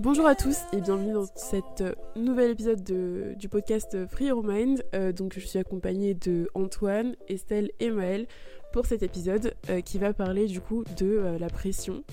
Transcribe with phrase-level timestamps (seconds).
[0.00, 4.44] Bonjour à tous et bienvenue dans cet euh, nouvel épisode de- du podcast Free Your
[4.44, 4.84] Mind.
[4.94, 8.26] Euh, donc je suis accompagnée de Antoine, Estelle et Maëlle
[8.72, 12.04] pour cet épisode euh, qui va parler du coup de euh, la pression,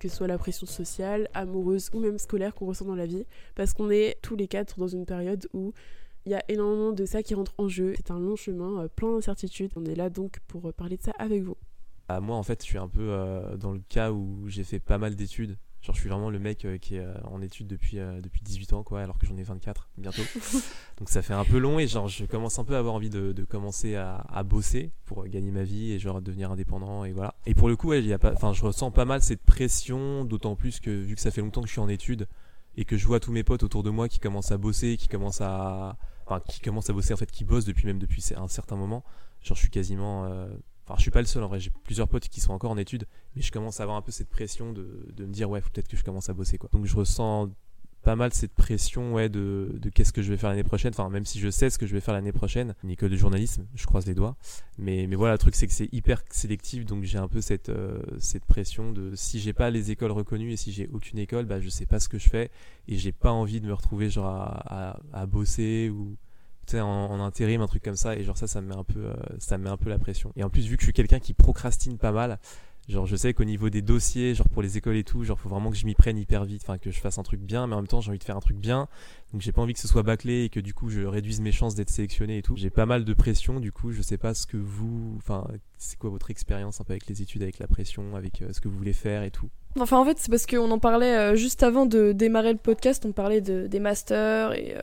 [0.00, 3.26] que ce soit la pression sociale, amoureuse ou même scolaire qu'on ressent dans la vie,
[3.54, 5.72] parce qu'on est tous les quatre dans une période où
[6.24, 7.92] il y a énormément de ça qui rentre en jeu.
[7.96, 9.72] C'est un long chemin, euh, plein d'incertitudes.
[9.76, 11.56] On est là donc pour euh, parler de ça avec vous.
[12.08, 14.78] Ah, moi, en fait, je suis un peu euh, dans le cas où j'ai fait
[14.78, 15.56] pas mal d'études.
[15.86, 18.42] Genre, je suis vraiment le mec euh, qui est euh, en études depuis, euh, depuis
[18.42, 20.22] 18 ans, quoi, alors que j'en ai 24 bientôt.
[20.98, 23.08] Donc, ça fait un peu long et genre, je commence un peu à avoir envie
[23.08, 27.12] de, de commencer à, à bosser pour gagner ma vie et genre devenir indépendant et
[27.12, 27.36] voilà.
[27.46, 29.44] Et pour le coup, ouais, il y a pas, enfin, je ressens pas mal cette
[29.44, 32.26] pression, d'autant plus que vu que ça fait longtemps que je suis en études
[32.76, 35.06] et que je vois tous mes potes autour de moi qui commencent à bosser, qui
[35.06, 38.48] commencent à, enfin, qui commencent à bosser en fait, qui bossent depuis même depuis un
[38.48, 39.04] certain moment.
[39.40, 40.48] Genre, je suis quasiment euh,
[40.86, 42.78] Enfin, je suis pas le seul en vrai, j'ai plusieurs potes qui sont encore en
[42.78, 45.60] études, mais je commence à avoir un peu cette pression de, de me dire, ouais,
[45.60, 46.68] faut peut-être que je commence à bosser quoi.
[46.72, 47.50] Donc je ressens
[48.02, 51.10] pas mal cette pression ouais, de, de qu'est-ce que je vais faire l'année prochaine, enfin,
[51.10, 53.66] même si je sais ce que je vais faire l'année prochaine, une école de journalisme,
[53.74, 54.36] je croise les doigts.
[54.78, 57.68] Mais, mais voilà, le truc c'est que c'est hyper sélectif, donc j'ai un peu cette,
[57.68, 61.46] euh, cette pression de si j'ai pas les écoles reconnues et si j'ai aucune école,
[61.46, 62.52] bah, je sais pas ce que je fais
[62.86, 66.16] et j'ai pas envie de me retrouver genre à, à, à bosser ou
[66.74, 69.14] en, intérim, un truc comme ça, et genre ça, ça me met un peu, euh,
[69.38, 70.32] ça me met un peu la pression.
[70.36, 72.38] Et en plus, vu que je suis quelqu'un qui procrastine pas mal,
[72.88, 75.48] genre je sais qu'au niveau des dossiers, genre pour les écoles et tout, genre faut
[75.48, 77.74] vraiment que je m'y prenne hyper vite, enfin que je fasse un truc bien, mais
[77.74, 78.88] en même temps j'ai envie de faire un truc bien,
[79.32, 81.52] donc j'ai pas envie que ce soit bâclé et que du coup je réduise mes
[81.52, 82.56] chances d'être sélectionné et tout.
[82.56, 85.46] J'ai pas mal de pression, du coup je sais pas ce que vous, enfin
[85.78, 88.60] c'est quoi votre expérience un peu avec les études, avec la pression, avec euh, ce
[88.60, 89.50] que vous voulez faire et tout.
[89.78, 93.04] Enfin, en fait, c'est parce qu'on en parlait euh, juste avant de démarrer le podcast,
[93.06, 94.80] on parlait de, des masters et euh,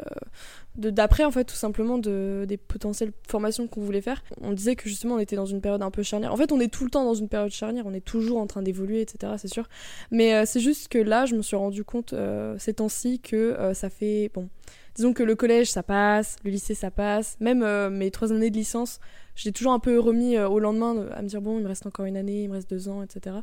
[0.75, 4.23] d'après, en fait, tout simplement, de, des potentielles formations qu'on voulait faire.
[4.41, 6.31] On disait que justement, on était dans une période un peu charnière.
[6.31, 8.47] En fait, on est tout le temps dans une période charnière, on est toujours en
[8.47, 9.67] train d'évoluer, etc., c'est sûr.
[10.11, 13.57] Mais euh, c'est juste que là, je me suis rendu compte euh, ces temps-ci que
[13.73, 14.29] ça fait.
[14.33, 14.49] Bon,
[14.95, 18.57] disons que le collège, ça passe, le lycée, ça passe, même mes trois années de
[18.57, 18.99] licence.
[19.35, 21.67] J'ai toujours un peu remis euh, au lendemain de- à me dire bon, il me
[21.67, 23.37] reste encore une année, il me reste deux ans, etc.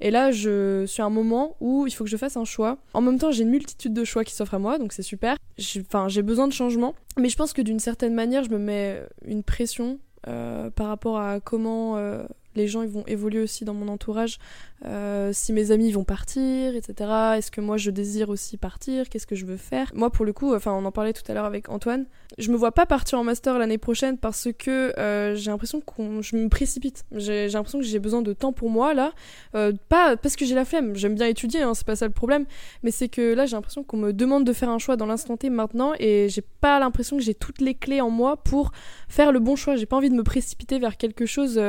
[0.00, 2.78] Et là, je suis à un moment où il faut que je fasse un choix.
[2.94, 5.36] En même temps, j'ai une multitude de choix qui s'offrent à moi, donc c'est super.
[5.80, 6.94] Enfin, j'ai besoin de changement.
[7.18, 11.18] Mais je pense que d'une certaine manière, je me mets une pression euh, par rapport
[11.18, 12.24] à comment euh,
[12.56, 14.38] les gens ils vont évoluer aussi dans mon entourage.
[14.86, 17.10] Euh, si mes amis vont partir, etc.
[17.36, 19.08] Est-ce que moi je désire aussi partir?
[19.08, 19.90] Qu'est-ce que je veux faire?
[19.94, 22.06] Moi, pour le coup, enfin, on en parlait tout à l'heure avec Antoine.
[22.36, 26.20] Je me vois pas partir en master l'année prochaine parce que euh, j'ai l'impression qu'on
[26.20, 27.04] je me précipite.
[27.12, 29.12] J'ai l'impression que j'ai besoin de temps pour moi là.
[29.54, 32.12] Euh, pas parce que j'ai la flemme, j'aime bien étudier, hein, c'est pas ça le
[32.12, 32.44] problème,
[32.82, 35.36] mais c'est que là j'ai l'impression qu'on me demande de faire un choix dans l'instant
[35.36, 38.72] T maintenant et j'ai pas l'impression que j'ai toutes les clés en moi pour
[39.08, 39.76] faire le bon choix.
[39.76, 41.60] J'ai pas envie de me précipiter vers quelque chose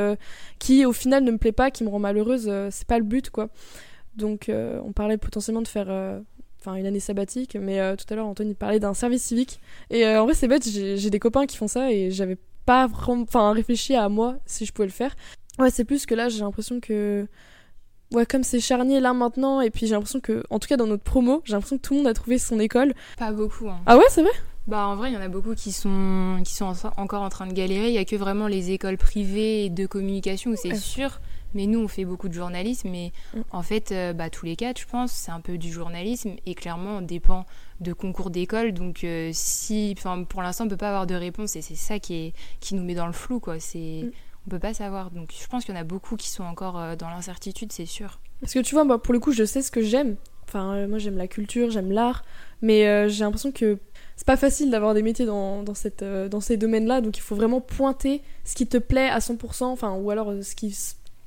[0.59, 3.29] qui au final ne me plaît pas, qui me rend malheureuse, c'est pas le but
[3.29, 3.49] quoi.
[4.15, 6.19] Donc euh, on parlait potentiellement de faire euh,
[6.61, 10.05] enfin une année sabbatique, mais euh, tout à l'heure Anthony parlait d'un service civique et
[10.05, 13.23] euh, en vrai c'est bête, j'ai des copains qui font ça et j'avais pas vraiment
[13.23, 15.15] enfin réfléchi à moi si je pouvais le faire.
[15.59, 17.27] Ouais, c'est plus que là j'ai l'impression que
[18.13, 20.87] ouais comme c'est charnier là maintenant et puis j'ai l'impression que en tout cas dans
[20.87, 22.93] notre promo, j'ai l'impression que tout le monde a trouvé son école.
[23.17, 23.69] Pas beaucoup.
[23.69, 23.79] Hein.
[23.85, 24.31] Ah ouais, c'est vrai?
[24.67, 27.29] Bah en vrai, il y en a beaucoup qui sont qui sont en- encore en
[27.29, 27.89] train de galérer.
[27.89, 30.75] Il y a que vraiment les écoles privées de communication où c'est Ouais.
[30.75, 31.19] sûr.
[31.55, 32.89] Mais nous, on fait beaucoup de journalisme.
[32.89, 33.39] Mais Mm.
[33.51, 36.35] en fait, euh, bah, tous les quatre, je pense, c'est un peu du journalisme.
[36.45, 37.45] Et clairement, on dépend
[37.79, 38.73] de concours d'école.
[38.73, 39.95] Donc, euh, si,
[40.29, 41.55] pour l'instant, on peut pas avoir de réponse.
[41.55, 43.59] Et c'est ça qui est qui nous met dans le flou, quoi.
[43.59, 44.11] C'est Mm.
[44.45, 45.09] on peut pas savoir.
[45.11, 47.85] Donc, je pense qu'il y en a beaucoup qui sont encore euh, dans l'incertitude, c'est
[47.87, 48.19] sûr.
[48.41, 50.17] Parce que tu vois, moi, pour le coup, je sais ce que j'aime.
[50.47, 52.23] Enfin, euh, moi, j'aime la culture, j'aime l'art.
[52.61, 53.79] Mais j'ai l'impression que
[54.15, 57.01] c'est pas facile d'avoir des métiers dans, dans, cette, dans ces domaines-là.
[57.01, 59.65] Donc, il faut vraiment pointer ce qui te plaît à 100%.
[59.65, 60.75] Enfin, ou alors ce qui,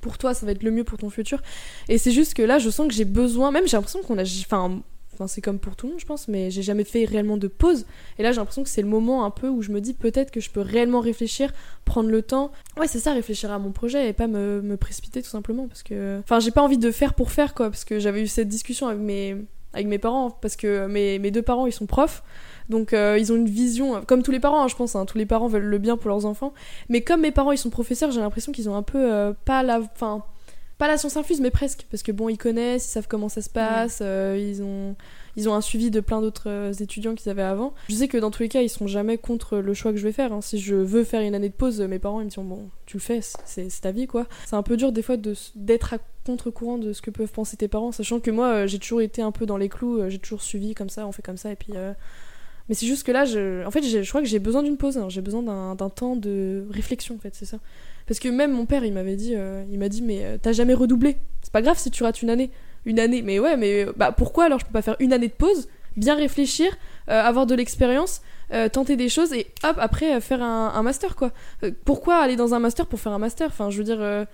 [0.01, 1.41] pour toi, ça va être le mieux pour ton futur.
[1.87, 3.51] Et c'est juste que là, je sens que j'ai besoin.
[3.51, 4.23] Même, j'ai l'impression qu'on a.
[4.23, 4.81] Enfin,
[5.27, 7.85] c'est comme pour tout le monde, je pense, mais j'ai jamais fait réellement de pause.
[8.17, 10.31] Et là, j'ai l'impression que c'est le moment un peu où je me dis peut-être
[10.31, 11.51] que je peux réellement réfléchir,
[11.83, 12.51] prendre le temps.
[12.77, 15.67] Ouais, c'est ça, réfléchir à mon projet et pas me, me précipiter tout simplement.
[15.67, 16.19] Parce que.
[16.23, 17.69] Enfin, j'ai pas envie de faire pour faire, quoi.
[17.69, 19.35] Parce que j'avais eu cette discussion avec mes,
[19.73, 20.31] avec mes parents.
[20.31, 22.23] Parce que mes, mes deux parents, ils sont profs.
[22.69, 24.01] Donc, euh, ils ont une vision.
[24.05, 24.95] Comme tous les parents, hein, je pense.
[24.95, 26.53] hein, tous les parents veulent le bien pour leurs enfants.
[26.87, 29.11] Mais comme mes parents, ils sont professeurs, j'ai l'impression qu'ils ont un peu.
[29.11, 29.79] euh, pas la.
[29.79, 30.23] Enfin
[30.77, 31.85] pas la science infuse, mais presque.
[31.91, 34.95] Parce que bon, ils connaissent, ils savent comment ça se passe, euh, ils, ont,
[35.35, 37.73] ils ont un suivi de plein d'autres étudiants qu'ils avaient avant.
[37.89, 40.03] Je sais que dans tous les cas, ils seront jamais contre le choix que je
[40.05, 40.31] vais faire.
[40.31, 40.39] hein.
[40.39, 42.95] Si je veux faire une année de pause, mes parents ils me diront bon, tu
[42.95, 44.25] le fais, c'est ta vie quoi.
[44.45, 45.97] C'est un peu dur des fois de d'être à
[46.29, 49.21] contre-courant de ce que peuvent penser tes parents, sachant que moi euh, j'ai toujours été
[49.21, 51.51] un peu dans les clous, euh, j'ai toujours suivi comme ça, on fait comme ça,
[51.51, 51.73] et puis.
[51.75, 51.93] euh,
[52.69, 53.65] Mais c'est juste que là, je...
[53.65, 55.09] en fait, je crois que j'ai besoin d'une pause, hein.
[55.09, 55.41] j'ai besoin
[55.75, 57.57] d'un temps de réflexion en fait, c'est ça.
[58.07, 59.33] Parce que même mon père, il m'avait dit,
[59.71, 61.17] il m'a dit, mais t'as jamais redoublé.
[61.41, 62.49] C'est pas grave si tu rates une année.
[62.85, 63.21] une année.
[63.23, 66.15] Mais ouais, mais bah pourquoi alors je peux pas faire une année de pause, bien
[66.15, 66.69] réfléchir,
[67.07, 68.21] avoir de l'expérience,
[68.71, 71.31] tenter des choses et hop, après faire un, un master quoi.
[71.85, 73.47] Pourquoi aller dans un master pour faire un master?
[73.47, 74.25] Enfin, je veux dire.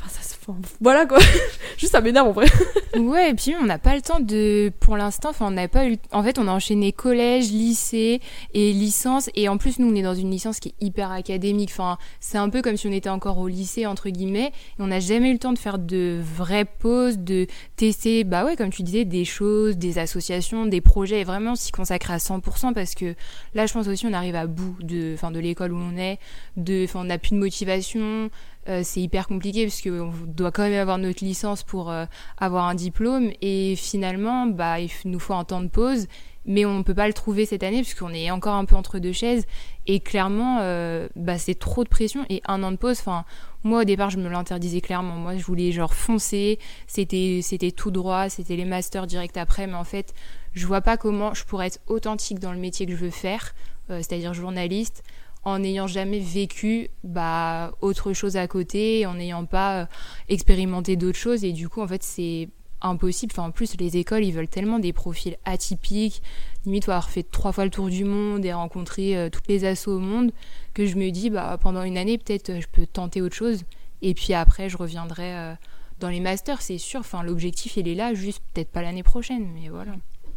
[0.00, 1.18] Enfin, ça se- enfin, voilà quoi.
[1.78, 2.46] Juste ça m'énerve en vrai.
[2.98, 4.72] Ouais, et puis on n'a pas le temps de.
[4.80, 5.96] Pour l'instant, enfin, on n'a pas eu.
[6.10, 8.20] En fait, on a enchaîné collège, lycée
[8.52, 9.30] et licence.
[9.36, 11.70] Et en plus, nous, on est dans une licence qui est hyper académique.
[11.72, 14.48] Enfin, c'est un peu comme si on était encore au lycée, entre guillemets.
[14.78, 17.46] Et on n'a jamais eu le temps de faire de vraies pauses, de
[17.76, 21.20] tester, bah ouais, comme tu disais, des choses, des associations, des projets.
[21.20, 22.74] Et vraiment s'y consacrer à 100%.
[22.74, 23.14] Parce que
[23.54, 26.18] là, je pense aussi, on arrive à bout de, enfin, de l'école où on est.
[26.56, 28.30] De, enfin, on n'a plus de motivation.
[28.68, 32.04] Euh, c'est hyper compliqué parce qu'on doit quand même avoir notre licence pour euh,
[32.36, 36.08] avoir un diplôme et finalement bah, il nous faut un temps de pause
[36.44, 38.98] mais on ne peut pas le trouver cette année puisqu'on est encore un peu entre
[38.98, 39.46] deux chaises
[39.86, 43.24] et clairement euh, bah, c'est trop de pression et un an de pause enfin
[43.64, 45.16] moi au départ je me l'interdisais clairement.
[45.16, 46.58] Moi je voulais genre foncer.
[46.86, 48.30] C'était c'était tout droit.
[48.30, 49.66] C'était les masters direct après.
[49.66, 50.14] Mais en fait
[50.54, 53.54] je vois pas comment je pourrais être authentique dans le métier que je veux faire
[53.88, 55.02] c'est-à-dire journaliste
[55.44, 59.86] en n'ayant jamais vécu bah, autre chose à côté, en n'ayant pas euh,
[60.28, 61.44] expérimenté d'autres choses.
[61.44, 62.48] Et du coup, en fait, c'est
[62.82, 63.32] impossible.
[63.32, 66.22] Enfin, en plus, les écoles, ils veulent tellement des profils atypiques.
[66.64, 69.92] Limite, avoir fait trois fois le tour du monde et rencontrer euh, toutes les assos
[69.92, 70.32] au monde,
[70.74, 73.64] que je me dis, bah, pendant une année, peut-être, euh, je peux tenter autre chose.
[74.02, 75.54] Et puis après, je reviendrai euh,
[76.00, 77.00] dans les masters, c'est sûr.
[77.00, 79.92] Enfin, l'objectif, il est là, juste peut-être pas l'année prochaine, mais voilà.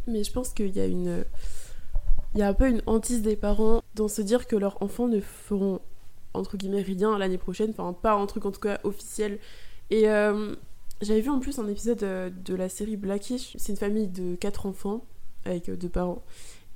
[0.06, 1.24] Mais je pense qu'il y a une.
[2.34, 5.06] Il y a un peu une hantise des parents dans se dire que leurs enfants
[5.06, 5.80] ne feront,
[6.34, 7.70] entre guillemets, rien l'année prochaine.
[7.70, 9.38] Enfin, pas un truc en tout cas officiel.
[9.90, 10.54] Et euh,
[11.04, 13.54] j'avais vu en plus un épisode euh, de la série Blackish.
[13.58, 15.04] C'est une famille de quatre enfants
[15.44, 16.22] avec euh, deux parents.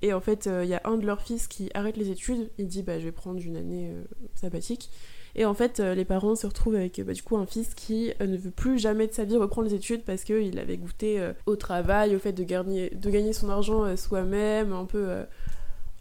[0.02, 2.50] Et en fait, il y a un de leurs fils qui arrête les études.
[2.58, 4.90] Il dit bah, Je vais prendre une année euh, sabbatique.
[5.34, 8.36] Et en fait, les parents se retrouvent avec bah, du coup un fils qui ne
[8.36, 12.16] veut plus jamais de sa vie reprendre les études parce qu'il avait goûté au travail,
[12.16, 15.24] au fait de gagner, de gagner son argent soi-même, un peu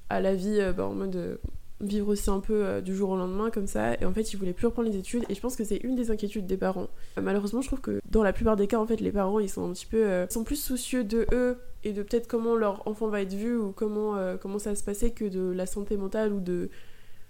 [0.09, 1.36] à la vie euh, bah, en mode euh,
[1.81, 3.94] vivre aussi un peu euh, du jour au lendemain comme ça.
[3.95, 5.25] Et en fait, il voulait plus reprendre les études.
[5.30, 6.88] Et je pense que c'est une des inquiétudes des parents.
[7.21, 9.69] Malheureusement, je trouve que dans la plupart des cas, en fait, les parents ils sont
[9.69, 13.07] un petit peu ils sont plus soucieux de eux et de peut-être comment leur enfant
[13.07, 16.33] va être vu ou comment, comment ça va se passer que de la santé mentale
[16.33, 16.69] ou de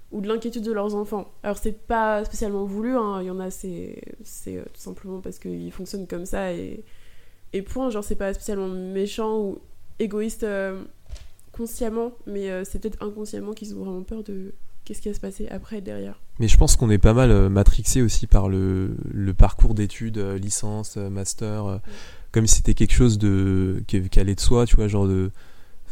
[0.09, 1.29] ou de l'inquiétude de leurs enfants.
[1.43, 3.19] Alors c'est pas spécialement voulu, hein.
[3.21, 6.85] il y en a c'est tout simplement parce qu'ils fonctionnent comme ça et,
[7.51, 9.59] et point, genre c'est pas spécialement méchant ou
[9.99, 10.45] égoïste
[11.57, 14.53] consciemment, mais euh, c'est peut-être inconsciemment qu'ils ont vraiment peur de
[14.85, 16.21] qu'est-ce qui va se passer après derrière.
[16.39, 20.17] Mais je pense qu'on est pas mal euh, matrixé aussi par le, le parcours d'études,
[20.17, 21.81] euh, licence, master,
[22.31, 25.31] comme si c'était quelque chose de qui, qui allait de soi, tu vois, genre de.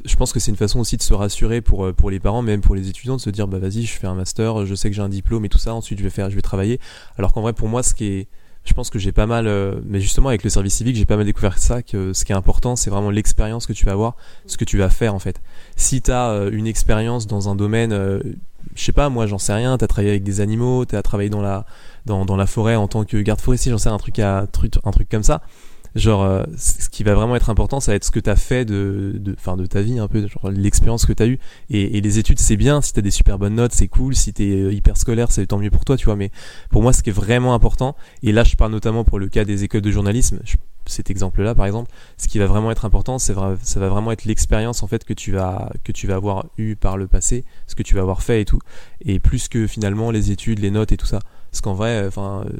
[0.03, 2.61] Je pense que c'est une façon aussi de se rassurer pour, pour les parents, même
[2.61, 4.95] pour les étudiants, de se dire bah vas-y, je fais un master, je sais que
[4.95, 6.79] j'ai un diplôme et tout ça, ensuite je vais faire, je vais travailler.
[7.17, 8.27] Alors qu'en vrai, pour moi, ce qui est,
[8.65, 11.17] je pense que j'ai pas mal, euh, mais justement avec le service civique, j'ai pas
[11.17, 14.15] mal découvert ça, que ce qui est important, c'est vraiment l'expérience que tu vas avoir,
[14.47, 15.39] ce que tu vas faire en fait.
[15.75, 18.19] Si tu as une expérience dans un domaine, euh,
[18.75, 21.03] je sais pas, moi j'en sais rien, tu as travaillé avec des animaux, tu as
[21.03, 21.65] travaillé dans la,
[22.05, 24.73] dans, dans la forêt en tant que garde forestier, j'en sais un truc, à, truc,
[24.83, 25.41] un truc comme ça.
[25.95, 28.35] Genre, euh, ce qui va vraiment être important, ça va être ce que tu as
[28.35, 31.39] fait de, de, de ta vie, un peu, genre l'expérience que tu as eue.
[31.69, 34.33] Et, les études, c'est bien, si tu as des super bonnes notes, c'est cool, si
[34.33, 36.17] tu es hyper scolaire, c'est tant mieux pour toi, tu vois.
[36.17, 36.31] Mais
[36.69, 39.45] pour moi, ce qui est vraiment important, et là je parle notamment pour le cas
[39.45, 40.39] des écoles de journalisme,
[40.85, 44.25] cet exemple-là par exemple, ce qui va vraiment être important, c'est ça va vraiment être
[44.25, 47.75] l'expérience en fait que tu vas que tu vas avoir eu par le passé, ce
[47.75, 48.59] que tu vas avoir fait et tout,
[49.01, 51.19] et plus que finalement les études, les notes et tout ça.
[51.51, 52.59] Parce qu'en vrai, euh, enfin, euh,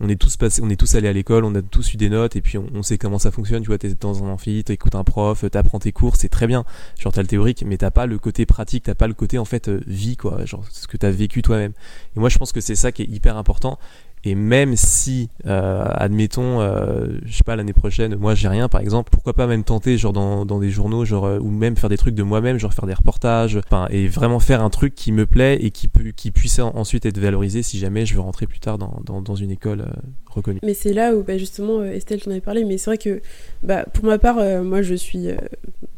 [0.00, 2.08] on est tous passés, on est tous allés à l'école, on a tous eu des
[2.08, 3.62] notes et puis on, sait comment ça fonctionne.
[3.62, 6.64] Tu vois, t'es dans un amphi, t'écoutes un prof, t'apprends tes cours, c'est très bien.
[6.98, 9.44] Genre t'as le théorique, mais t'as pas le côté pratique, t'as pas le côté en
[9.44, 11.72] fait euh, vie quoi, genre ce que t'as vécu toi-même.
[12.16, 13.78] Et moi je pense que c'est ça qui est hyper important.
[14.26, 18.80] Et même si, euh, admettons, euh, je sais pas, l'année prochaine, moi j'ai rien par
[18.80, 21.88] exemple, pourquoi pas même tenter genre dans, dans des journaux, genre, euh, ou même faire
[21.88, 25.26] des trucs de moi-même, genre faire des reportages, et vraiment faire un truc qui me
[25.26, 28.48] plaît et qui, peut, qui puisse en- ensuite être valorisé si jamais je veux rentrer
[28.48, 29.86] plus tard dans, dans, une école
[30.28, 30.58] reconnue.
[30.64, 33.22] Mais c'est là où bah, justement Estelle t'en avait parlé, mais c'est vrai que
[33.62, 35.28] bah, pour ma part, moi je suis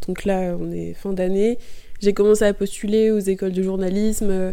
[0.06, 1.56] donc là on est fin d'année,
[2.02, 4.52] j'ai commencé à postuler aux écoles de journalisme.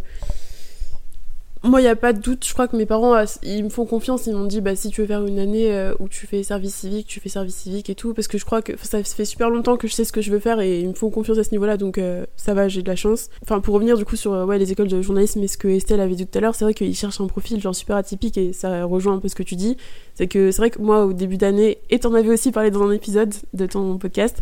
[1.65, 3.69] Moi, il n'y a pas de doute, je crois que mes parents, euh, ils me
[3.69, 6.27] font confiance, ils m'ont dit, bah, si tu veux faire une année euh, où tu
[6.27, 9.03] fais service civique, tu fais service civique et tout, parce que je crois que ça
[9.03, 11.10] fait super longtemps que je sais ce que je veux faire et ils me font
[11.10, 13.29] confiance à ce niveau-là, donc euh, ça va, j'ai de la chance.
[13.41, 16.01] Enfin, pour revenir du coup sur ouais, les écoles de journalisme et ce que Estelle
[16.01, 18.53] avait dit tout à l'heure, c'est vrai qu'ils cherchent un profil genre super atypique et
[18.53, 19.75] ça rejoint un peu ce que tu dis.
[20.13, 22.84] C'est que c'est vrai que moi, au début d'année, et t'en avais aussi parlé dans
[22.84, 24.41] un épisode de ton podcast,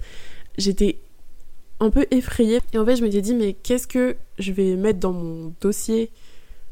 [0.57, 0.97] j'étais
[1.79, 2.59] un peu effrayée.
[2.73, 6.09] Et en fait, je m'étais dit, mais qu'est-ce que je vais mettre dans mon dossier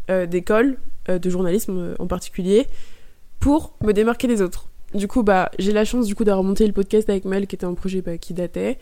[0.09, 0.77] d'école,
[1.09, 2.67] euh, de journalisme euh, en particulier,
[3.39, 6.67] pour me démarquer des autres Du coup, bah, j'ai la chance du coup d'avoir monté
[6.67, 8.77] le podcast avec Mel, qui était un projet bah, qui datait,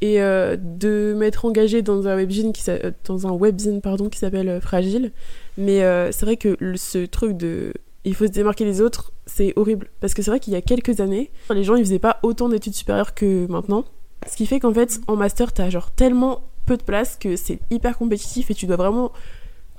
[0.00, 4.18] et euh, de m'être engagée dans un webzine qui, euh, dans un webzine pardon qui
[4.18, 5.12] s'appelle euh, Fragile.
[5.58, 7.72] Mais euh, c'est vrai que ce truc de
[8.04, 10.62] il faut se démarquer des autres, c'est horrible parce que c'est vrai qu'il y a
[10.62, 13.84] quelques années, les gens ils faisaient pas autant d'études supérieures que maintenant.
[14.26, 17.58] Ce qui fait qu'en fait, en master, t'as genre tellement peu de place que c'est
[17.70, 19.12] hyper compétitif et tu dois vraiment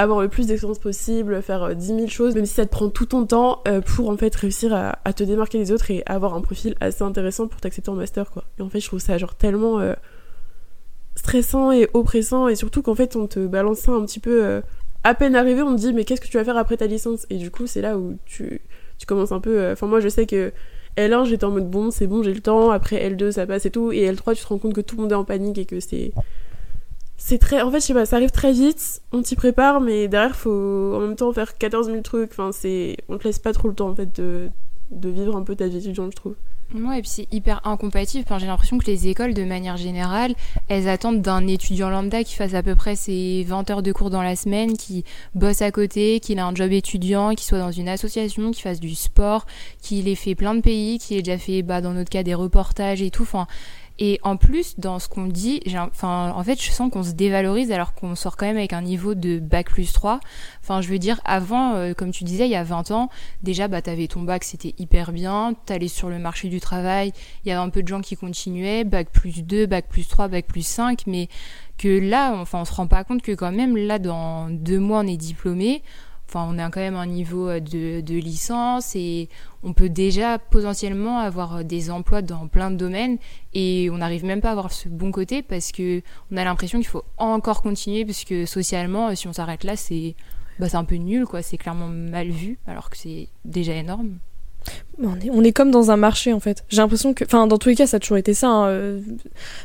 [0.02, 2.90] avoir le plus d'expérience possible, faire euh, 10 000 choses, même si ça te prend
[2.90, 6.34] tout ton temps euh, pour en fait réussir à, te démarquer des autres et avoir
[6.34, 8.44] un profil assez intéressant pour t'accepter en master quoi.
[8.60, 9.94] Et en fait, je trouve ça genre tellement euh,
[11.16, 14.62] stressant et oppressant et surtout qu'en fait, on te balance ça un petit peu euh,
[15.04, 17.26] à peine arrivé, on te dit mais qu'est-ce que tu vas faire après ta licence?
[17.30, 18.62] Et du coup, c'est là où tu,
[18.98, 19.60] tu commences un peu.
[19.60, 20.52] euh, Enfin, moi, je sais que
[20.98, 22.72] L1, j'étais en mode bon, c'est bon, j'ai le temps.
[22.72, 23.92] Après L2, ça passe et tout.
[23.92, 25.80] Et L3, tu te rends compte que tout le monde est en panique et que
[25.80, 26.12] c'est.
[27.24, 27.62] C'est très.
[27.62, 30.94] En fait, je sais pas, ça arrive très vite, on t'y prépare, mais derrière, faut
[30.96, 32.32] en même temps faire 14 000 trucs.
[32.32, 32.98] Enfin, c'est.
[33.10, 34.50] On te laisse pas trop le temps, en fait, de,
[34.90, 36.36] de vivre un peu ta vie étudiante, je trouve.
[36.74, 38.26] Ouais, et puis c'est hyper incompatible.
[38.40, 40.34] J'ai l'impression que les écoles, de manière générale,
[40.68, 44.10] elles attendent d'un étudiant lambda qui fasse à peu près ses 20 heures de cours
[44.10, 45.04] dans la semaine, qui
[45.36, 48.80] bosse à côté, qu'il a un job étudiant, qui soit dans une association, qui fasse
[48.80, 49.46] du sport,
[49.82, 52.36] qu'il ait fait plein de pays, qu'il ait déjà fait, bah, dans notre cas, des
[52.36, 53.26] reportages et tout.
[54.04, 57.72] Et en plus, dans ce qu'on dit, enfin, en fait, je sens qu'on se dévalorise
[57.72, 60.20] alors qu'on sort quand même avec un niveau de bac plus 3.
[60.60, 63.10] Enfin, je veux dire, avant, euh, comme tu disais, il y a 20 ans,
[63.44, 65.54] déjà, bah, t'avais ton bac, c'était hyper bien.
[65.68, 67.14] T'allais sur le marché du travail,
[67.46, 70.30] il y avait un peu de gens qui continuaient, bac plus 2, bac plus 3,
[70.30, 71.30] bac plus 5, mais
[71.78, 75.02] que là, enfin, on se rend pas compte que quand même, là, dans deux mois,
[75.02, 75.84] on est diplômé.
[76.34, 79.28] Enfin, on a quand même un niveau euh, de, licence et
[79.64, 83.18] on peut déjà potentiellement avoir euh, des emplois dans plein de domaines
[83.54, 86.80] et on n'arrive même pas à avoir ce bon côté parce que on a l'impression
[86.80, 90.16] qu'il faut encore continuer parce socialement, euh, si on s'arrête là, c'est
[90.58, 91.42] bah, un peu nul, quoi.
[91.42, 94.20] C'est clairement mal vu alors que c'est déjà énorme.
[95.04, 96.64] On est, on est comme dans un marché en fait.
[96.70, 98.50] J'ai l'impression que, enfin, dans tous les cas, ça a toujours été ça.
[98.50, 99.00] hein, euh,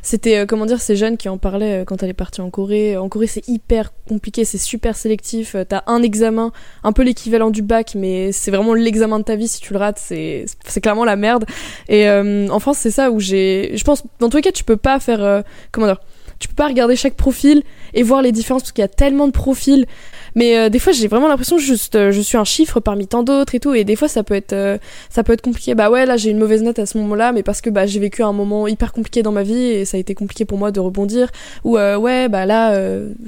[0.01, 2.49] C'était, euh, comment dire, ces jeunes qui en parlaient euh, quand elle est partie en
[2.49, 2.97] Corée.
[2.97, 5.55] En Corée, c'est hyper compliqué, c'est super sélectif.
[5.69, 6.53] T'as un examen,
[6.85, 9.49] un peu l'équivalent du bac, mais c'est vraiment l'examen de ta vie.
[9.49, 10.47] Si tu le rates, c'est,
[10.81, 11.45] clairement la merde.
[11.89, 14.77] Et en France, c'est ça où j'ai, je pense, dans tous les cas, tu peux
[14.77, 16.01] pas faire, comment dire,
[16.39, 17.63] tu peux pas regarder chaque profil
[17.95, 19.87] et voir les différences parce qu'il y a tellement de profils.
[20.35, 23.23] Mais euh, des fois, j'ai vraiment l'impression juste, euh, je suis un chiffre parmi tant
[23.23, 23.73] d'autres et tout.
[23.73, 24.77] Et des fois, ça peut être, euh,
[25.09, 25.75] ça peut être compliqué.
[25.75, 28.01] Bah ouais, là, j'ai une mauvaise note à ce moment-là, mais parce que bah, j'ai
[28.01, 30.71] vécu un moment hyper compliqué dans ma vie et ça a été compliqué pour moi
[30.73, 31.31] de rebondir.
[31.65, 32.79] Ou ouais, bah là,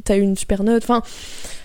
[0.04, 0.82] t'as eu une super note.
[0.82, 1.02] Enfin,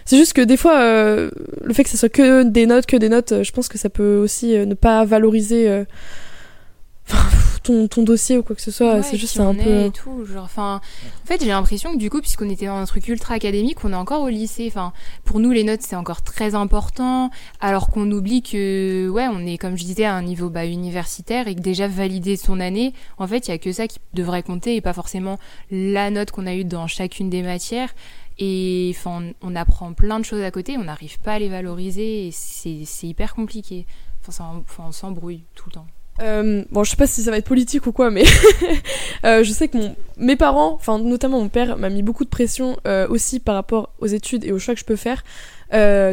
[0.06, 3.10] c'est juste que des fois, le fait que ça soit que des notes, que des
[3.10, 5.84] notes, je pense que ça peut aussi ne pas valoriser
[7.64, 8.96] ton, ton dossier ou quoi que ce soit.
[8.96, 9.86] Ouais, c'est juste un peu.
[9.86, 10.82] et tout, genre, en
[11.26, 13.96] fait, j'ai l'impression que du coup, puisqu'on était dans un truc ultra académique, on est
[13.96, 14.66] encore au lycée.
[14.68, 14.94] Enfin,
[15.24, 19.58] pour nous, les notes, c'est encore très important, alors qu'on oublie que, ouais, on est,
[19.58, 23.28] comme je disais, à un niveau bah, universitaire et que déjà valider son année, en
[23.28, 25.40] fait, il y a que ça qui devrait compter et pas forcément
[25.72, 27.94] la note qu'on a eue dans chacune des matières.
[28.40, 32.28] Et enfin, on, apprend plein de choses à côté, on n'arrive pas à les valoriser
[32.28, 33.86] et c'est c'est hyper compliqué.
[34.22, 35.88] Enfin, ça- enfin, on s'embrouille tout le temps.
[36.22, 38.24] Euh, bon, je sais pas si ça va être politique ou quoi, mais
[39.26, 42.30] euh, je sais que mon, mes parents, enfin notamment mon père, m'a mis beaucoup de
[42.30, 45.24] pression euh, aussi par rapport aux études et aux choix que je peux faire,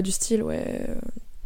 [0.03, 0.87] du style ouais.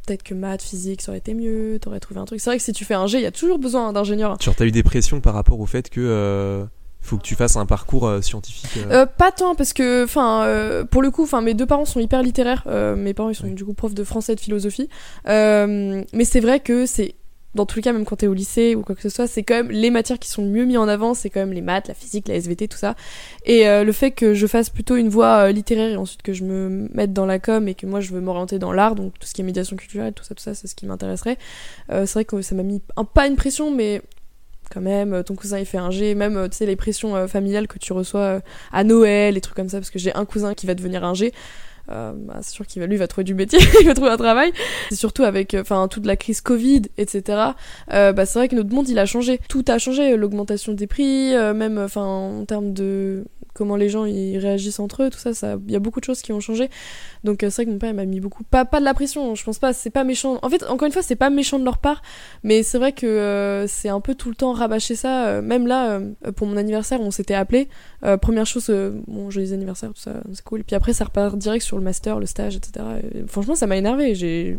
[0.06, 2.38] Peut-être que maths, physique, ça aurait été mieux, t'aurais trouvé un truc.
[2.38, 4.36] C'est vrai que si tu fais un G, il y a toujours besoin d'ingénieur.
[4.38, 6.66] Genre, t'as eu des pressions par rapport au fait que
[7.00, 8.68] faut que tu fasses un parcours euh, scientifique.
[8.76, 12.00] euh, Euh, pas tant parce que, enfin, pour le coup, enfin, mes deux parents sont
[12.00, 12.64] hyper littéraires.
[12.96, 13.54] Mes parents, ils sont Oui.
[13.54, 14.88] du coup profs de français et de philosophie.
[15.26, 17.14] Mais c'est vrai que c'est,
[17.54, 19.42] dans tous les cas, même quand t'es au lycée ou quoi que ce soit, c'est
[19.42, 21.14] quand même les matières qui sont le mieux mises en avant.
[21.14, 22.94] C'est quand même les maths, la physique, la SVT, tout ça.
[23.44, 26.32] Et euh, le fait que je fasse plutôt une voie euh, littéraire et ensuite que
[26.32, 29.14] je me mette dans la com et que moi je veux m'orienter dans l'art, donc
[29.18, 31.38] tout ce qui est médiation culturelle, tout ça, tout ça, c'est ce qui m'intéresserait.
[31.90, 34.02] Euh, c'est vrai que ça m'a mis un, pas une pression, mais
[34.72, 37.28] quand même, euh, ton cousin il fait un G, même euh, tu sais les pressions
[37.28, 38.40] familiales que tu reçois
[38.72, 41.14] à Noël, les trucs comme ça, parce que j'ai un cousin qui va devenir un
[41.14, 41.32] G.
[41.90, 44.52] Euh, bah, c'est sûr qu'il va lui trouver du métier, il va trouver un travail.
[44.88, 47.50] C'est surtout avec euh, enfin toute la crise Covid, etc.
[47.92, 50.86] Euh, bah, c'est vrai que notre monde il a changé, tout a changé, l'augmentation des
[50.86, 53.24] prix, euh, même enfin en termes de
[53.54, 55.30] comment les gens ils réagissent entre eux, tout ça,
[55.66, 56.68] il y a beaucoup de choses qui ont changé.
[57.22, 59.44] Donc euh, c'est vrai que mon père m'a mis beaucoup, pas de la pression, je
[59.44, 60.38] pense pas, c'est pas méchant.
[60.42, 62.02] En fait, encore une fois, c'est pas méchant de leur part,
[62.42, 65.26] mais c'est vrai que euh, c'est un peu tout le temps rabâcher ça.
[65.26, 67.68] euh, même là, euh, pour mon anniversaire, on s'était appelé.
[68.04, 70.64] Euh, première chose, euh, bon, joyeux anniversaire, tout ça, c'est cool.
[70.64, 72.84] Puis après, ça repart direct sur le master, le stage, etc.
[73.14, 74.14] Et franchement, ça m'a énervé.
[74.14, 74.58] J'ai,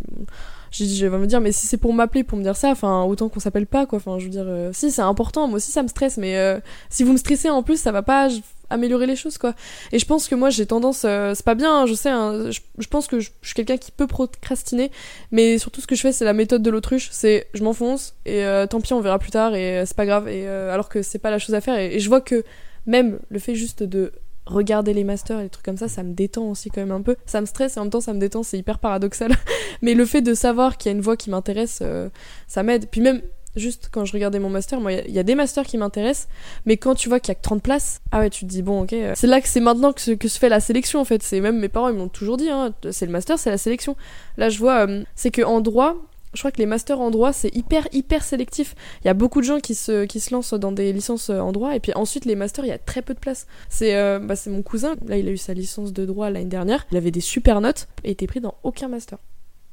[0.72, 3.30] je vais me dire, mais si c'est pour m'appeler, pour me dire ça, enfin, autant
[3.30, 3.98] qu'on s'appelle pas, quoi.
[3.98, 5.48] Enfin, je veux dire, euh, si, c'est important.
[5.48, 8.02] Moi aussi, ça me stresse, mais euh, si vous me stressez en plus, ça va
[8.02, 8.30] pas.
[8.72, 9.54] améliorer les choses quoi
[9.92, 12.50] et je pense que moi j'ai tendance euh, c'est pas bien hein, je sais hein,
[12.50, 14.90] je, pense que je, suis quelqu'un qui peut procrastiner
[15.30, 18.44] mais surtout ce que je fais c'est la méthode de l'autruche c'est je m'enfonce et
[18.68, 21.30] tant pis on verra plus tard et c'est pas grave et alors que c'est pas
[21.30, 22.44] la chose à faire et je vois que
[22.88, 24.12] même le fait juste de
[24.46, 27.02] regarder les masters et des trucs comme ça ça me détend aussi quand même un
[27.02, 29.32] peu ça me stresse et en même temps ça me détend c'est hyper paradoxal
[29.82, 32.10] mais le fait de savoir qu'il y a une voie qui m'intéresse euh,
[32.48, 33.22] ça m'aide puis même
[33.56, 36.28] juste quand je regardais mon master, moi, il y a- des masters qui m'intéressent,
[36.66, 38.62] mais quand tu vois qu'il y a que 30 places, ah ouais, tu te dis,
[38.62, 41.00] bon, ok, euh, c'est là que c'est maintenant que se, que se fait la sélection,
[41.00, 41.24] en fait.
[41.24, 43.96] C'est même mes parents, ils m'ont toujours dit, hein, c'est le master, c'est la sélection.
[44.36, 45.96] Là, je vois, euh, c'est que droit,
[46.36, 48.76] je crois que les masters en droit, c'est hyper, hyper sélectif.
[49.04, 51.40] Il y a beaucoup de gens qui se, qui se lancent dans des licences euh,
[51.40, 53.48] en droit, et puis ensuite, les masters, il y a très peu de place.
[53.70, 56.86] C'est euh, bah, mon cousin, là, il a eu sa licence de droit l'année dernière,
[56.92, 59.18] il avait des super notes, et était pris dans aucun master.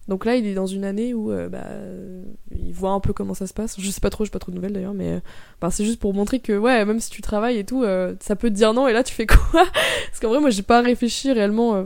[0.08, 3.12] Donc là, il est dans une année où euh, bah, euh, il voit un peu
[3.12, 3.76] comment ça se passe.
[3.78, 5.20] Je sais pas trop, j'ai pas trop de nouvelles d'ailleurs, mais euh,
[5.60, 7.84] bah, c'est juste pour montrer que ouais, même si tu travailles et tout,
[8.20, 8.88] ça peut te dire non.
[8.88, 9.38] Et là, tu fais quoi?
[9.52, 11.76] Parce qu'en vrai, moi, j'ai pas réfléchi réellement.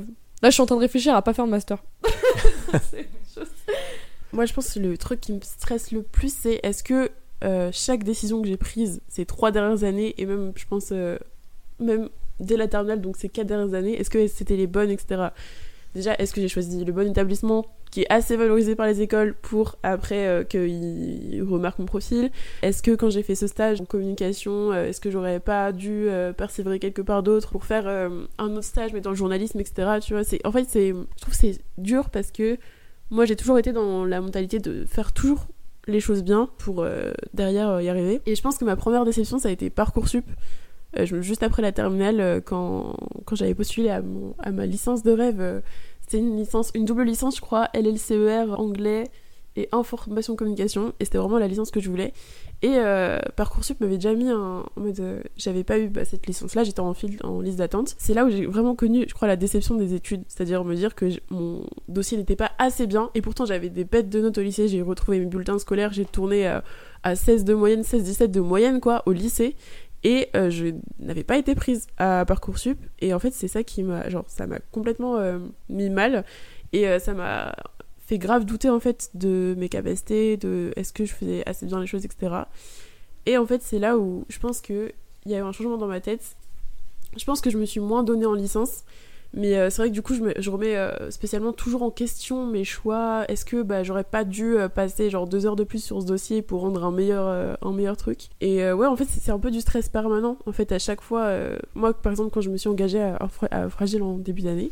[0.42, 1.82] Là, je suis en train de réfléchir à pas faire de master.
[2.90, 3.08] C'est.
[4.32, 7.10] Moi, je pense que le truc qui me stresse le plus, c'est est-ce que
[7.44, 11.18] euh, chaque décision que j'ai prise ces trois dernières années, et même, je pense, euh,
[11.78, 12.08] même
[12.40, 15.28] dès la terminale, donc ces quatre dernières années, est-ce que c'était les bonnes, etc.
[15.94, 19.34] Déjà, est-ce que j'ai choisi le bon établissement qui est assez valorisé par les écoles
[19.40, 22.30] pour après euh, qu'ils remarquent mon profil?
[22.60, 26.34] Est-ce que quand j'ai fait ce stage en communication, est-ce que j'aurais pas dû euh,
[26.34, 29.98] persévérer quelque part d'autre pour faire un autre stage mais dans le journalisme, etc.
[30.02, 32.58] Tu vois, en fait je trouve c'est dur parce que
[33.10, 35.46] moi j'ai toujours été dans la mentalité de faire toujours
[35.86, 38.20] les choses bien pour euh, derrière euh, y arriver.
[38.26, 40.24] Et je pense que ma première déception ça a été parcoursup.
[40.98, 45.02] Euh, juste après la terminale, euh, quand, quand j'avais postulé à, mon, à ma licence
[45.02, 45.62] de rêve,
[46.00, 49.10] c'était une licence, une double licence, je crois, LLCER, anglais
[49.56, 52.12] et information communication, et c'était vraiment la licence que je voulais.
[52.62, 56.26] Et euh, Parcoursup m'avait déjà mis un, en mode, euh, j'avais pas eu bah, cette
[56.26, 57.94] licence-là, j'étais en, file, en liste d'attente.
[57.98, 60.94] C'est là où j'ai vraiment connu, je crois, la déception des études, c'est-à-dire me dire
[60.94, 64.42] que mon dossier n'était pas assez bien, et pourtant j'avais des bêtes de notes au
[64.42, 66.60] lycée, j'ai retrouvé mes bulletins scolaires, j'ai tourné euh,
[67.02, 69.56] à 16 de moyenne, 16-17 de moyenne, quoi, au lycée.
[70.04, 72.78] Et je n'avais pas été prise à Parcoursup.
[73.00, 74.08] Et en fait, c'est ça qui m'a.
[74.08, 75.18] Genre, ça m'a complètement
[75.68, 76.24] mis mal.
[76.72, 77.56] Et ça m'a
[78.06, 81.80] fait grave douter, en fait, de mes capacités, de est-ce que je faisais assez bien
[81.80, 82.32] les choses, etc.
[83.26, 84.92] Et en fait, c'est là où je pense qu'il
[85.26, 86.36] y a eu un changement dans ma tête.
[87.16, 88.84] Je pense que je me suis moins donnée en licence.
[89.34, 91.90] Mais euh, c'est vrai que du coup, je, me- je remets euh, spécialement toujours en
[91.90, 93.24] question mes choix.
[93.28, 96.06] Est-ce que bah, j'aurais pas dû euh, passer genre deux heures de plus sur ce
[96.06, 98.28] dossier pour rendre un meilleur, un meilleur truc?
[98.40, 100.38] Et ouais, en fait, c'est un peu du stress permanent.
[100.46, 101.28] En fait, à chaque fois,
[101.74, 103.02] moi, par exemple, quand je me suis engagée
[103.50, 104.70] à Fragile en début d'année,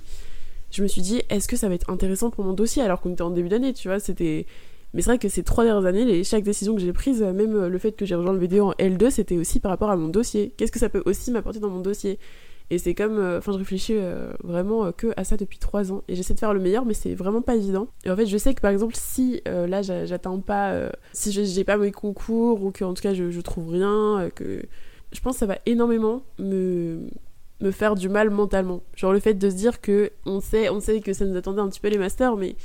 [0.75, 3.13] je me suis dit, est-ce que ça va être intéressant pour mon dossier alors qu'on
[3.13, 4.47] était en début d'année, tu vois C'était.
[4.93, 7.33] Mais c'est vrai que ces trois dernières années, les, chaque décision que j'ai prise, euh,
[7.33, 9.91] même euh, le fait que j'ai rejoint le vidéo en L2, c'était aussi par rapport
[9.91, 10.53] à mon dossier.
[10.57, 12.19] Qu'est-ce que ça peut aussi m'apporter dans mon dossier?
[12.71, 13.19] Et c'est comme.
[13.19, 13.95] euh, Enfin, je réfléchis
[14.43, 16.03] vraiment que à ça depuis trois ans.
[16.09, 17.89] Et j'essaie de faire le meilleur, mais c'est vraiment pas évident.
[18.05, 20.91] Et en fait, je sais que par exemple, si là, j'a- j'atteins pas.
[21.13, 24.31] si j'ai- j'ai pas mes concours, ou que en tout cas, je, je trouve rien,
[24.35, 24.63] que.
[25.13, 27.01] Je pense que ça va énormément me
[27.61, 28.83] me faire du mal mentalement.
[28.97, 31.61] Genre le fait de se dire que on sait, on sait que ça nous attendait
[31.61, 32.57] un petit peu les masters, mais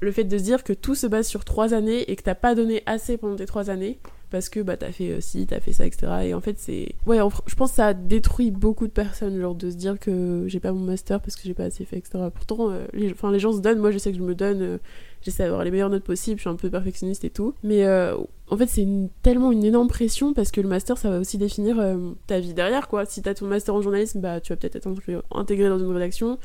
[0.00, 2.34] le fait de se dire que tout se base sur trois années et que t'as
[2.34, 3.98] pas donné assez pendant tes trois années
[4.30, 6.12] parce que bah t'as fait euh, ci, t'as fait ça, etc.
[6.24, 9.70] Et en fait c'est, ouais, je pense que ça détruit beaucoup de personnes, genre de
[9.70, 12.28] se dire que j'ai pas mon master parce que j'ai pas assez fait, etc.
[12.32, 14.78] Pourtant, euh, les, les gens se donnent, moi je sais que je me donne, euh,
[15.22, 18.16] j'essaie d'avoir les meilleures notes possibles, je suis un peu perfectionniste et tout, mais euh,
[18.48, 18.86] en fait c'est
[19.22, 22.54] tellement une énorme pression parce que le master ça va aussi définir euh, ta vie
[22.54, 23.04] derrière quoi.
[23.06, 24.88] Si t'as ton master en journalisme, bah tu vas peut-être être
[25.32, 26.38] intégré- dans une rédaction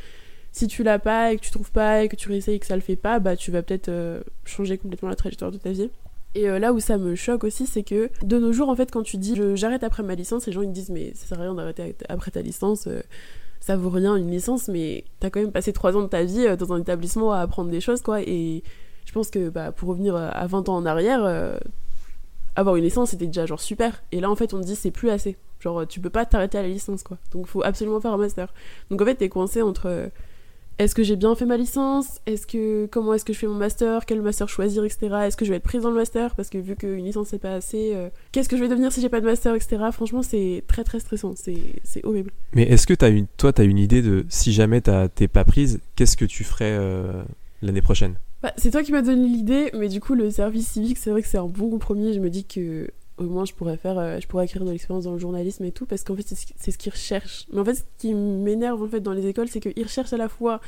[0.52, 2.66] si tu l'as pas et que tu trouves pas et que tu réessayes et que
[2.66, 5.72] ça le fait pas, bah tu vas peut-être euh, changer complètement la trajectoire de ta
[5.72, 5.90] vie.
[6.34, 9.04] Et là où ça me choque aussi, c'est que de nos jours, en fait, quand
[9.04, 11.54] tu dis j'arrête après ma licence, les gens ils disent mais ça sert à rien
[11.54, 12.90] d'arrêter après ta licence,
[13.66, 16.46] ça vaut rien une licence, mais t'as quand même passé trois ans de ta vie
[16.46, 18.22] euh, dans un établissement à apprendre des choses, quoi.
[18.22, 18.62] Et
[19.06, 21.58] je pense que bah, pour revenir euh, à 20 ans en arrière, euh,
[22.56, 24.04] avoir une licence c'était déjà genre super.
[24.12, 25.36] Et là en fait on te dit c'est plus assez.
[25.62, 27.18] Genre tu peux pas t'arrêter à la licence, quoi.
[27.32, 28.54] Donc faut absolument faire un master.
[28.92, 30.12] Donc en fait t'es coincé entre
[30.78, 32.20] est-ce que j'ai bien fait ma licence?
[32.26, 34.06] Est-ce que comment est-ce que je fais mon master?
[34.06, 35.08] Quel master choisir, etc.
[35.26, 36.36] Est-ce que je vais être prise dans le master?
[36.36, 39.02] Parce que vu qu'une licence c'est pas assez, euh, qu'est-ce que je vais devenir si
[39.02, 39.78] j'ai pas de master, etc.
[39.92, 41.34] Franchement, c'est très très stressant.
[41.36, 42.32] C'est horrible.
[42.54, 45.28] Mais est-ce que as une, toi, tu as une idée de si jamais t'as- t'es
[45.28, 47.24] pas prise, qu'est-ce que tu ferais euh,
[47.62, 48.16] l'année prochaine?
[48.44, 51.22] Bah, c'est toi qui m'as donné l'idée, mais du coup le service civique, c'est vrai
[51.22, 52.14] que c'est un bon compromis.
[52.14, 55.06] Je me dis que au moins je pourrais faire, euh, je pourrais acquérir de l'expérience
[55.06, 57.48] dans le journalisme et tout, parce qu'en fait c'est ce, qu'ils recherchent.
[57.52, 60.18] Mais en fait, ce qui m'énerve en fait dans les écoles, c'est qu'ils recherchent à
[60.18, 60.60] la fois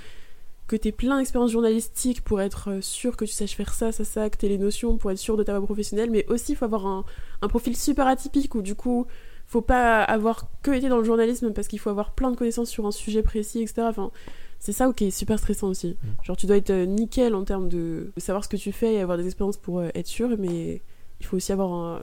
[0.68, 4.04] que t'aies plein d'expérience journalistique pour être euh, sûr que tu saches faire ça, ça,
[4.04, 6.56] ça, que t'aies les notions pour être sûr de ta voie professionnelle, mais aussi il
[6.56, 7.06] faut avoir un,
[7.42, 9.08] un profil super atypique où du coup
[9.46, 12.70] faut pas avoir que été dans le journalisme parce qu'il faut avoir plein de connaissances
[12.70, 13.84] sur un sujet précis, etc.
[13.90, 14.12] Enfin,
[14.60, 15.96] c'est ça qui est super stressant aussi.
[16.04, 16.08] Mm.
[16.26, 19.00] Genre, tu dois être euh, nickel en termes de, savoir ce que tu fais et
[19.00, 20.82] avoir des expériences pour être sûr, mais
[21.22, 22.02] il faut aussi avoir un-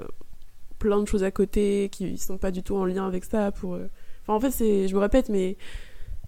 [0.85, 3.51] plein de choses à côté qui sont pas du tout en lien avec ça.
[3.53, 3.89] Pour, euh,
[4.23, 5.57] Enfin, en fait, c'est, je me répète, mais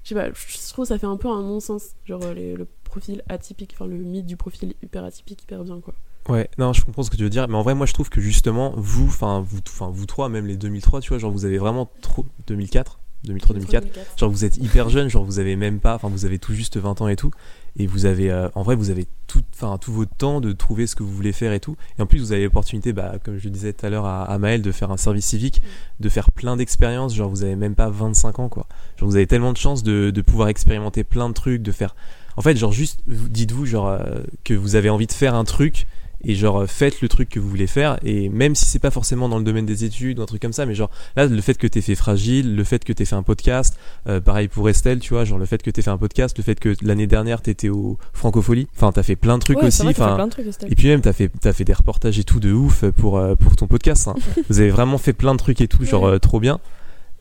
[0.02, 1.94] je sais pas, je trouve ça fait un peu un non-sens.
[2.04, 5.94] Genre, euh, le profil atypique, enfin, le mythe du profil hyper atypique, hyper bien, quoi.
[6.28, 8.10] Ouais, non, je comprends ce que tu veux dire, mais en vrai, moi, je trouve
[8.10, 11.44] que justement, vous, enfin, vous, enfin, vous trois, même les 2003, tu vois, genre, vous
[11.44, 12.26] avez vraiment trop.
[12.46, 13.86] 2004 2003, 2004
[14.18, 16.76] Genre vous êtes hyper jeune, genre vous avez même pas, enfin vous avez tout juste
[16.76, 17.30] 20 ans et tout,
[17.78, 20.86] et vous avez, euh, en vrai vous avez tout, enfin tout votre temps de trouver
[20.86, 23.38] ce que vous voulez faire et tout, et en plus vous avez l'opportunité, bah, comme
[23.38, 25.60] je le disais tout à l'heure à, à Maël, de faire un service civique,
[26.00, 28.66] de faire plein d'expériences, genre vous avez même pas 25 ans quoi,
[28.98, 31.96] genre vous avez tellement de chance de, de pouvoir expérimenter plein de trucs, de faire,
[32.36, 35.44] en fait genre juste, vous- dites-vous genre euh, que vous avez envie de faire un
[35.44, 35.86] truc,
[36.26, 37.98] et genre euh, faites le truc que vous voulez faire.
[38.04, 40.52] Et même si c'est pas forcément dans le domaine des études ou un truc comme
[40.52, 43.14] ça mais genre là le fait que t'aies fait fragile le fait que t'aies fait
[43.14, 45.98] un podcast euh, pareil pour Estelle tu vois genre le fait que t'aies fait un
[45.98, 48.66] podcast le fait que l'année dernière t'étais au Francophonie.
[48.76, 50.28] Enfin t'as fait plein de trucs Ouais, aussi enfin
[50.68, 53.34] et puis même t'as fait t'as fait des reportages et tout de ouf pour euh,
[53.36, 54.14] pour ton podcast hein.
[54.50, 56.58] vous avez vraiment fait plein de trucs et tout genre euh, trop bien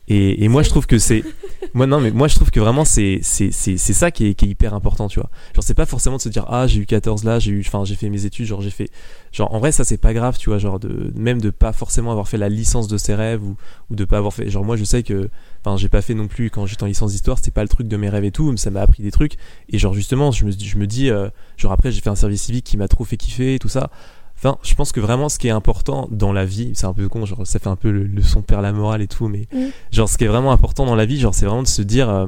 [0.08, 1.24] et, et moi je trouve que c'est
[1.74, 4.34] moi non mais moi je trouve que vraiment c'est c'est c'est c'est ça qui est,
[4.34, 5.30] qui est hyper important tu vois.
[5.54, 7.84] Genre c'est pas forcément de se dire ah j'ai eu 14 là j'ai eu enfin
[7.84, 8.90] j'ai fait mes études genre j'ai fait
[9.32, 12.10] genre en vrai ça c'est pas grave tu vois genre de même de pas forcément
[12.10, 13.56] avoir fait la licence de ses rêves ou
[13.90, 15.28] ou de pas avoir fait genre moi je sais que
[15.64, 17.88] enfin j'ai pas fait non plus quand j'étais en licence d'histoire c'était pas le truc
[17.88, 19.36] de mes rêves et tout mais ça m'a appris des trucs.
[19.68, 22.42] Et genre justement je me je me dis euh, genre après j'ai fait un service
[22.42, 23.90] civique qui m'a trop fait kiffer et tout ça
[24.36, 27.08] Enfin, je pense que vraiment ce qui est important dans la vie, c'est un peu
[27.08, 29.48] con, genre ça fait un peu le, le son perd la morale et tout, mais
[29.52, 29.66] Mm.
[29.92, 32.08] genre ce qui est vraiment important dans la vie, genre c'est vraiment de se dire,
[32.10, 32.26] euh,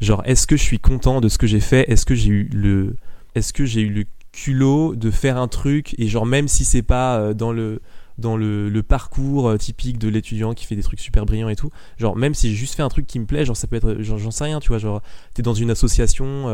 [0.00, 2.48] genre est-ce que je suis content de ce que j'ai fait, est-ce que j'ai eu
[2.52, 2.96] le,
[3.34, 5.94] est-ce que j'ai eu le culot de faire un truc?
[5.98, 7.80] Et genre même si c'est pas euh, dans le
[8.16, 11.56] dans le, le parcours euh, typique de l'étudiant qui fait des trucs super brillants et
[11.56, 13.74] tout genre même si j'ai juste fait un truc qui me plaît genre ça peut
[13.74, 15.02] être genre j'en sais rien tu vois genre
[15.34, 16.48] t'es dans une association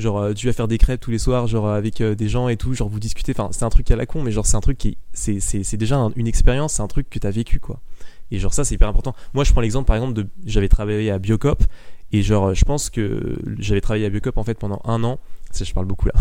[0.00, 2.28] genre euh, tu vas faire des crêpes tous les soirs genre euh, avec euh, des
[2.28, 3.32] gens et tout genre vous discutez.
[3.32, 5.62] Enfin c'est un truc à la con mais genre c'est un truc qui c'est c'est
[5.62, 7.80] c'est déjà un- une expérience c'est un truc que t'as vécu quoi.
[8.32, 9.14] Et genre ça c'est hyper important.
[9.34, 11.62] Moi je prends l'exemple par exemple de j'avais travaillé à Biocop
[12.12, 15.18] et genre je pense que j'avais travaillé à Biocop en fait pendant un an.
[15.52, 16.14] Ça, je parle beaucoup là.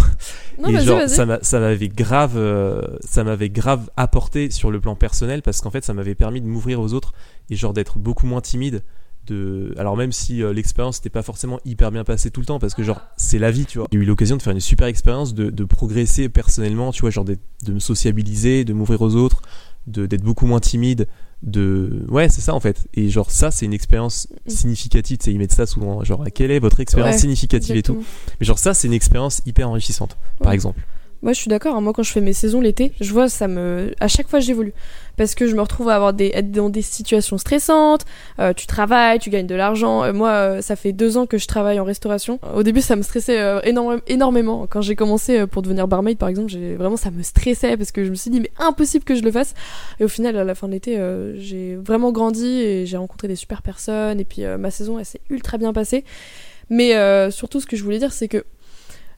[0.59, 4.79] Non, et genre ça m'a- ça m'avait grave euh, ça m'avait grave apporté sur le
[4.81, 7.13] plan personnel parce qu'en fait ça m'avait permis de m'ouvrir aux autres
[7.51, 8.81] et genre d'être beaucoup moins timide
[9.29, 12.59] de alors même si euh, l'expérience n'était pas forcément hyper bien passée tout le temps
[12.59, 13.87] parce que genre c'est la vie tu vois.
[13.91, 17.25] J'ai eu l'occasion de faire une super expérience de, de progresser personnellement tu vois genre
[17.25, 17.37] de
[17.67, 19.41] me sociabiliser de m'ouvrir aux autres
[19.87, 21.07] de d'être beaucoup moins timide
[21.41, 22.87] de ouais c'est ça en fait.
[22.93, 26.51] Et genre ça c'est une expérience significative tu sais ils mettent ça souvent genre quelle
[26.51, 28.03] est votre expérience Ouais, significative et tout.
[28.39, 30.81] mais genre ça c'est une expérience hyper enrichissante par exemple
[31.21, 31.75] Moi, je suis d'accord.
[31.75, 31.81] hein.
[31.81, 33.93] Moi, quand je fais mes saisons l'été, je vois ça me.
[33.99, 34.73] À chaque fois, j'évolue
[35.17, 38.05] parce que je me retrouve à avoir des être dans des situations stressantes.
[38.39, 40.03] Euh, tu travailles, tu gagnes de l'argent.
[40.05, 42.39] Euh, moi, euh, ça fait deux ans que je travaille en restauration.
[42.55, 43.59] Au début, ça me stressait euh,
[44.07, 44.65] énormément.
[44.69, 48.05] Quand j'ai commencé pour devenir barmaid, par exemple, j'ai vraiment ça me stressait parce que
[48.05, 49.55] je me suis dit mais impossible que je le fasse.
[49.99, 50.97] Et au final, à la fin de l'été,
[51.35, 54.21] j'ai vraiment grandi et j'ai rencontré des super personnes.
[54.21, 56.05] Et puis ma saison, elle s'est ultra bien passée.
[56.69, 56.93] Mais
[57.31, 58.45] surtout, ce que je voulais dire, c'est que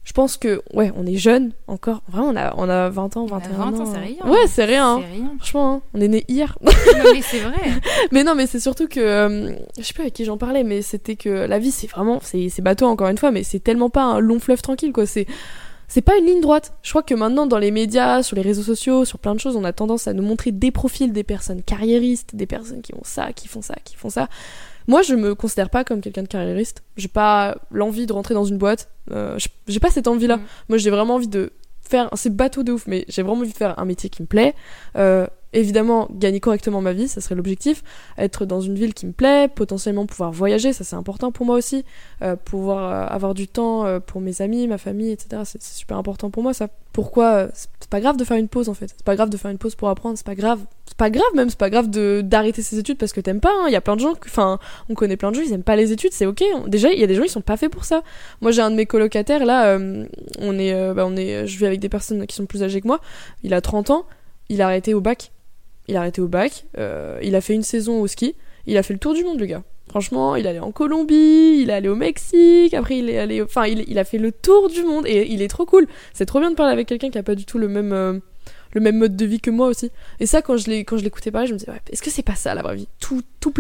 [0.04, 2.02] je pense que, ouais, on est jeunes encore.
[2.08, 3.86] Vraiment, on a, on a 20 ans, On a 21 20 ans, ans.
[3.94, 4.18] c'est rien.
[4.26, 4.96] Ouais, c'est rien.
[4.96, 5.00] hein.
[5.04, 5.32] C'est rien.
[5.38, 6.58] Franchement, hein, on est né hier.
[6.62, 6.72] non,
[7.14, 7.72] mais c'est vrai.
[8.12, 9.00] mais non, mais c'est surtout que.
[9.00, 12.20] euh, je sais pas avec qui j'en parlais, mais c'était que la vie, c'est vraiment.
[12.24, 15.06] C'est c'est bateau, encore une fois, mais c'est tellement pas un long fleuve tranquille, quoi.
[15.06, 15.28] C'est.
[15.88, 16.74] C'est pas une ligne droite.
[16.84, 19.58] Je crois que maintenant, dans les médias, sur les réseaux sociaux, sur plein de choses,
[19.58, 23.02] on a tendance à nous montrer des profils des personnes carriéristes, des personnes qui ont
[23.04, 24.30] ça, qui font ça, qui font ça.
[24.88, 26.84] Moi, je me considère pas comme quelqu'un de carriériste.
[26.98, 28.90] J'ai pas l'envie de rentrer dans une boîte.
[29.12, 30.38] Euh, j'ai pas cette envie-là.
[30.38, 30.44] Mm.
[30.70, 32.10] Moi, j'ai vraiment envie de faire.
[32.14, 34.56] C'est bateau de ouf, mais j'ai vraiment envie de faire un métier qui me plaît.
[34.96, 37.84] Euh, évidemment, gagner correctement ma vie, ça serait l'objectif.
[38.18, 41.56] Être dans une ville qui me plaît, potentiellement pouvoir voyager, ça c'est important pour moi
[41.58, 41.84] aussi.
[42.22, 45.42] Euh, pouvoir euh, avoir du temps euh, pour mes amis, ma famille, etc.
[45.46, 46.68] C'est super important pour moi ça.
[46.94, 48.88] Pourquoi C'est pas grave de faire une pause en fait.
[48.90, 50.18] C'est pas grave de faire une pause pour apprendre.
[50.18, 50.60] C'est pas grave.
[50.86, 51.50] C'est pas grave même.
[51.50, 53.52] C'est pas grave de d'arrêter ses études parce que t'aimes pas.
[53.62, 53.66] hein.
[53.68, 54.14] Il y a plein de gens.
[54.26, 54.60] Enfin,
[54.90, 55.42] on connaît plein de gens.
[55.42, 56.12] Ils aiment pas les études.
[56.12, 56.44] C'est ok.
[56.68, 58.04] Déjà, il y a des gens ils sont pas faits pour ça.
[58.42, 59.78] Moi, j'ai un de mes colocataires là.
[60.40, 61.48] on est, bah, on est.
[61.48, 63.00] Je vis avec des personnes qui sont plus âgées que moi.
[63.44, 64.06] Il a 30 ans.
[64.50, 65.31] Il a arrêté au bac.
[65.92, 66.64] Il a arrêté au bac.
[66.78, 68.34] euh, il a fait une saison au ski.
[68.66, 69.64] Il a fait le tour du monde, le gars.
[69.90, 73.42] Franchement, il est allé en Colombie, il est allé au Mexique, après il est allé.
[73.42, 75.86] Enfin, il, il a fait le tour du monde et il est trop cool.
[76.14, 78.14] C'est trop bien de parler avec quelqu'un qui a pas du tout le même, euh,
[78.72, 79.92] le même mode de vie que moi aussi.
[80.22, 82.56] Et ça, quand je l'écoutais parler, je me disais, ouais, est-ce que c'est pas ça
[82.56, 82.88] la vraie vie?
[83.02, 83.52] Tout, tout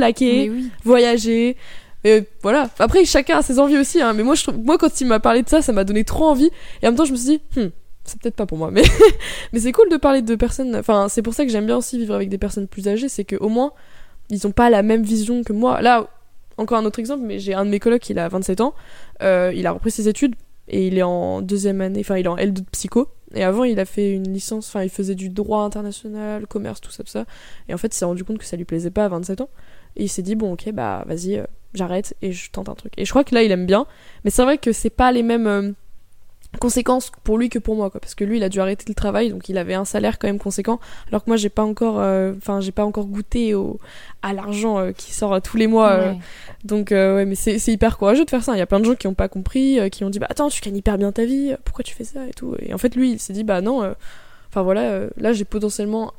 [0.47, 0.69] oui.
[0.85, 1.57] voyager.
[2.05, 2.69] Et voilà.
[2.79, 4.01] Après, chacun a ses envies aussi.
[4.01, 4.13] Hein.
[4.13, 6.27] Mais moi, je trouve, moi, quand il m'a parlé de ça, ça m'a donné trop
[6.27, 6.49] envie.
[6.81, 7.67] Et en même temps, je me suis dit, Hmm,
[8.03, 8.71] c'est peut-être pas pour moi.
[8.71, 8.83] Mais,
[9.53, 10.75] mais c'est cool de parler de personnes.
[10.75, 13.09] Enfin, c'est pour ça que j'aime bien aussi vivre avec des personnes plus âgées.
[13.09, 13.73] C'est qu'au moins,
[14.29, 15.81] ils ont pas la même vision que moi.
[15.81, 16.09] Là,
[16.57, 18.73] encore un autre exemple, mais j'ai un de mes colocs, il a 27 ans,
[19.21, 20.35] euh, il a repris ses études
[20.67, 23.09] et il est en deuxième année, enfin il est en L2 de psycho.
[23.33, 26.91] Et avant, il a fait une licence, enfin il faisait du droit international, commerce, tout
[26.91, 27.25] ça, tout ça.
[27.69, 29.49] Et en fait, il s'est rendu compte que ça lui plaisait pas à 27 ans.
[29.95, 32.93] Et il s'est dit, bon, ok, bah vas-y, euh, j'arrête et je tente un truc.
[32.97, 33.85] Et je crois que là, il aime bien.
[34.23, 35.71] Mais c'est vrai que c'est pas les mêmes euh,
[36.59, 37.99] conséquences pour lui que pour moi, quoi.
[37.99, 40.27] Parce que lui, il a dû arrêter le travail, donc il avait un salaire quand
[40.27, 40.79] même conséquent.
[41.07, 43.79] Alors que moi, j'ai pas encore, euh, enfin, j'ai pas encore goûté au,
[44.21, 45.91] à l'argent euh, qui sort tous les mois.
[45.91, 46.11] euh.
[46.11, 46.19] Ouais.
[46.65, 48.53] donc, euh, ouais, mais c'est c'est hyper courageux de faire ça.
[48.55, 50.27] Il y a plein de gens qui ont pas compris, euh, qui ont dit, bah
[50.29, 52.55] attends, tu gagnes hyper bien ta vie, pourquoi tu fais ça et tout.
[52.59, 53.93] Et en fait, lui, il s'est dit, bah non, euh,
[54.49, 56.11] enfin voilà, euh, là, j'ai potentiellement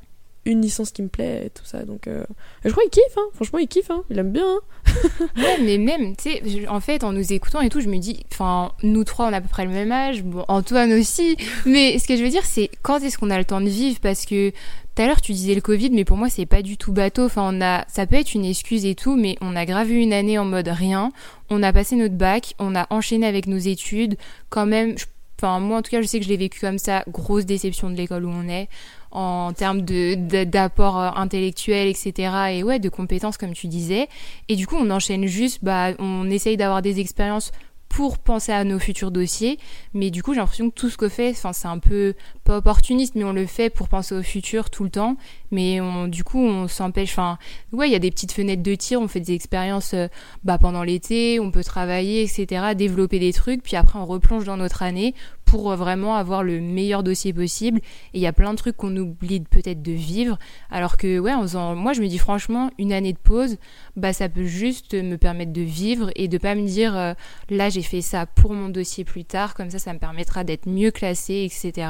[0.45, 1.85] une licence qui me plaît et tout ça.
[1.85, 2.25] Donc, euh,
[2.65, 3.29] je crois qu'il kiffe, hein.
[3.35, 4.03] franchement, il kiffe, hein.
[4.11, 4.45] il aime bien.
[4.45, 4.61] hein.
[5.37, 8.25] Ouais, mais même, tu sais, en fait, en nous écoutant et tout, je me dis,
[8.33, 11.99] enfin, nous trois, on a à peu près le même âge, bon, Antoine aussi, mais
[11.99, 14.01] ce que je veux dire, c'est quand est-ce qu'on a le temps de vivre?
[14.01, 16.77] Parce que tout à l'heure, tu disais le Covid, mais pour moi, c'est pas du
[16.77, 17.25] tout bateau.
[17.25, 19.99] Enfin, on a, ça peut être une excuse et tout, mais on a grave eu
[20.01, 21.13] une année en mode rien.
[21.51, 24.17] On a passé notre bac, on a enchaîné avec nos études.
[24.51, 24.97] Quand même,
[25.41, 27.05] enfin, moi, en tout cas, je sais que je l'ai vécu comme ça.
[27.09, 28.69] Grosse déception de l'école où on est
[29.13, 32.33] en termes d'apport euh, intellectuel, etc.
[32.53, 34.09] Et ouais, de compétences, comme tu disais.
[34.49, 37.53] Et du coup, on enchaîne juste, bah, on essaye d'avoir des expériences
[37.93, 39.59] pour penser à nos futurs dossiers.
[39.93, 42.57] Mais du coup, j'ai l'impression que tout ce qu'on fait, enfin, c'est un peu pas
[42.57, 45.19] opportuniste, mais on le fait pour penser au futur tout le temps.
[45.51, 47.13] Mais on, du coup, on s'empêche.
[47.13, 47.39] Enfin,
[47.73, 49.01] ouais, il y a des petites fenêtres de tir.
[49.01, 50.09] On fait des expériences euh,
[50.43, 51.39] bah, pendant l'été.
[51.39, 52.75] On peut travailler, etc.
[52.75, 53.63] Développer des trucs.
[53.63, 55.15] Puis après, on replonge dans notre année
[55.53, 57.81] pour euh, vraiment avoir le meilleur dossier possible.
[58.15, 60.39] Et il y a plein de trucs qu'on oublie peut-être de vivre.
[60.71, 63.59] Alors que, ouais, en faisant, moi, je me dis franchement, une année de pause,
[63.95, 67.13] bah, ça peut juste me permettre de vivre et de pas me dire, euh,
[67.51, 69.53] là, j'ai fait ça pour mon dossier plus tard.
[69.53, 71.87] Comme ça, ça me permettra d'être mieux classé, etc.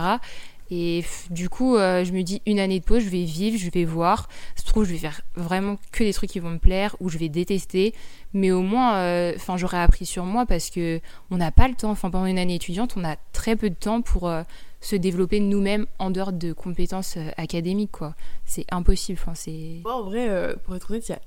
[0.74, 3.68] Et du coup, euh, je me dis une année de pause, je vais vivre, je
[3.68, 4.30] vais voir.
[4.56, 7.18] Se trouve, je vais faire vraiment que des trucs qui vont me plaire ou je
[7.18, 7.94] vais détester.
[8.32, 10.98] Mais au moins, euh, enfin, j'aurais appris sur moi parce que
[11.30, 11.90] on n'a pas le temps.
[11.90, 14.44] Enfin, pendant une année étudiante, on a très peu de temps pour euh,
[14.80, 18.14] se développer nous-mêmes en dehors de compétences euh, académiques, quoi.
[18.46, 19.18] C'est impossible.
[19.20, 19.80] Enfin, c'est.
[19.84, 21.20] Moi, en vrai, euh, pour être honnête, y a,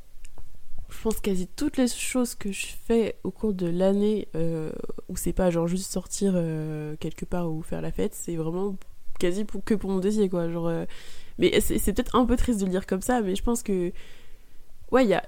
[0.90, 4.72] je pense, quasi toutes les choses que je fais au cours de l'année euh,
[5.08, 8.76] où c'est pas genre juste sortir euh, quelque part ou faire la fête, c'est vraiment
[9.20, 10.50] quasi pour, que pour mon dossier, quoi.
[10.50, 10.86] Genre, euh,
[11.38, 13.92] mais c'est peut-être un peu triste de le dire comme ça, mais je pense que.
[14.92, 15.24] Ouais, il y a.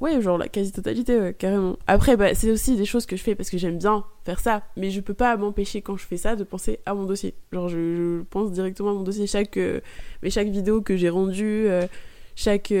[0.00, 1.76] Ouais, genre la quasi-totalité, carrément.
[1.86, 4.62] Après, bah, c'est aussi des choses que je fais parce que j'aime bien faire ça,
[4.76, 7.34] mais je peux pas m'empêcher quand je fais ça de penser à mon dossier.
[7.52, 9.28] Genre, je, pense directement à mon dossier.
[9.28, 9.80] Chaque, euh,
[10.22, 11.86] mais chaque vidéo que j'ai rendue, euh,
[12.34, 12.72] chaque.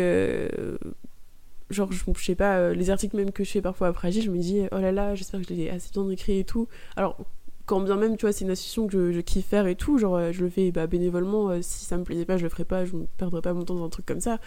[1.70, 4.62] genre, je, sais pas, les articles même que je fais parfois après je me dis,
[4.72, 6.66] oh là là, j'espère que je l'ai assez bien écrit et tout.
[6.96, 7.16] Alors,
[7.72, 10.16] quand bien même, tu vois, c'est une association que je, kiffe faire et tout, genre,
[10.16, 12.66] euh, je le fais bah, bénévolement, euh, si ça me plaisait pas, je le ferais
[12.66, 14.40] pas, je ne perdrais pas mon temps dans un truc comme ça.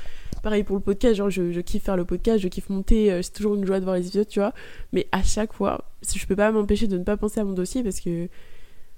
[0.44, 3.32] Pareil pour le podcast, genre, je, kiffe faire le podcast, je kiffe monter, euh, c'est
[3.32, 4.54] toujours une joie de voir les épisodes, tu vois.
[4.94, 7.82] Mais à chaque fois, je peux pas m'empêcher de ne pas penser à mon dossier
[7.82, 8.28] parce que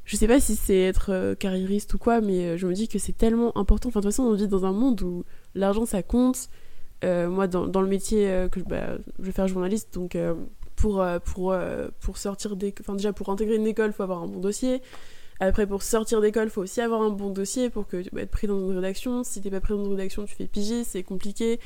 [0.04, 3.16] je sais pas si c'est être carriériste ou quoi, mais je me dis que c'est
[3.16, 3.88] tellement important.
[3.88, 5.24] Enfin, de toute façon, on vit dans un monde où
[5.56, 6.50] l'argent ça compte.
[7.02, 10.18] Moi, dans, dans le métier que bah, je vais faire journaliste, donc
[10.78, 12.74] pour, euh, pour, euh, pour sortir des.
[12.80, 14.82] Enfin, déjà, pour intégrer une école, faut avoir un bon dossier.
[15.42, 18.32] Après, pour sortir d'école, faut aussi avoir un bon dossier pour que tu peux être
[18.32, 19.24] pris dans une rédaction.
[19.26, 21.60] Si t'es pas pris dans une rédaction, tu fais piger, c'est compliqué.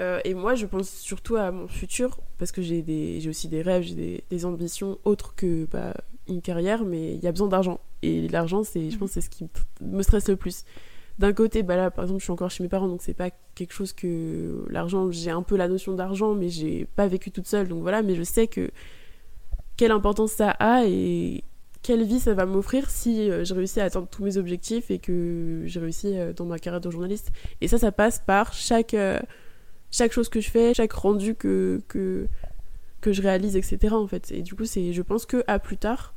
[0.00, 3.48] Euh, et moi, je pense surtout à mon futur, parce que j'ai des- j'ai aussi
[3.48, 5.94] des rêves, j'ai des, des ambitions autres que bah,
[6.28, 7.80] une carrière, mais il y a besoin d'argent.
[8.02, 9.46] Et l'argent, c'est, je pense, c'est ce qui
[9.80, 10.64] me stresse le plus.
[11.18, 13.30] D'un côté, bah là, par exemple, je suis encore chez mes parents, donc c'est pas
[13.54, 17.46] quelque chose que l'argent, j'ai un peu la notion d'argent, mais j'ai pas vécu toute
[17.46, 18.02] seule, donc voilà.
[18.02, 18.70] Mais je sais que
[19.76, 21.44] quelle importance ça a et
[21.82, 24.98] quelle vie ça va m'offrir si euh, je réussis à atteindre tous mes objectifs et
[24.98, 27.30] que j'ai réussi euh, dans ma carrière de journaliste.
[27.60, 29.20] Et ça, ça passe par chaque euh,
[29.90, 32.26] chaque chose que je fais, chaque rendu que, que,
[33.00, 33.94] que je réalise, etc.
[33.94, 34.32] en fait.
[34.32, 36.14] Et du coup, c'est, je pense que à plus tard.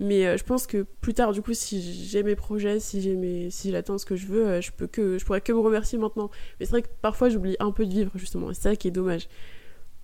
[0.00, 3.16] Mais euh, je pense que plus tard, du coup, si j'ai mes projets, si j'ai
[3.16, 5.58] mes, si j'atteins ce que je veux, euh, je peux que, je pourrais que me
[5.58, 6.30] remercier maintenant.
[6.60, 8.50] Mais c'est vrai que parfois, j'oublie un peu de vivre justement.
[8.50, 9.28] Et c'est ça qui est dommage.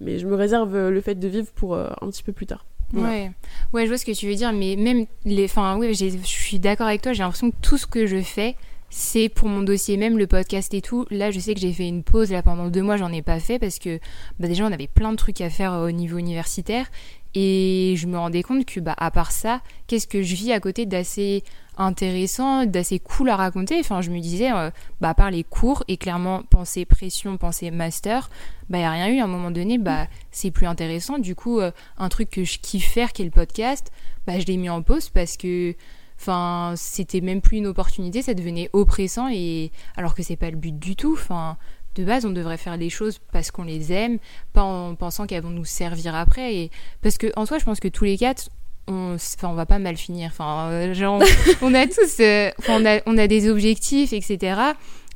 [0.01, 2.67] Mais je me réserve euh, le fait de vivre pour un petit peu plus tard.
[2.93, 3.09] Voilà.
[3.09, 3.31] Ouais,
[3.73, 6.59] ouais, je vois ce que tu veux dire, mais même les, enfin, j'ai- je suis
[6.59, 7.13] d'accord avec toi.
[7.13, 8.57] J'ai l'impression que tout ce que je fais,
[8.91, 11.07] c'est pour mon dossier, même le podcast et tout.
[11.11, 13.41] Là, je sais que j'ai fait une pause là pendant deux mois, j'en ai pas
[13.41, 13.99] fait parce que
[14.39, 16.87] bah, déjà on avait plein de trucs à faire au niveau universitaire
[17.35, 20.61] et je me rendais compte que bah à part ça, qu'est-ce que je vis à
[20.61, 21.43] côté d'assez
[21.77, 23.81] intéressant, d'assez cool à raconter?
[23.81, 24.71] Enfin, je me disais, euh,
[25.01, 28.31] bah à part les cours et clairement penser pression, penser master,
[28.69, 29.19] bah y a rien eu.
[29.19, 31.19] À un moment donné, bah c'est plus intéressant.
[31.19, 31.61] Du coup.
[31.61, 33.91] euh, un truc que je kiffe faire qui est le podcast,
[34.27, 35.75] bah je l'ai mis en pause parce que
[36.19, 40.57] enfin c'était même plus une opportunité, ça devenait oppressant et alors que c'est pas le
[40.57, 41.15] but du tout.
[41.15, 41.57] Enfin
[41.95, 44.19] de base, on devrait faire les choses parce qu'on les aime,
[44.53, 46.55] pas en pensant qu'elles vont nous servir après.
[46.55, 46.71] Et...
[47.03, 48.51] Parce que en soi, je pense que tous les quatre,
[48.87, 50.31] on, enfin, on va pas mal finir.
[50.33, 51.23] Enfin, euh, genre,
[51.63, 54.61] on a tous, euh, on, a, on a des objectifs, etc.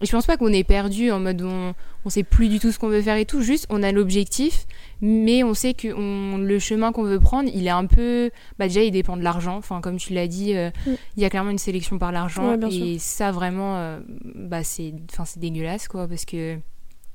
[0.00, 2.72] Et je pense pas qu'on est perdu en mode on, on sait plus du tout
[2.72, 3.42] ce qu'on veut faire et tout.
[3.42, 4.66] Juste, on a l'objectif,
[5.00, 8.30] mais on sait que on, le chemin qu'on veut prendre, il est un peu.
[8.58, 9.56] Bah, déjà, il dépend de l'argent.
[9.56, 10.90] Enfin, comme tu l'as dit, euh, Mm.
[11.16, 12.56] il y a clairement une sélection par l'argent.
[12.56, 14.00] Ouais, et ça, vraiment, euh,
[14.34, 14.94] bah, c'est
[15.36, 16.58] dégueulasse, quoi, parce que.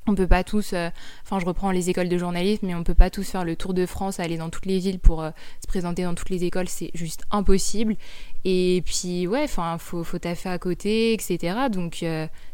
[0.05, 0.89] On peut pas tous, euh,
[1.23, 3.73] enfin je reprends les écoles de journalisme, mais on peut pas tous faire le tour
[3.73, 6.91] de France, aller dans toutes les villes pour se présenter dans toutes les écoles, c'est
[6.93, 7.95] juste impossible.
[8.43, 11.55] Et puis ouais, enfin faut faut taffer à côté, etc.
[11.71, 12.03] Donc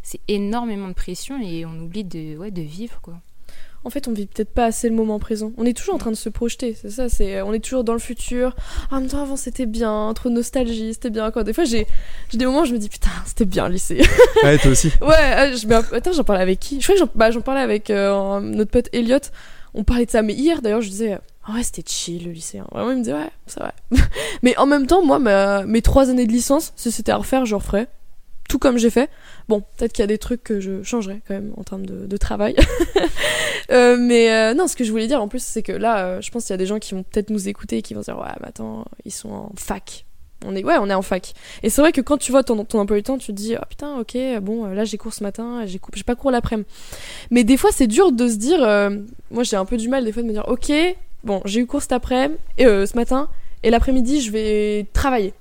[0.03, 3.15] c'est énormément de pression et on oublie de ouais de vivre quoi.
[3.85, 5.51] En fait, on vit peut-être pas assez le moment présent.
[5.57, 7.07] On est toujours en train de se projeter, c'est ça.
[7.09, 8.55] C'est, on est toujours dans le futur.
[8.91, 11.31] Ah, en même temps, avant c'était bien, trop de nostalgie, c'était bien.
[11.31, 11.43] Quoi.
[11.43, 11.87] Des fois, j'ai,
[12.29, 14.01] j'ai des moments où je me dis putain, c'était bien le lycée.
[14.43, 14.87] Ouais, toi aussi.
[15.01, 15.15] ouais,
[15.51, 16.79] euh, je, mais, attends, j'en parlais avec qui?
[16.81, 19.17] Je crois que j'en, bah, j'en parlais avec euh, notre pote Elliot.
[19.73, 22.57] On parlait de ça, mais hier d'ailleurs, je disais, ah ouais, c'était chill le lycée.
[22.59, 22.67] hein.
[22.71, 23.71] Vraiment, il me disait, ouais, c'est vrai.
[24.43, 27.45] mais en même temps, moi, ma- mes trois années de licence, si c'était à refaire,
[27.45, 27.87] je referais.
[28.49, 29.11] Tout comme j'ai fait.
[29.47, 32.17] Bon, peut-être qu'il y a des trucs que je changerais quand même en termes de,
[32.17, 32.55] travail.
[33.71, 36.21] Euh, mais euh, non, ce que je voulais dire en plus, c'est que là, euh,
[36.21, 38.01] je pense qu'il y a des gens qui vont peut-être nous écouter et qui vont
[38.01, 40.05] dire, ouais, mais attends, ils sont en fac.
[40.43, 41.33] On est, ouais, on est en fac.
[41.61, 43.53] Et c'est vrai que quand tu vois ton, ton emploi du temps, tu te dis,
[43.55, 46.67] oh putain, ok, bon, là j'ai cours ce matin, j'ai pas cours l'après-midi.
[47.29, 48.61] Mais des fois, c'est dur de se dire,
[49.29, 50.71] moi j'ai un peu du mal des fois de me dire, ok,
[51.23, 53.29] bon, j'ai eu cours cet après-midi, et, ce matin,
[53.61, 55.35] et l'après-midi, je vais travailler.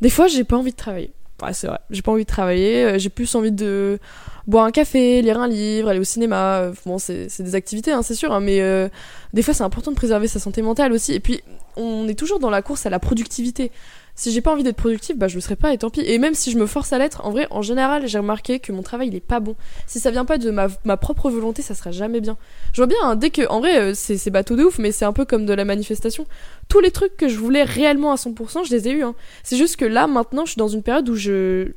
[0.00, 1.12] Des fois, j'ai pas envie de travailler.
[1.44, 3.98] Ouais, c'est vrai, j'ai pas envie de travailler, euh, j'ai plus envie de
[4.46, 6.58] boire un café, lire un livre, aller au cinéma.
[6.60, 8.88] euh, Bon, c'est des activités, hein, c'est sûr, hein, mais euh,
[9.32, 11.12] des fois, c'est important de préserver sa santé mentale aussi.
[11.12, 11.42] Et puis,
[11.76, 13.72] on est toujours dans la course à la productivité.
[14.16, 16.02] Si j'ai pas envie d'être productif, bah je le serai pas et tant pis.
[16.02, 18.70] Et même si je me force à l'être, en vrai, en général, j'ai remarqué que
[18.70, 19.56] mon travail il est pas bon.
[19.86, 22.36] Si ça vient pas de ma, ma propre volonté, ça sera jamais bien.
[22.72, 24.92] Je vois bien, hein, dès que, en vrai, euh, c'est c'est bateau de ouf, mais
[24.92, 26.26] c'est un peu comme de la manifestation.
[26.68, 29.02] Tous les trucs que je voulais réellement à 100%, je les ai eus.
[29.02, 29.16] Hein.
[29.42, 31.72] C'est juste que là, maintenant, je suis dans une période où je.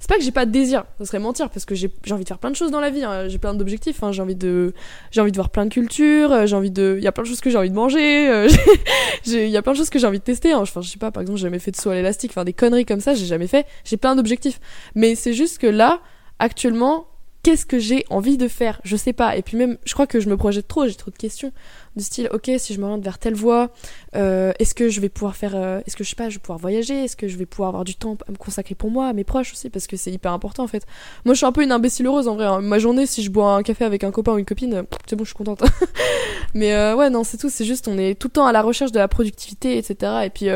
[0.00, 2.28] C'est pas que j'ai pas de désir, ça serait mentir, parce que j'ai envie de
[2.28, 3.04] faire plein de choses dans la vie.
[3.04, 3.28] hein.
[3.28, 4.02] J'ai plein d'objectifs.
[4.02, 4.12] hein.
[4.12, 4.72] J'ai envie de,
[5.10, 6.32] j'ai envie de voir plein de cultures.
[6.32, 8.28] euh, J'ai envie de, il y a plein de choses que j'ai envie de manger.
[8.30, 8.48] euh,
[9.26, 10.52] Il y a plein de choses que j'ai envie de tester.
[10.52, 10.60] hein.
[10.60, 12.30] Enfin, je sais pas, par exemple, j'ai jamais fait de saut à l'élastique.
[12.32, 13.66] Enfin, des conneries comme ça, j'ai jamais fait.
[13.84, 14.58] J'ai plein d'objectifs.
[14.94, 16.00] Mais c'est juste que là,
[16.38, 17.06] actuellement,
[17.42, 18.80] qu'est-ce que j'ai envie de faire?
[18.84, 19.36] Je sais pas.
[19.36, 20.86] Et puis même, je crois que je me projette trop.
[20.86, 21.52] J'ai trop de questions
[21.96, 23.70] du style, ok, si je m'oriente vers telle voie,
[24.14, 26.40] euh, est-ce que je vais pouvoir faire, euh, est-ce que je sais pas, je vais
[26.40, 29.12] pouvoir voyager, est-ce que je vais pouvoir avoir du temps à me consacrer pour moi,
[29.12, 30.86] mes proches aussi, parce que c'est hyper important en fait.
[31.24, 32.46] Moi, je suis un peu une imbécile heureuse en vrai.
[32.46, 32.60] hein.
[32.60, 35.16] Ma journée, si je bois un café avec un copain ou une copine, euh, c'est
[35.16, 35.62] bon, je suis contente.
[36.54, 37.50] Mais euh, ouais, non, c'est tout.
[37.50, 40.12] C'est juste, on est tout le temps à la recherche de la productivité, etc.
[40.24, 40.48] Et puis,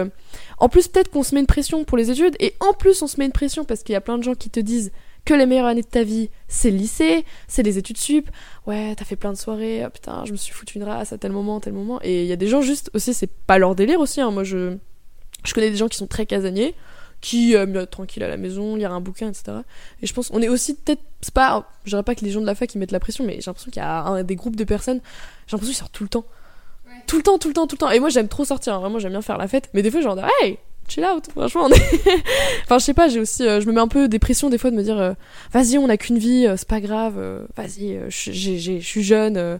[0.58, 3.06] en plus, peut-être qu'on se met une pression pour les études, et en plus, on
[3.06, 4.92] se met une pression parce qu'il y a plein de gens qui te disent
[5.24, 8.28] que les meilleures années de ta vie, c'est le lycée, c'est les études sup.
[8.66, 11.18] Ouais, t'as fait plein de soirées, ah, putain, je me suis foutu une race à
[11.18, 11.98] tel moment, tel moment.
[12.02, 14.20] Et il y a des gens juste aussi, c'est pas leur délire aussi.
[14.20, 14.30] hein.
[14.30, 14.76] Moi, je,
[15.44, 16.74] je connais des gens qui sont très casaniers,
[17.20, 19.58] qui aiment bien être tranquille à la maison, lire un bouquin, etc.
[20.02, 22.42] Et je pense, on est aussi peut-être, c'est pas, je dirais pas que les gens
[22.42, 24.36] de la fac ils mettent la pression, mais j'ai l'impression qu'il y a un, des
[24.36, 25.00] groupes de personnes,
[25.46, 26.26] j'ai l'impression qu'ils sortent tout le temps.
[27.06, 27.90] Tout le temps, tout le temps, tout le temps.
[27.90, 28.78] Et moi, j'aime trop sortir, hein.
[28.78, 29.68] vraiment, j'aime bien faire la fête.
[29.74, 30.58] Mais des fois, genre, hey,
[30.88, 31.74] chill out, franchement, est.
[32.64, 34.58] enfin, je sais pas, j'ai aussi, euh, je me mets un peu des pressions des
[34.58, 35.12] fois de me dire, euh,
[35.52, 37.14] vas-y, on a qu'une vie, euh, c'est pas grave,
[37.56, 39.58] vas-y, je suis jeune.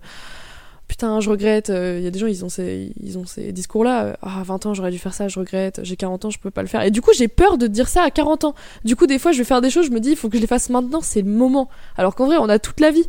[0.95, 1.71] Euh, Putain, je regrette.
[1.71, 4.05] Il y a des gens, ils ont ces, ils ont ces discours-là.
[4.05, 5.81] euh, Ah, 20 ans, j'aurais dû faire ça, je regrette.
[5.83, 6.83] J'ai 40 ans, je peux pas le faire.
[6.83, 8.55] Et du coup, j'ai peur de dire ça à 40 ans.
[8.85, 10.37] Du coup, des fois, je vais faire des choses, je me dis, il faut que
[10.37, 11.69] je les fasse maintenant, c'est le moment.
[11.97, 13.05] Alors qu'en vrai, on a toute la vie.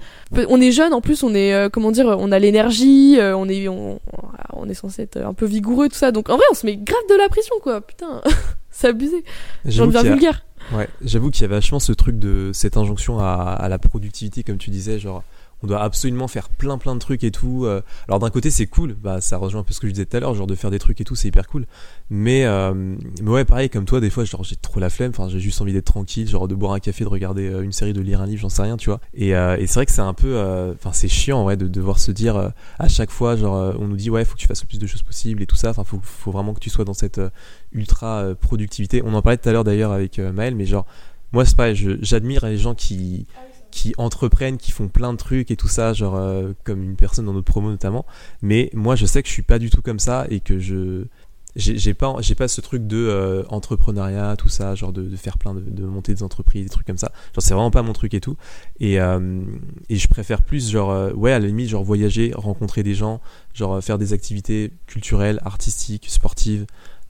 [0.49, 3.47] On est jeune, en plus, on est, euh, comment dire, on a l'énergie, euh, on
[3.47, 3.99] est, on,
[4.53, 6.11] on est censé être un peu vigoureux, tout ça.
[6.11, 7.81] Donc, en vrai, on se met grave de la pression, quoi.
[7.81, 8.21] Putain,
[8.71, 9.23] c'est abusé.
[9.65, 10.43] J'en deviens vulgaire.
[10.73, 14.41] Ouais, j'avoue qu'il y a vachement ce truc de cette injonction à, à la productivité,
[14.41, 15.23] comme tu disais, genre
[15.65, 17.65] on doit absolument faire plein plein de trucs et tout.
[17.65, 17.81] euh.
[18.07, 20.15] Alors d'un côté c'est cool, bah ça rejoint un peu ce que je disais tout
[20.15, 21.65] à l'heure, genre de faire des trucs et tout, c'est hyper cool.
[22.11, 25.39] Mais, euh, ouais, pareil comme toi, des fois genre j'ai trop la flemme, enfin j'ai
[25.39, 28.01] juste envie d'être tranquille, genre de boire un café, de regarder euh, une série, de
[28.01, 28.99] lire un livre, j'en sais rien, tu vois.
[29.15, 30.37] Et, c'est vrai que c'est un peu,
[30.75, 34.09] enfin c'est chiant vrai de devoir se dire à chaque fois, genre on nous dit
[34.11, 35.99] ouais faut que tu fasses le plus de choses possible et tout ça, enfin faut,
[36.03, 37.19] faut vraiment que tu sois dans cette
[37.71, 39.01] ultra productivité.
[39.03, 40.85] On en parlait tout à l'heure d'ailleurs avec Maël, mais genre
[41.33, 43.25] moi c'est pareil, j'admire les gens qui
[43.75, 47.25] qui entreprennent, qui font plein de trucs et tout ça, genre euh, comme une personne
[47.25, 48.05] dans notre promo notamment.
[48.41, 51.03] Mais moi je sais que je suis pas du tout comme ça et que je
[51.57, 55.53] j'ai pas j'ai pas ce truc de euh, entrepreneuriat tout ça genre de, faire plein
[55.53, 57.11] de, de monter des entreprises des trucs comme ça.
[57.33, 58.37] Genre c'est vraiment pas mon truc et tout.
[58.79, 59.43] Et euh,
[59.89, 63.19] et je préfère plus genre ouais à la limite genre voyager rencontrer des gens
[63.53, 66.65] genre faire des activités culturelles artistiques sportives.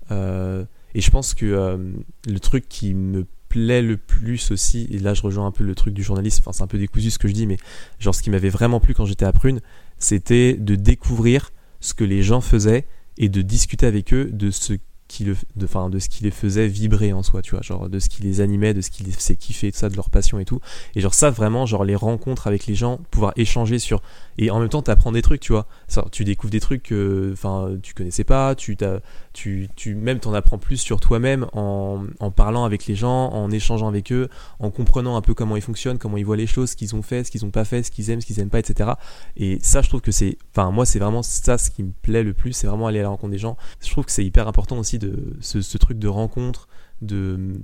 [0.09, 1.93] Et je pense que
[2.27, 3.25] le truc qui me
[3.55, 6.63] le plus aussi, et là je rejoins un peu le truc du journaliste, enfin c'est
[6.63, 7.57] un peu décousu ce que je dis, mais
[7.99, 9.61] genre ce qui m'avait vraiment plu quand j'étais à Prune,
[9.97, 12.85] c'était de découvrir ce que les gens faisaient
[13.17, 14.73] et de discuter avec eux de ce
[15.07, 17.99] qui le, de, de ce qui les faisait vibrer en soi, tu vois, genre de
[17.99, 20.39] ce qui les animait, de ce qui les faisait kiffer, tout ça, de leur passion
[20.39, 20.59] et tout.
[20.95, 24.01] Et genre ça, vraiment, genre les rencontres avec les gens, pouvoir échanger sur...
[24.37, 25.67] Et en même temps, t'apprends des trucs, tu vois.
[25.87, 28.99] Ça, tu découvres des trucs que enfin, tu connaissais pas, tu, t'as,
[29.35, 32.05] tu, même t'en apprends plus sur toi-même en,
[32.35, 34.29] parlant avec les gens, en échangeant avec eux,
[34.59, 37.01] en comprenant un peu comment ils fonctionnent, comment ils voient les choses, ce qu'ils ont
[37.01, 38.91] fait, ce qu'ils ont pas fait, ce qu'ils aiment, ce qu'ils aiment pas, etc.
[39.35, 40.37] Et ça, je trouve que c'est...
[40.55, 43.03] Enfin, moi, c'est vraiment ça ce qui me plaît le plus, c'est vraiment aller à
[43.03, 43.57] la rencontre des gens.
[43.83, 46.67] Je trouve que c'est hyper important aussi de ce truc de rencontre,
[47.01, 47.61] de,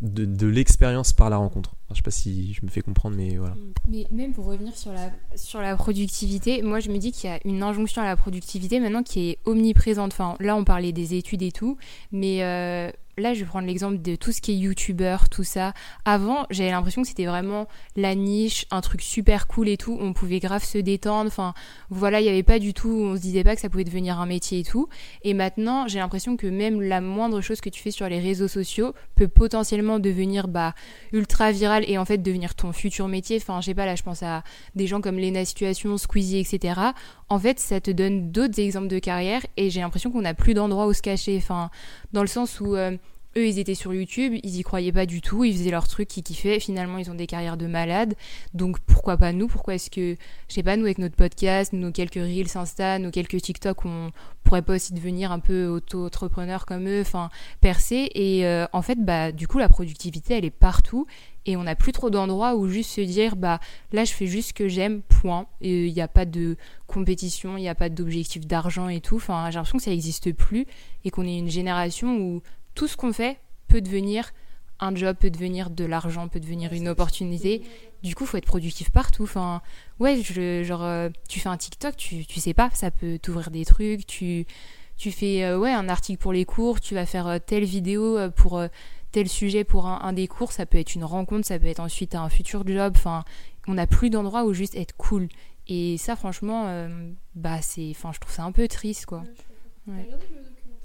[0.00, 1.76] de, de l'expérience par la rencontre.
[1.84, 3.54] Enfin, je sais pas si je me fais comprendre, mais voilà.
[3.88, 7.32] Mais même pour revenir sur la, sur la productivité, moi je me dis qu'il y
[7.32, 10.12] a une injonction à la productivité maintenant qui est omniprésente.
[10.12, 11.76] Enfin, là on parlait des études et tout,
[12.10, 15.72] mais euh, là je vais prendre l'exemple de tout ce qui est youtubeur, tout ça.
[16.04, 19.96] Avant, j'avais l'impression que c'était vraiment la niche, un truc super cool et tout.
[20.00, 21.28] On pouvait grave se détendre.
[21.28, 21.54] Enfin,
[21.90, 24.20] voilà, il n'y avait pas du tout, on se disait pas que ça pouvait devenir
[24.20, 24.88] un métier et tout.
[25.22, 28.48] Et maintenant, j'ai l'impression que même la moindre chose que tu fais sur les réseaux
[28.48, 30.74] sociaux peut potentiellement devenir bah,
[31.12, 33.36] ultra viral et en fait devenir ton futur métier.
[33.36, 34.42] Enfin, je sais pas, là je pense à
[34.74, 36.80] des gens comme Lena Situation, Squeezie, etc.
[37.28, 40.54] En fait, ça te donne d'autres exemples de carrière et j'ai l'impression qu'on n'a plus
[40.54, 41.36] d'endroit où se cacher.
[41.36, 41.70] Enfin,
[42.12, 42.96] dans le sens où euh,
[43.36, 46.16] eux, ils étaient sur YouTube, ils y croyaient pas du tout, ils faisaient leur truc,
[46.16, 46.60] ils kiffaient.
[46.60, 48.14] Finalement, ils ont des carrières de malades.
[48.52, 49.48] Donc pourquoi pas nous?
[49.48, 50.16] Pourquoi est-ce que,
[50.48, 54.10] je sais pas, nous avec notre podcast, nos quelques reels Insta, nos quelques TikTok, on
[54.44, 59.02] pourrait pas aussi devenir un peu auto-entrepreneur comme eux, enfin percer Et euh, en fait,
[59.02, 61.06] bah du coup, la productivité, elle est partout
[61.46, 63.60] et on n'a plus trop d'endroits où juste se dire bah
[63.92, 65.46] là je fais juste ce que j'aime point.
[65.60, 69.16] Et il n'y a pas de compétition il n'y a pas d'objectif d'argent et tout.
[69.16, 70.66] Enfin j'ai l'impression que ça n'existe plus
[71.04, 72.42] et qu'on est une génération où
[72.74, 73.38] tout ce qu'on fait
[73.68, 74.32] peut devenir
[74.80, 77.62] un job peut devenir de l'argent peut devenir une opportunité.
[78.02, 79.24] Du coup faut être productif partout.
[79.24, 79.60] Enfin
[80.00, 80.20] ouais
[80.64, 84.06] genre euh, tu fais un TikTok tu, tu sais pas ça peut t'ouvrir des trucs.
[84.06, 84.46] Tu
[84.96, 88.16] tu fais euh, ouais un article pour les cours tu vas faire euh, telle vidéo
[88.16, 88.68] euh, pour euh,
[89.14, 91.78] tel sujet pour un, un des cours, ça peut être une rencontre, ça peut être
[91.78, 92.94] ensuite un futur job.
[92.96, 93.24] Enfin,
[93.68, 95.28] on n'a plus d'endroit où juste être cool.
[95.68, 96.88] Et ça, franchement, euh,
[97.36, 99.22] bah c'est, enfin, je trouve ça un peu triste, quoi.
[99.86, 100.08] Ouais,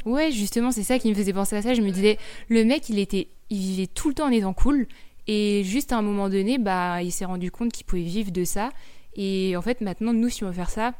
[0.05, 1.73] ouais justement, c'est ça qui me faisait penser à ça.
[1.73, 2.19] Je me disais,
[2.49, 4.87] le mec, il était, il vivait tout le temps en étant cool,
[5.25, 8.43] et juste à un moment donné, bah, il s'est rendu compte qu'il pouvait vivre de
[8.43, 8.69] ça.
[9.15, 10.93] Et en fait, maintenant, nous, si on veut faire ça,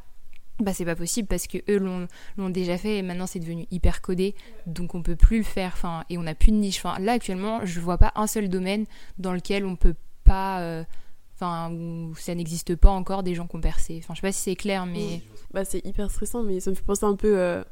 [0.60, 2.07] bah c'est pas possible parce que eux l'ont
[2.38, 4.36] l'ont déjà fait et maintenant c'est devenu hyper codé
[4.66, 7.14] donc on peut plus le faire enfin et on n'a plus de niche enfin là
[7.14, 8.86] actuellement je vois pas un seul domaine
[9.18, 9.95] dans lequel on peut
[10.26, 10.84] pas euh,
[11.36, 14.32] enfin où ça n'existe pas encore des gens qui ont percé enfin je sais pas
[14.34, 15.22] si c'est clair mais
[15.53, 17.38] Bah, c'est hyper stressant, mais ça me fait penser un peu.
[17.39, 17.64] euh,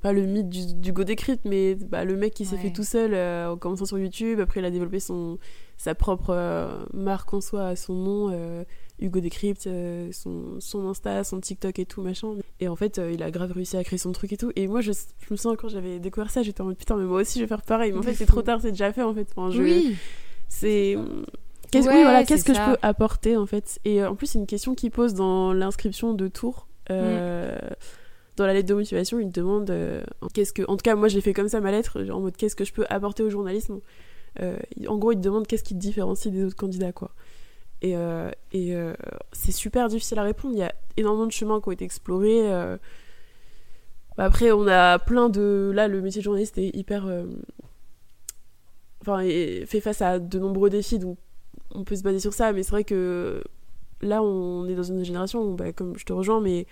[0.00, 2.62] pas le mythe du, du go décrypte, mais bah, le mec qui s'est Ouais.
[2.62, 4.38] fait tout seul euh, en commençant sur YouTube.
[4.40, 5.38] Après, il a développé son,
[5.76, 8.64] sa propre marque en soi, à son nom.
[9.00, 12.34] Hugo Décrypte, euh, son, son Insta, son TikTok et tout, machin.
[12.60, 14.52] Et en fait, euh, il a grave réussi à créer son truc et tout.
[14.54, 17.04] Et moi, je, je me sens quand j'avais découvert ça, j'étais en mode putain, mais
[17.04, 17.90] moi aussi, je vais faire pareil.
[17.92, 19.26] Mais en fait, c'est trop tard, c'est déjà fait en fait.
[19.34, 19.96] Enfin, je- oui
[20.48, 20.96] c'est
[21.70, 22.66] qu'est-ce Ouais, oui, voilà qu'est-ce que ça.
[22.66, 23.80] je peux apporter en fait?
[23.86, 27.74] Et euh, en plus c'est une question qu'il pose dans l'inscription de Tours euh, Mm.
[28.36, 30.02] dans la lettre de motivation il demande euh,
[30.34, 32.56] qu'est-ce que en tout cas moi j'ai fait comme ça ma lettre en mode qu'est-ce
[32.56, 33.80] que je peux apporter au journalisme?
[34.40, 37.12] Euh, en gros il te demande qu'est-ce qui te différencie des autres candidats quoi
[37.82, 38.94] et, euh, euh,
[39.32, 42.50] c'est super difficile à répondre il y a énormément de chemins qui ont été explorés
[42.50, 42.78] euh.
[44.16, 47.06] Bah, après on a plein de là le métier de journaliste est hyper
[49.00, 51.18] enfin, et fait face à de nombreux défis, donc
[51.74, 53.42] on peut se baser sur ça, mais c'est vrai que
[54.02, 56.66] là, on est dans une génération où, bah, comme je te rejoins, mais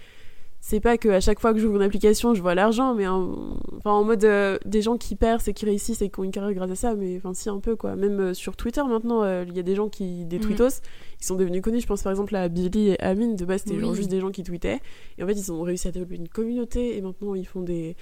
[0.62, 3.56] c'est pas que à chaque fois que j'ouvre une application, je vois l'argent, mais en,
[3.78, 6.30] enfin, en mode euh, des gens qui percent et qui réussissent et qui ont une
[6.30, 7.96] carrière grâce à ça, mais enfin, si, un peu quoi.
[7.96, 10.82] Même euh, sur Twitter maintenant, euh, il y a des gens qui, des tweetos,
[11.20, 11.80] ils sont devenus connus.
[11.80, 13.94] Je pense par exemple à Billy et Amine, de base, c'était Oui.
[13.96, 14.80] juste des gens qui tweetaient,
[15.16, 17.96] et en fait, ils ont réussi à développer une communauté, et maintenant, ils font des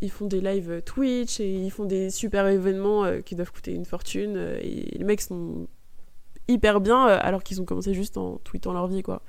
[0.00, 3.84] ils font des lives Twitch et ils font des super événements qui doivent coûter une
[3.84, 4.36] fortune.
[4.62, 5.66] et les mecs sont
[6.46, 9.22] hyper bien alors qu'ils ont commencé juste en tweetant leur vie, quoi.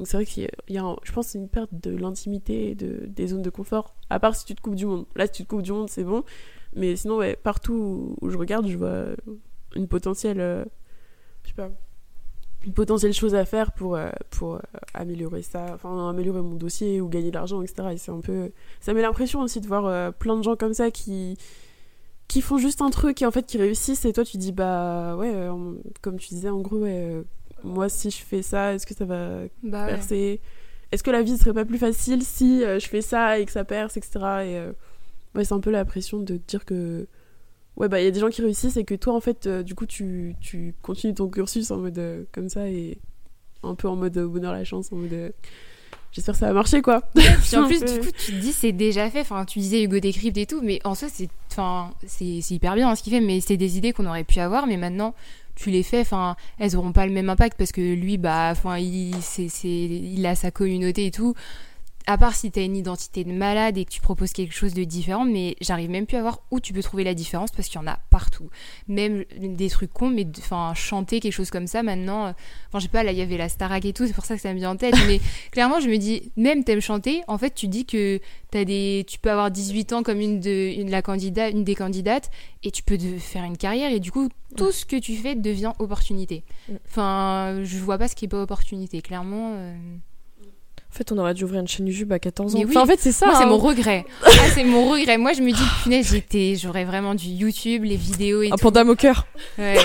[0.00, 3.42] Donc c'est vrai qu'il y a, je pense une perte de l'intimité de, des zones
[3.42, 3.94] de confort.
[4.08, 5.04] À part si tu te coupes du monde.
[5.14, 6.24] Là, si tu te coupes du monde, c'est bon.
[6.74, 9.08] Mais sinon, ouais, partout où, je regarde, je vois
[9.76, 10.64] une potentielle, euh,
[11.42, 11.68] je sais pas,
[12.64, 14.60] une potentielle chose à faire pour, euh, pour euh,
[14.94, 17.88] améliorer ça, enfin améliorer mon dossier ou gagner de l'argent, etc.
[17.92, 20.90] Et c'est un peu, ça met l'impression aussi de voir plein de gens comme ça
[20.90, 21.36] qui
[22.26, 25.16] qui font juste un truc et en fait qui réussissent et toi tu dis bah
[25.16, 25.34] ouais
[26.00, 27.24] comme tu disais en gros ouais
[27.64, 29.92] moi si je fais ça est-ce que ça va bah ouais.
[29.92, 30.40] percer?
[30.92, 33.52] Est-ce que la vie serait pas plus facile si euh, je fais ça et que
[33.52, 34.72] ça perce etc et euh,
[35.34, 37.06] ouais c'est un peu la pression de dire que
[37.76, 39.62] ouais, bah, il y a des gens qui réussissent et que toi, en fait, euh,
[39.62, 42.98] du coup, tu, tu continues ton cursus en mode comme ça et
[43.62, 45.32] un peu en mode bonheur, la chance, en mode.
[46.12, 47.02] J'espère que ça va marcher, quoi.
[47.14, 49.20] Puis en plus, du coup, tu te dis c'est déjà fait.
[49.20, 52.74] Enfin, tu disais Hugo Décrypte et tout, mais en soi, c'est, enfin, c'est, c'est hyper
[52.74, 53.20] bien hein, ce qu'il fait.
[53.20, 55.14] Mais c'est des idées qu'on aurait pu avoir, mais maintenant,
[55.60, 56.00] tu les fais.
[56.00, 59.68] Enfin, elles auront pas le même impact parce que lui, bah, enfin, il, c'est, c'est,
[59.68, 61.34] il a sa communauté et tout.
[62.06, 64.84] À part si t'as une identité de malade et que tu proposes quelque chose de
[64.84, 67.80] différent, mais j'arrive même plus à voir où tu peux trouver la différence parce qu'il
[67.80, 68.48] y en a partout.
[68.88, 72.26] Même des trucs cons, mais enfin chanter quelque chose comme ça maintenant.
[72.26, 72.32] euh,
[72.68, 74.34] Enfin, je sais pas, là il y avait la Starac et tout, c'est pour ça
[74.34, 74.94] que ça me vient en tête.
[75.06, 75.20] Mais
[75.52, 78.18] clairement, je me dis, même t'aimes chanter, en fait, tu dis que
[78.50, 81.74] t'as des, tu peux avoir 18 ans comme une de, une, la candidate, une des
[81.74, 82.30] candidates,
[82.64, 85.34] et tu peux de, faire une carrière, et du coup, tout ce que tu fais
[85.36, 86.44] devient opportunité.
[86.68, 86.74] Mm.
[86.88, 89.52] Enfin, je vois pas ce qui est pas opportunité, clairement.
[89.54, 89.74] euh.
[90.92, 92.58] En fait, on aurait dû ouvrir une chaîne YouTube à 14 ans.
[92.58, 92.70] Mais oui.
[92.70, 93.26] Enfin, en fait, c'est ça.
[93.26, 93.46] Moi, c'est hein.
[93.46, 94.04] mon regret.
[94.24, 95.18] ah, c'est mon regret.
[95.18, 98.64] Moi, je me dis, punaise, j'étais, j'aurais vraiment du YouTube, les vidéos et Un tout.
[98.64, 99.26] panda moqueur.
[99.56, 99.76] Ouais.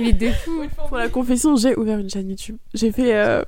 [0.00, 0.64] Mais de fou.
[0.88, 2.56] Pour la confession, j'ai ouvert une chaîne YouTube.
[2.72, 3.42] J'ai fait euh,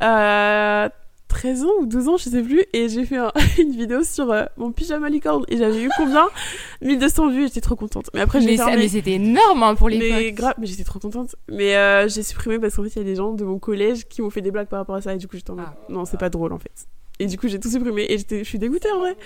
[0.00, 0.90] à
[1.28, 4.32] 13 ans ou 12 ans, je sais plus, et j'ai fait un- une vidéo sur
[4.32, 6.26] euh, mon pyjama licorne et j'avais eu combien?
[6.82, 8.08] 1200 vues, j'étais trop contente.
[8.14, 8.82] Mais après, j'ai Mais, ça- fermé.
[8.82, 10.34] mais c'était énorme hein, pour Mais l'époque.
[10.34, 11.36] grave, mais j'étais trop contente.
[11.50, 14.06] Mais euh, j'ai supprimé parce qu'en fait, il y a des gens de mon collège
[14.08, 15.66] qui m'ont fait des blagues par rapport à ça et du coup, j'étais en mode,
[15.68, 15.76] Ah.
[15.90, 16.72] non, c'est pas drôle en fait.
[17.20, 19.16] Et du coup, j'ai tout supprimé et j'étais, je suis dégoûtée en vrai.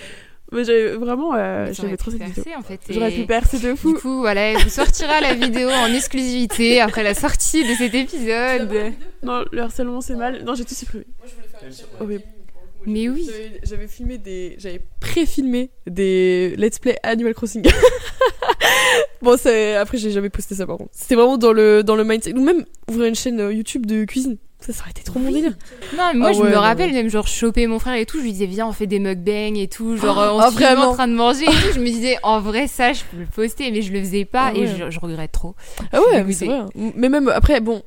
[0.54, 2.44] Mais j'avais vraiment, euh, Mais aurait j'avais trop cette vidéo.
[2.58, 2.78] en fait.
[2.90, 3.94] J'aurais pu percer de Du fou.
[3.94, 8.68] coup, voilà, elle vous sortira la vidéo en exclusivité après la sortie de cet épisode.
[9.22, 10.44] Non, le harcèlement c'est mal.
[10.44, 11.06] Non, j'ai tout supprimé.
[12.00, 12.22] Horrible.
[12.84, 13.28] Mais oui.
[13.62, 14.56] J'avais- filmé des.
[14.58, 17.62] J'avais pré-filmé des Let's Play Animal Crossing.
[19.22, 20.90] bon, c'est- après, j'ai jamais posté ça par contre.
[20.92, 22.32] C'était vraiment dans le, dans le mindset.
[22.34, 24.36] Ou même ouvrir une chaîne euh, YouTube de cuisine.
[24.58, 25.52] Ça, ça aurait été trop mon délire.
[25.96, 28.18] Non, mais moi, Ah je ouais, me rappelle même, genre, choper mon frère et tout.
[28.18, 29.96] Je lui disais, viens, on fait des mukbangs et tout.
[29.96, 31.72] Genre, euh, on Ah, se filme en train de manger et tout.
[31.74, 34.50] Je me disais, en vrai, ça, je peux le poster, mais je le faisais pas
[34.52, 34.66] Ah et ouais.
[34.78, 35.56] je, je regrette trop.
[35.92, 36.54] Ah Je ouais, mais c'est vrai.
[36.58, 36.68] hein.
[36.76, 37.82] Mais même après, bon.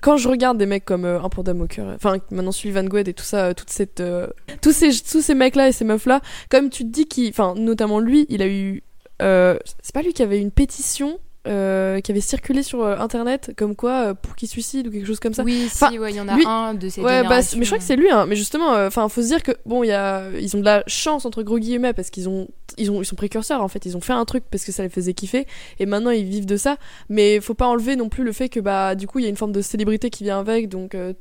[0.00, 3.14] Quand je regarde des mecs comme euh, un panda moqueur, enfin maintenant Sullivan Gwed et
[3.14, 4.26] tout ça, euh, toute cette, euh,
[4.62, 7.54] tous ces tous ces mecs là et ces meufs là, comme tu te dis enfin
[7.56, 8.82] notamment lui, il a eu,
[9.20, 11.18] c'est pas lui qui avait une pétition
[11.48, 14.90] euh, qui avait circulé sur euh, internet comme quoi euh, pour qu'il se suicide ou
[14.92, 15.42] quelque chose comme ça.
[15.42, 17.62] Oui, Enfin, si, ouais, il y en a lui- un de cette Ouais, bah, mais
[17.64, 18.26] je crois que c'est lui, hein.
[18.26, 20.64] Mais justement, euh, enfin, faut se dire que bon, il y a, ils ont de
[20.64, 23.84] la chance entre gros guillemets parce qu'ils ont, ils ont, ils sont précurseurs en fait.
[23.86, 25.46] Ils ont fait un truc parce que ça les faisait kiffer
[25.80, 26.76] et maintenant ils vivent de ça.
[27.08, 29.28] Mais faut pas enlever non plus le fait que bah, du coup, il y a
[29.30, 30.94] une forme de célébrité qui vient avec, donc.
[30.94, 31.12] euh,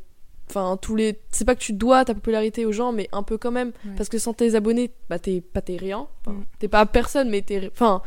[0.49, 1.17] Enfin, tous les.
[1.31, 3.69] C'est pas que tu dois ta popularité aux gens, mais un peu quand même.
[3.85, 3.91] Ouais.
[3.95, 6.07] Parce que sans tes abonnés, bah, t'es pas t'es rien.
[6.25, 6.43] Enfin, Mm.
[6.59, 7.69] T'es pas personne, mais t'es.
[7.71, 8.01] Enfin,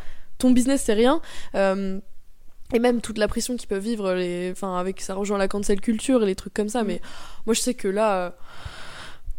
[0.45, 1.21] ton business, c'est rien.
[1.55, 2.01] Euh,
[2.73, 4.51] et même toute la pression qu'ils peuvent vivre, les...
[4.53, 6.83] enfin, avec ça rejoint la cancel culture et les trucs comme ça.
[6.83, 6.87] Mm.
[6.87, 7.01] Mais
[7.47, 8.09] moi, je sais que là.
[8.17, 8.31] euh,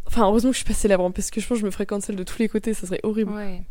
[0.08, 1.70] Enfin, heureusement que je suis pas célèbre, hein, parce que je pense que je me
[1.72, 3.32] ferais cancel de tous les côtés, ça serait horrible.
[3.32, 3.62] Ouais.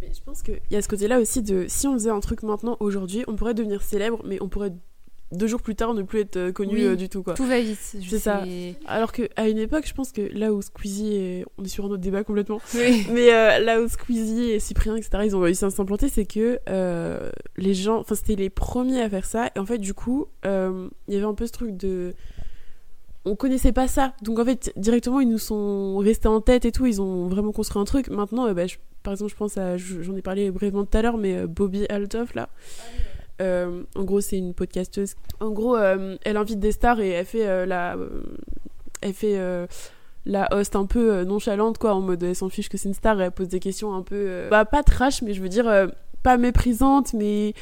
[0.00, 2.42] Mais je pense qu'il y a ce côté-là aussi de si on faisait un truc
[2.42, 4.72] maintenant, aujourd'hui, on pourrait devenir célèbre, mais on pourrait
[5.30, 6.84] deux jours plus tard ne plus être euh, connu Oui.
[6.84, 7.34] euh, du tout quoi.
[7.34, 7.78] Tout va vite.
[7.78, 8.44] C'est ça.
[8.86, 11.44] Alors que à une époque, je pense que là où Squeezie est...
[11.58, 13.06] on est sur un autre débat complètement, Oui.
[13.12, 16.58] mais euh, là où Squeezie et Cyprien etc ils ont réussi à s'implanter, c'est que
[16.70, 20.26] euh, les gens, enfin c'était les premiers à faire ça et en fait du coup
[20.46, 22.14] euh, il y avait un peu ce truc de
[23.24, 24.14] on connaissait pas ça.
[24.22, 26.86] Donc en fait, directement, ils nous sont restés en tête et tout.
[26.86, 28.08] Ils ont vraiment construit un truc.
[28.08, 29.76] Maintenant, euh, bah, je- par exemple, je pense à.
[29.76, 32.48] je- J'en ai parlé brièvement tout à l'heure, mais euh, Bobby Altoff, là.
[33.40, 35.14] Euh, en gros, c'est une podcasteuse.
[35.40, 37.96] En gros, euh, elle invite des stars et elle fait euh, la.
[39.00, 39.38] elle fait.
[40.26, 43.18] la host un peu nonchalante quoi en mode elle s'en fiche que c'est une star
[43.20, 45.88] et elle pose des questions un peu bah pas trash mais je veux dire
[46.22, 47.54] pas méprisante mais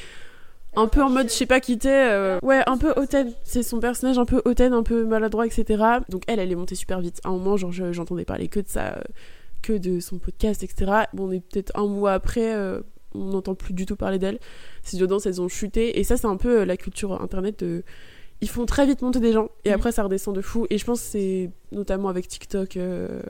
[0.75, 3.79] un peu en mode je sais pas qui t'es ouais un peu hautaine c'est son
[3.79, 7.21] personnage un peu hautaine un peu maladroit etc donc elle elle est montée super vite
[7.23, 9.01] à un moment genre je- j'entendais parler que de ça
[9.61, 12.53] que de son podcast etc bon on est peut-être un mois après
[13.15, 14.39] on n'entend plus du tout parler d'elle
[14.83, 17.83] ses audiences elles ont chuté et ça c'est un peu euh, la culture internet de
[18.41, 19.75] ils font très vite monter des gens et Mhm.
[19.75, 23.21] après ça redescend de fou et je pense que c'est notamment avec TikTok euh,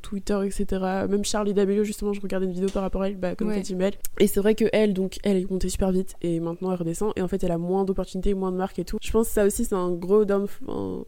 [0.00, 0.66] Twitter, etc.
[1.08, 3.54] Même Charlie D'Amelio, justement, je regardais une vidéo par rapport à elle, bah, comme Ouais.
[3.56, 3.94] Katy Bell.
[4.18, 7.12] Et c'est vrai que elle, donc, elle est montée super vite et maintenant elle redescend.
[7.14, 8.98] Et en fait, elle a moins d'opportunités, moins de marques et tout.
[9.00, 11.04] Je pense que ça aussi, c'est un gros downfall.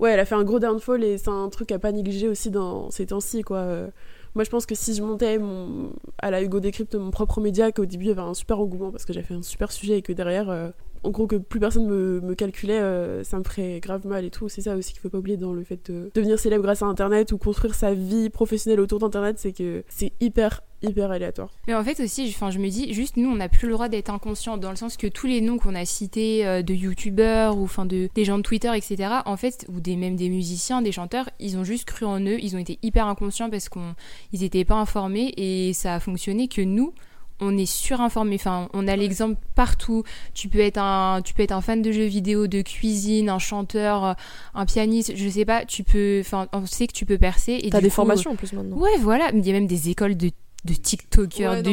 [0.00, 2.50] Ouais, elle a fait un gros downfall et c'est un truc à pas négliger aussi
[2.50, 3.88] dans ces temps-ci, quoi.
[4.38, 5.90] Moi, je pense que si je montais mon...
[6.18, 8.92] à la Hugo Décrypte mon propre média, qu'au début, il y avait un super engouement
[8.92, 10.70] parce que j'ai fait un super sujet et que derrière, euh,
[11.02, 14.30] en gros, que plus personne me, me calculait, euh, ça me ferait grave mal et
[14.30, 14.48] tout.
[14.48, 16.86] C'est ça aussi qu'il faut pas oublier dans le fait de devenir célèbre grâce à
[16.86, 21.50] Internet ou construire sa vie professionnelle autour d'Internet, c'est que c'est hyper, hyper aléatoire.
[21.66, 23.88] Mais en fait aussi, enfin, je me dis, juste nous, on n'a plus le droit
[23.88, 27.56] d'être inconscient dans le sens que tous les noms qu'on a cités euh, de youtubeurs
[27.56, 29.20] ou enfin de des gens de Twitter, etc.
[29.24, 32.38] En fait, ou des même des musiciens, des chanteurs, ils ont juste cru en eux,
[32.40, 33.94] ils ont été hyper inconscients parce qu'on
[34.32, 36.92] ils étaient pas informés et ça a fonctionné que nous.
[37.40, 38.34] on est surinformé.
[38.34, 40.02] Enfin, on a l'exemple partout.
[40.34, 43.38] Tu peux être un, tu peux être un fan de jeux vidéo, de cuisine, un
[43.38, 44.16] chanteur,
[44.54, 45.64] un pianiste, je sais pas.
[45.64, 47.60] Tu peux, enfin, on sait que tu peux percer.
[47.62, 48.76] Et T'as des coup, formations en plus maintenant.
[48.76, 49.30] Ouais, voilà.
[49.32, 50.30] Il y a même des écoles de,
[50.64, 51.70] de TikTokers, Ouais, de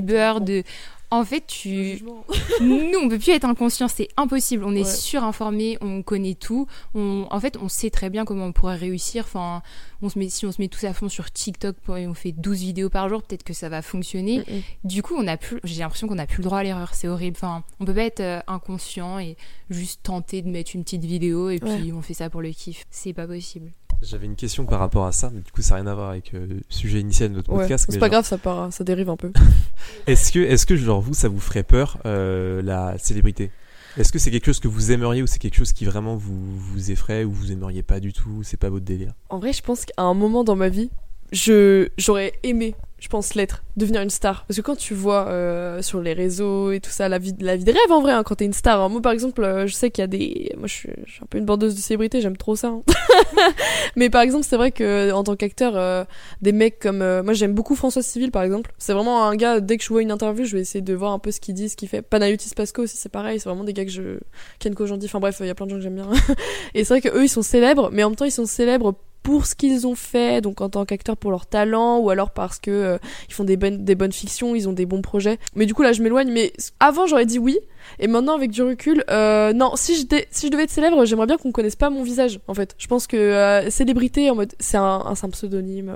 [0.00, 0.62] bon, de.
[1.10, 2.02] En fait, tu.
[2.60, 4.64] Nous, on peut plus être inconscient, c'est impossible.
[4.64, 6.66] On est surinformé, on connaît tout.
[6.94, 9.24] On, en fait, on sait très bien comment on pourrait réussir.
[9.24, 9.62] Enfin,
[10.02, 12.32] on se met, si on se met tous à fond sur TikTok et on fait
[12.32, 14.38] 12 vidéos par jour, peut-être que ça va fonctionner.
[14.38, 14.62] Mm, mm.
[14.82, 16.94] Du coup, on a plus, j'ai l'impression qu'on n'a plus le droit à l'erreur.
[16.94, 17.36] C'est horrible.
[17.36, 19.36] Enfin, on peut pas être euh, inconscient et
[19.70, 22.86] juste tenter de mettre une petite vidéo et puis on fait ça pour le kiff.
[22.90, 23.70] C'est pas possible.
[24.04, 26.10] J'avais une question par rapport à ça, mais du coup, ça n'a rien à voir
[26.10, 27.86] avec euh, le sujet initial de notre Ouais, podcast.
[27.88, 29.32] c'est pas genre, grave, ça part, ça dérive un peu.
[30.06, 33.50] Est-ce que, est-ce que, genre, vous, ça vous ferait peur, euh, la célébrité?
[33.96, 36.34] Est-ce que c'est quelque chose que vous aimeriez ou c'est quelque chose qui vraiment vous,
[36.58, 39.12] vous effraie ou vous aimeriez pas du tout C'est pas votre délire?
[39.30, 40.90] En vrai, je pense qu'à un moment dans ma vie,
[41.32, 42.74] je j'aurais aimé,
[43.04, 44.46] je pense, l'être, devenir une star.
[44.48, 47.54] Parce que quand tu vois euh, sur les réseaux et tout ça, la vie, la
[47.54, 48.80] vie de rêve en vrai, hein, quand t'es une star.
[48.80, 48.88] hein.
[48.88, 50.52] Moi, par exemple, euh, je sais qu'il y a des.
[50.56, 52.68] Moi, je suis, je suis un peu une bandeuse de célébrité, j'aime trop ça.
[52.68, 52.82] hein.
[53.96, 56.04] Mais par exemple, c'est vrai que en tant qu'acteur, euh,
[56.40, 57.02] des mecs comme.
[57.02, 58.72] euh, moi, j'aime beaucoup François Civil, par exemple.
[58.78, 61.12] C'est vraiment un gars, dès que je vois une interview, je vais essayer de voir
[61.12, 62.00] un peu ce qu'il dit, ce qu'il fait.
[62.00, 64.18] Panayotis Pasco aussi, c'est pareil, c'est vraiment des gars que je.
[64.60, 66.08] Ken Kojandi, enfin bref, il y a plein de gens que j'aime bien.
[66.74, 68.94] et c'est vrai qu'eux, ils sont célèbres, mais en même temps, ils sont célèbres
[69.24, 72.58] pour ce qu'ils ont fait, donc en tant qu'acteurs pour leur talent, ou alors parce
[72.58, 72.98] que euh,
[73.28, 75.38] ils font des bonnes, des bonnes fictions, ils ont des bons projets.
[75.56, 77.58] Mais du coup là je m'éloigne, mais avant j'aurais dit oui,
[77.98, 81.04] et maintenant avec du recul, euh, non, si je, dé- si je devais être célèbre,
[81.06, 82.74] j'aimerais bien qu'on connaisse pas mon visage, en fait.
[82.78, 85.92] Je pense que euh, célébrité, en mode, c'est un, pseudonyme,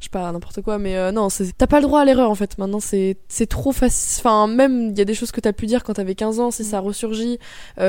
[0.00, 2.58] je sais pas, n'importe quoi, mais non, t'as pas le droit à l'erreur en fait.
[2.58, 5.64] Maintenant c'est c'est trop facile, enfin même il y a des choses que t'as pu
[5.64, 7.38] dire quand t'avais 15 ans, si ça ressurgit,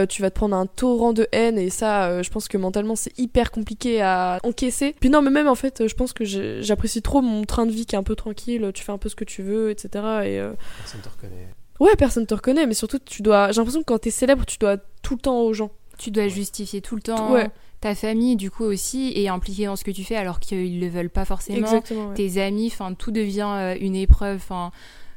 [0.07, 3.18] tu vas te prendre un torrent de haine et ça, je pense que mentalement c'est
[3.20, 4.95] hyper compliqué à encaisser.
[4.99, 6.24] Puis non, mais même en fait, euh, je pense que
[6.62, 9.10] j'apprécie trop mon train de vie qui est un peu tranquille, tu fais un peu
[9.10, 9.89] ce que tu veux, etc.
[9.93, 11.47] Et euh, Personne te reconnaît.
[11.80, 13.51] ouais, personne te reconnaît, mais surtout tu dois.
[13.51, 15.72] J'ai l'impression que quand t'es célèbre, tu dois tout le temps aux gens.
[15.97, 17.49] Tu dois justifier tout le temps Ouais.
[17.82, 20.88] ta famille, du coup aussi, et impliquer dans ce que tu fais alors qu'ils le
[20.88, 21.60] veulent pas forcément.
[21.60, 22.08] Exactement.
[22.10, 22.16] ouais.
[22.16, 24.38] Tes amis, enfin tout devient euh, une épreuve.
[24.38, 24.72] Enfin,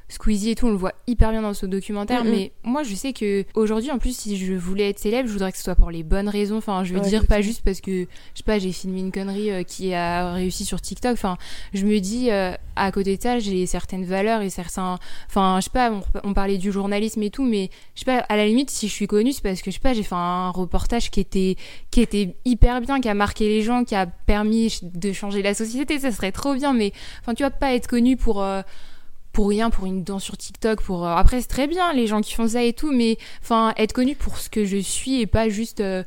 [0.08, 2.22] Squeezie et tout, on le voit hyper bien dans ce documentaire.
[2.24, 5.50] Mais moi, je sais que aujourd'hui, en plus, si je voulais être célèbre, je voudrais
[5.50, 6.58] que ce soit pour les bonnes raisons.
[6.58, 8.06] Enfin, je veux Ouais, dire pas juste parce que je
[8.38, 11.12] sais pas, j'ai filmé une connerie euh, qui a réussi sur TikTok.
[11.14, 11.36] Enfin,
[11.74, 14.98] je me dis euh, à côté de ça, j'ai certaines valeurs et certains.
[15.28, 18.18] Enfin, je sais pas, on, on parlait du journalisme et tout, mais je sais pas,
[18.28, 20.14] à la limite, si je suis connue, c'est parce que je sais pas, j'ai fait
[20.14, 21.56] un reportage qui était
[21.90, 25.54] qui était hyper bien, qui a marqué les gens, qui a permis de changer la
[25.54, 25.98] société.
[25.98, 26.92] Ça serait trop bien, mais
[27.22, 28.40] enfin, tu vas pas être connu pour.
[28.40, 28.62] euh,
[29.36, 32.22] pour rien, pour une danse sur TikTok, pour euh, après c'est très bien les gens
[32.22, 35.26] qui font ça et tout, mais enfin être connu pour ce que je suis et
[35.26, 36.04] pas juste euh,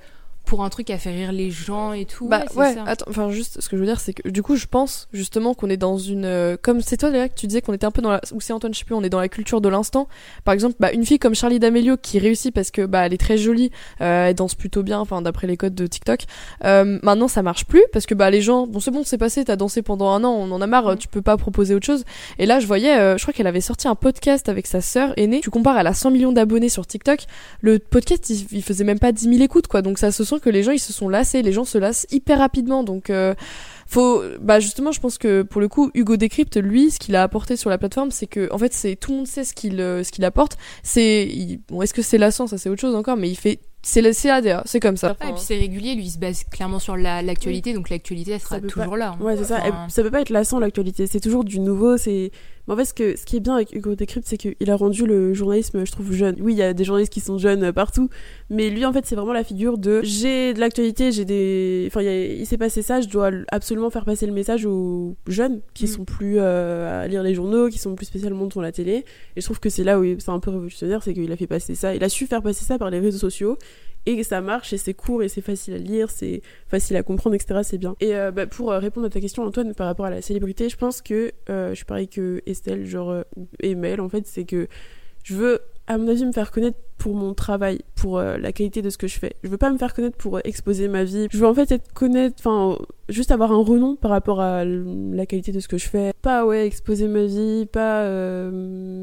[0.50, 2.28] pour un truc à faire rire les gens et tout.
[2.28, 2.84] Bah ouais, ça.
[2.88, 5.54] attends, enfin juste ce que je veux dire c'est que du coup je pense justement
[5.54, 7.92] qu'on est dans une euh, comme c'est toi d'ailleurs que tu disais qu'on était un
[7.92, 9.70] peu dans la ou c'est Antoine je sais plus, on est dans la culture de
[9.70, 10.08] l'instant.
[10.46, 13.18] Par exemple, bah une fille comme Charlie D'Amelio qui réussit parce que bah elle est
[13.20, 13.70] très jolie,
[14.02, 16.22] euh, elle danse plutôt bien enfin d'après les codes de TikTok.
[16.66, 19.46] Euh, maintenant ça marche plus parce que bah les gens bon c'est bon, c'est passé,
[19.46, 20.98] t'as dansé pendant un an, on en a marre, Mm.
[20.98, 22.06] tu peux pas proposer autre chose.
[22.40, 25.14] Et là je voyais euh, je crois qu'elle avait sorti un podcast avec sa sœur
[25.16, 25.42] aînée.
[25.42, 27.20] Tu compares elle a 100 millions d'abonnés sur TikTok,
[27.62, 29.84] le podcast il, il faisait même pas 10 000 écoutes quoi.
[29.84, 32.08] Donc ça se sent que les gens ils se sont lassés, les gens se lassent
[32.12, 32.84] hyper rapidement.
[32.84, 33.34] Donc euh,
[33.88, 37.24] faut bah justement je pense que pour le coup Hugo Décrypte lui ce qu'il a
[37.24, 39.80] apporté sur la plateforme c'est que en fait c'est tout le monde sait ce qu'il
[39.82, 40.58] euh, ce qu'il apporte.
[40.84, 42.48] C'est il- bon est-ce que c'est lassant?
[42.48, 45.16] Ça c'est autre chose encore mais il fait c'est la CADA, c'est comme ça.
[45.22, 48.42] Et puis c'est régulier, lui il se base clairement sur la- l'actualité, donc l'actualité elle
[48.42, 49.16] sera Ça toujours pas- là.
[49.18, 49.24] hein.
[49.24, 49.60] Ouais, c'est ça.
[49.62, 51.08] Enfin, Et ça peut pas être lassant l'actualité.
[51.08, 51.96] C'est toujours du nouveau.
[51.96, 52.32] C'est.
[52.70, 54.76] Mais en fait, ce, que, ce qui est bien avec Hugo Décrypte, c'est qu'il a
[54.76, 56.36] rendu le journalisme, je trouve, jeune.
[56.40, 58.10] Oui, il y a des journalistes qui sont jeunes euh, partout,
[58.52, 61.86] mais lui, en fait, c'est vraiment la figure de j'ai de l'actualité, j'ai des.
[61.88, 64.66] Enfin, il, y a- il s'est passé ça, je dois absolument faire passer le message
[64.68, 65.88] aux jeunes qui Mm.
[65.88, 69.04] sont plus euh, à lire les journaux, qui sont plus spécialement devant la télé.
[69.36, 71.48] Et je trouve que c'est là où c'est un peu révolutionnaire, c'est qu'il a fait
[71.48, 71.96] passer ça.
[71.96, 73.58] Il a su faire passer ça par les réseaux sociaux.
[74.06, 77.36] Et ça marche, et c'est court, et c'est facile à lire, c'est facile à comprendre,
[77.36, 77.60] etc.
[77.64, 77.96] C'est bien.
[78.00, 80.70] Et euh, bah, pour euh, répondre à ta question, Antoine, par rapport à la célébrité,
[80.70, 83.24] je pense que euh, je suis pareil que Estelle, genre, euh,
[83.62, 84.68] et Mel, en fait, c'est que
[85.24, 85.60] je veux,
[85.90, 88.98] à mon avis, me faire connaître pour mon travail, pour euh, la qualité de ce
[88.98, 89.34] que je fais.
[89.44, 91.28] Je veux pas me faire connaître pour exposer ma vie.
[91.32, 92.78] Je veux en fait être connaître, enfin,
[93.08, 96.14] juste avoir un renom par rapport à la qualité de ce que je fais.
[96.22, 98.52] Pas, ouais, exposer ma vie, pas euh,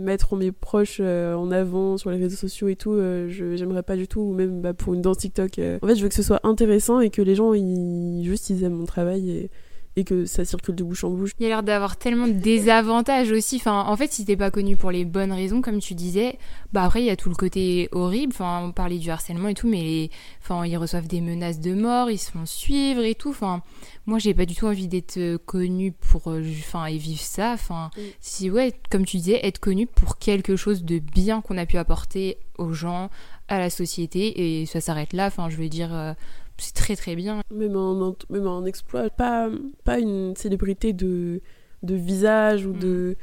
[0.04, 2.92] mettre mes proches euh, en avant sur les réseaux sociaux et tout.
[2.92, 5.58] euh, J'aimerais pas du tout, ou même bah, pour une danse TikTok.
[5.82, 8.62] En fait, je veux que ce soit intéressant et que les gens, ils, juste, ils
[8.62, 9.50] aiment mon travail et
[9.96, 11.30] et que ça circule de bouche en bouche.
[11.38, 13.56] Il y a l'air d'avoir tellement de désavantages aussi.
[13.56, 16.38] Enfin, en fait, si t'es pas connu pour les bonnes raisons, comme tu disais,
[16.72, 18.32] bah après, il y a tout le côté horrible.
[18.34, 20.10] Enfin, on parlait du harcèlement et tout, mais les...
[20.42, 23.30] enfin, ils reçoivent des menaces de mort, ils se font suivre et tout.
[23.30, 23.62] Enfin,
[24.04, 27.52] moi, j'ai pas du tout envie d'être euh, connu pour, euh, enfin, et vivre ça.
[27.54, 28.00] Enfin, Mm.
[28.20, 31.78] si, ouais, comme tu disais, être connu pour quelque chose de bien qu'on a pu
[31.78, 33.10] apporter aux gens,
[33.48, 35.26] à la société, et ça s'arrête là.
[35.26, 36.12] Enfin, je veux dire, euh,
[36.58, 37.42] c'est très très bien.
[37.52, 39.48] Même en, même en exploit, pas,
[39.84, 41.40] pas une célébrité de,
[41.82, 42.78] de visage ou Mm.
[42.78, 43.16] de,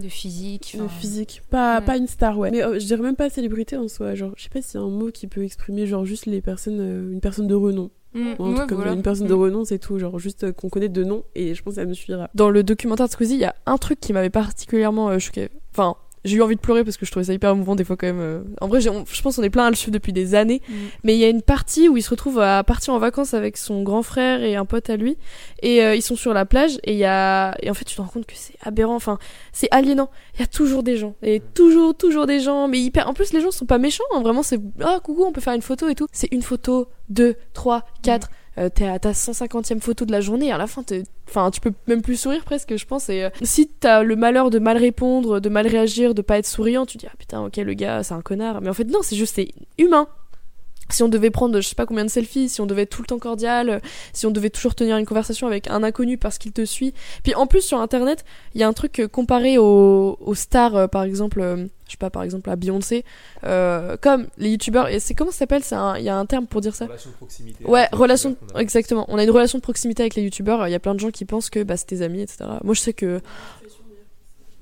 [0.00, 0.74] De physique.
[0.78, 1.42] de enfin, physique.
[1.50, 1.84] Pas, Ouais.
[1.84, 2.50] pas une star, ouais.
[2.50, 4.14] Mais euh, je dirais même pas célébrité en soi.
[4.14, 6.80] Genre, je sais pas si c'est un mot qui peut exprimer genre juste les personnes,
[6.80, 7.90] euh, une personne de renom.
[8.14, 8.92] mm, Ou un ouais, truc comme voilà.
[8.94, 9.40] une personne de Mm.
[9.40, 9.98] renom, c'est tout.
[9.98, 12.28] Genre juste euh, qu'on connaît de nom et je pense que ça me suffira.
[12.34, 15.48] Dans le documentaire de Squeezie, il y a un truc qui m'avait particulièrement euh, choqué.
[15.72, 17.96] Enfin, j'ai eu envie de pleurer parce que je trouvais ça hyper émouvant des fois
[17.96, 18.20] quand même.
[18.20, 18.40] euh.
[18.60, 20.62] En vrai, on- je pense qu'on est plein à le suivre depuis des années.
[20.68, 20.72] Mm.
[21.04, 23.56] Mais il y a une partie où il se retrouve à partir en vacances avec
[23.56, 25.16] son grand frère et un pote à lui.
[25.62, 27.54] Et euh, ils sont sur la plage et il y a...
[27.62, 28.94] Et en fait, tu te rends compte que c'est aberrant.
[28.96, 29.18] Enfin,
[29.52, 30.10] c'est aliénant.
[30.34, 31.14] Il y a toujours des gens.
[31.22, 32.68] Et toujours, toujours des gens.
[32.68, 33.08] Mais hyper...
[33.08, 34.04] En plus, les gens sont pas méchants.
[34.14, 34.22] hein.
[34.22, 34.58] Vraiment, c'est...
[34.80, 36.06] Ah, coucou, on peut faire une photo et tout.
[36.12, 38.30] C'est une photo, deux, trois, quatre.
[38.56, 40.84] Euh, t'es à ta 150e photo de la journée à la fin
[41.28, 44.50] enfin tu peux même plus sourire presque je pense et euh, si t'as le malheur
[44.50, 47.56] de mal répondre de mal réagir de pas être souriant tu dis ah putain ok
[47.56, 48.60] le gars c'est un connard.
[48.60, 50.06] Mais en fait non c'est juste c'est humain
[50.90, 53.02] si on devait prendre je sais pas combien de selfies si on devait être tout
[53.02, 53.80] le temps cordial
[54.12, 57.34] si on devait toujours tenir une conversation avec un inconnu parce qu'il te suit puis
[57.34, 58.24] en plus sur internet
[58.54, 61.56] il y a un truc euh, comparé aux, aux stars euh, par exemple euh,
[61.86, 63.04] je sais pas par exemple à Beyoncé
[63.44, 66.26] euh, comme les youtubeurs et c'est comment ça s'appelle c'est un- il y a un
[66.26, 66.86] terme pour dire ça?
[66.86, 67.64] Relation de proximité.
[67.64, 68.60] Ouais, relation, a.
[68.60, 69.04] exactement.
[69.08, 70.66] On a une relation de proximité avec les youtubeurs.
[70.68, 72.44] Il y a plein de gens qui pensent que bah, c'est tes amis, etc.
[72.62, 73.20] Moi, je sais que.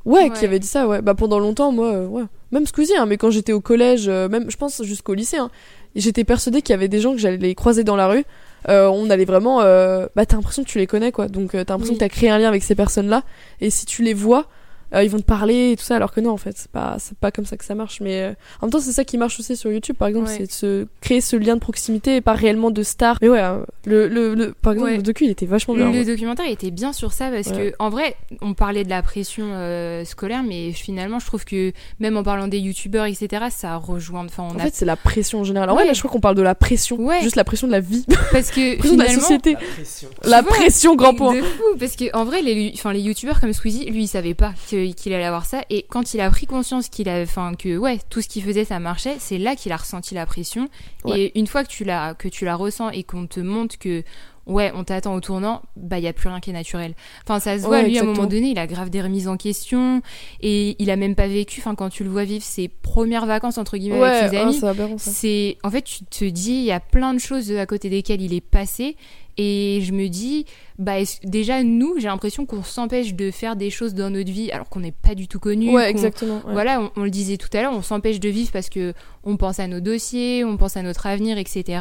[0.05, 1.01] Ouais, qui avait dit ça, ouais.
[1.01, 2.25] Bah, pendant longtemps, moi, euh, ouais.
[2.51, 5.51] Même Squeezie, hein, mais quand j'étais au collège, euh, même, je pense jusqu'au lycée, hein,
[5.95, 8.24] j'étais persuadée qu'il y avait des gens que j'allais les croiser dans la rue.
[8.68, 9.61] Euh, on allait vraiment.
[9.62, 11.28] euh, Bah, t'as l'impression que tu les connais, quoi.
[11.28, 11.99] Donc, euh, t'as l'impression Oui.
[11.99, 13.22] que t'as créé un lien avec ces personnes-là.
[13.61, 14.47] Et si tu les vois.
[14.95, 16.97] Euh, ils vont te parler et tout ça, alors que non, en fait, c'est pas,
[16.99, 18.01] c'est pas comme ça que ça marche.
[18.01, 20.36] Mais euh, en même temps, c'est ça qui marche aussi sur YouTube, par exemple, Ouais.
[20.38, 23.18] c'est de se créer ce lien de proximité et pas réellement de star.
[23.22, 24.97] Mais ouais, euh, le, le, le- par exemple, Ouais.
[24.97, 25.90] le docu, il était vachement bien.
[25.90, 26.05] Le ouais.
[26.05, 27.70] documentaire était bien sur ça parce Ouais.
[27.72, 31.72] que en vrai, on parlait de la pression euh, scolaire, mais finalement, je trouve que
[32.01, 34.24] même en parlant des youtubeurs, etc., ça rejoint.
[34.26, 35.70] Enfin, on En a fait, c'est la pression en général.
[35.70, 36.97] En vrai, là, je crois qu'on parle de la pression.
[37.01, 37.20] Ouais.
[37.22, 38.05] Juste la pression de la vie.
[38.32, 39.53] parce que La pression de la finalement, société.
[39.53, 40.09] La pression.
[40.24, 41.34] La Tu vois, pression, grand point.
[41.34, 44.34] De fou, parce que en vrai, les, enfin, les youtubeurs comme Squeezie, lui, il savait
[44.34, 45.62] pas que- qu'il allait avoir ça.
[45.70, 48.64] Et quand il a pris conscience qu'il a, enfin, que ouais, tout ce qu'il faisait,
[48.64, 50.68] ça marchait, c'est là qu'il a ressenti la pression.
[51.05, 51.20] Ouais.
[51.20, 54.03] Et une fois que tu la, que tu la ressens et qu'on te montre que
[54.47, 56.95] ouais, on t'attend au tournant, bah il y a plus rien qui est naturel.
[57.24, 57.78] Enfin, ça se voit.
[57.82, 60.03] Ouais, lui, à un moment donné, il a grave des remises en question
[60.40, 61.61] et il a même pas vécu.
[61.61, 64.55] Enfin, quand tu le vois vivre ses premières vacances entre guillemets Ouais, avec ses amis,
[64.55, 64.74] ça.
[64.99, 68.20] c'est en fait tu te dis il y a plein de choses à côté desquelles
[68.22, 68.97] il est passé
[69.38, 70.45] et je me dis
[70.78, 74.68] bah déjà nous j'ai l'impression qu'on s'empêche de faire des choses dans notre vie alors
[74.68, 76.43] qu'on n'est pas du tout connu Ouais, exactement.
[76.45, 76.53] ouais.
[76.53, 78.93] voilà on, on le disait tout à l'heure on s'empêche de vivre parce que
[79.24, 81.80] on pense à nos dossiers on pense à notre avenir etc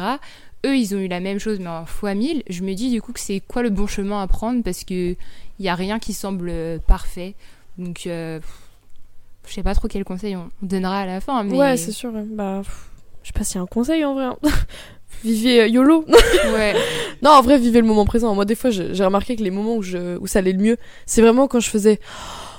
[0.66, 3.02] eux ils ont eu la même chose mais en fois mille je me dis du
[3.02, 5.98] coup que c'est quoi le bon chemin à prendre parce que il y a rien
[5.98, 7.34] qui semble euh, parfait
[7.78, 8.40] donc euh,
[9.46, 11.92] je sais pas trop quel conseil on on donnera à la fin mais Ouais, c'est
[11.92, 12.12] sûr.
[12.12, 12.24] ouais.
[12.26, 12.62] Bah,
[13.22, 14.24] je sais pas s'il y a un conseil en vrai.
[14.24, 14.36] hein.
[15.24, 16.04] Vivez euh, YOLO.
[16.54, 16.74] ouais
[17.22, 18.34] non, en vrai, vivez le moment présent.
[18.34, 20.76] Moi, des fois, j'ai remarqué que les moments où, je, où ça allait le mieux,
[21.06, 22.00] c'est vraiment quand je faisais.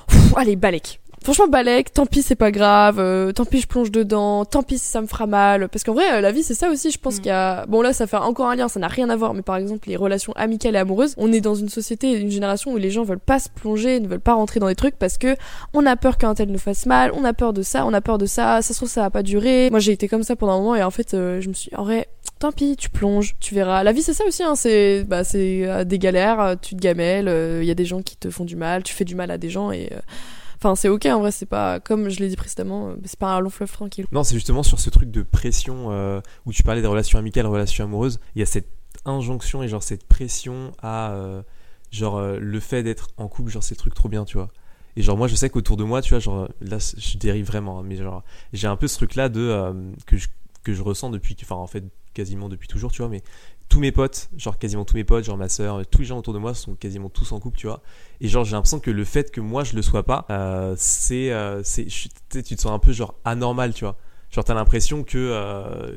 [0.07, 1.01] Pff, allez, balèque.
[1.23, 2.99] Franchement, balèque, tant pis, c'est pas grave.
[2.99, 4.43] euh, tant pis, je plonge dedans.
[4.43, 5.69] Tant pis si ça me fera mal.
[5.69, 6.91] Parce qu'en vrai, euh, la vie, c'est ça aussi.
[6.91, 7.17] Je pense Mm.
[7.19, 7.65] qu'il y a.
[7.67, 9.33] Bon, là, ça fait encore un lien, ça n'a rien à voir.
[9.33, 12.73] Mais par exemple, les relations amicales et amoureuses, on est dans une société, une génération
[12.73, 15.17] où les gens veulent pas se plonger, ne veulent pas rentrer dans des trucs parce
[15.17, 15.35] que
[15.73, 18.01] on a peur qu'un tel nous fasse mal, on a peur de ça, on a
[18.01, 18.61] peur de ça.
[18.61, 19.69] Ça se trouve, ça va pas durer.
[19.69, 21.71] Moi, j'ai été comme ça pendant un moment et en fait, euh, je me suis.
[21.75, 22.07] En vrai,
[22.39, 23.83] tant pis, tu plonges, tu verras.
[23.83, 27.65] La vie, c'est ça aussi, hein, c'est bah, c'est des galères, tu te gamelles, il
[27.65, 29.49] y a des gens qui te font du mal, tu fais du mal à des
[29.49, 29.89] gens et.
[30.63, 33.35] Enfin, c'est ok en vrai, c'est pas, comme je l'ai dit précédemment, euh, c'est pas
[33.35, 34.05] un long fleuve tranquille.
[34.13, 37.45] Non, c'est justement sur ce truc de pression euh, où tu parlais des relations amicales,
[37.47, 38.21] relations amoureuses.
[38.35, 38.69] Il y a cette
[39.03, 41.41] injonction et genre cette pression à euh,
[41.91, 44.51] genre le fait d'être en couple, genre c'est truc trop bien, tu vois.
[44.95, 47.79] Et genre moi je sais qu'autour de moi, tu vois, genre là je dérive vraiment,
[47.79, 50.29] hein, mais genre j'ai un peu ce truc là de que je
[50.63, 51.83] que je ressens depuis, enfin en fait
[52.13, 53.21] quasiment depuis toujours, tu vois, mais
[53.73, 56.35] tous mes potes, genre quasiment tous mes potes, genre ma soeur, tous les gens autour
[56.35, 57.81] de moi sont quasiment tous en couple, tu vois.
[58.21, 61.31] Et genre j'ai l'impression que le fait que moi je le sois pas, euh, c'est,
[61.31, 63.97] euh, tu te sens un peu genre anormal, tu vois.
[64.29, 65.91] Genre t'as l'impression que euh,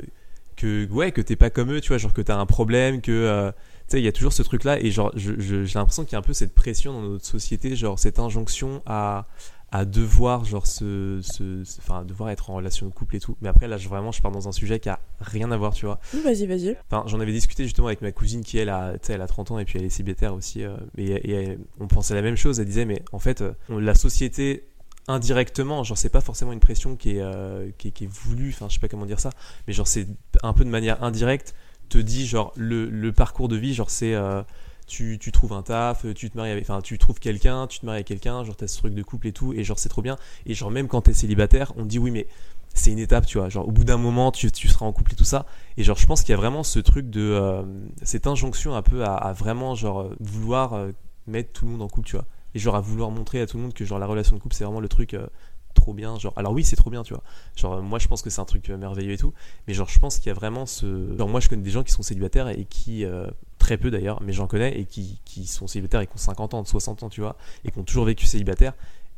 [0.56, 3.50] que ouais que t'es pas comme eux, tu vois, genre que t'as un problème, que
[3.50, 6.16] tu sais il y a toujours ce truc là et genre j'ai l'impression qu'il y
[6.16, 9.26] a un peu cette pression dans notre société, genre cette injonction à
[9.72, 13.36] à devoir genre se, se, se- enfin devoir être en relation de couple et tout
[13.40, 15.74] mais après là je, vraiment je pars dans un sujet qui a rien à voir
[15.74, 16.76] tu vois Oui, Vas-y, vas-y.
[16.88, 19.26] Enfin, j'en avais discuté justement avec ma cousine qui elle a, tu sais, elle a
[19.26, 20.62] 30 ans et puis elle est célibataire aussi.
[20.62, 22.60] euh, et, et elle- on pensait la même chose.
[22.60, 24.68] Elle disait, mais en fait, euh, la société
[25.08, 28.50] indirectement, genre c'est pas forcément une pression qui est, euh, qui est, qui est voulue,
[28.54, 29.30] enfin je sais pas comment dire ça,
[29.66, 30.06] mais genre c'est
[30.42, 31.54] un peu de manière indirecte,
[31.88, 34.42] te dit genre le, le parcours de vie, genre c'est euh,
[34.86, 37.86] tu, tu trouves un taf, tu te maries avec, enfin tu trouves quelqu'un, tu te
[37.86, 40.02] maries avec quelqu'un, genre t'as ce truc de couple et tout, et genre c'est trop
[40.02, 40.16] bien.
[40.46, 42.26] Et genre même quand t'es célibataire, on dit oui mais
[42.74, 45.12] c'est une étape, tu vois, genre au bout d'un moment tu, tu seras en couple
[45.12, 45.46] et tout ça.
[45.76, 47.20] Et genre, je pense qu'il y a vraiment ce truc de.
[47.20, 47.62] euh,
[48.02, 50.92] cette injonction un peu à, vraiment, genre, euh, vouloir euh,
[51.26, 52.26] mettre tout le monde en couple, tu vois.
[52.54, 54.54] Et genre, à vouloir montrer à tout le monde que, genre, la relation de couple,
[54.54, 55.26] c'est vraiment le truc euh,
[55.76, 56.18] trop bien.
[56.18, 57.22] Genre, alors oui, c'est trop bien, tu vois.
[57.54, 59.32] Genre, euh, moi, je pense que c'est un truc euh, merveilleux et tout.
[59.68, 61.16] Mais genre, je pense qu'il y a vraiment ce.
[61.16, 63.04] Genre, moi, je connais des gens qui sont célibataires et qui.
[63.04, 66.18] euh, très peu d'ailleurs, mais j'en connais et qui, qui sont célibataires et qui ont
[66.18, 67.36] 50 ans, 60 ans, tu vois.
[67.64, 68.74] Et qui ont toujours vécu célibataire.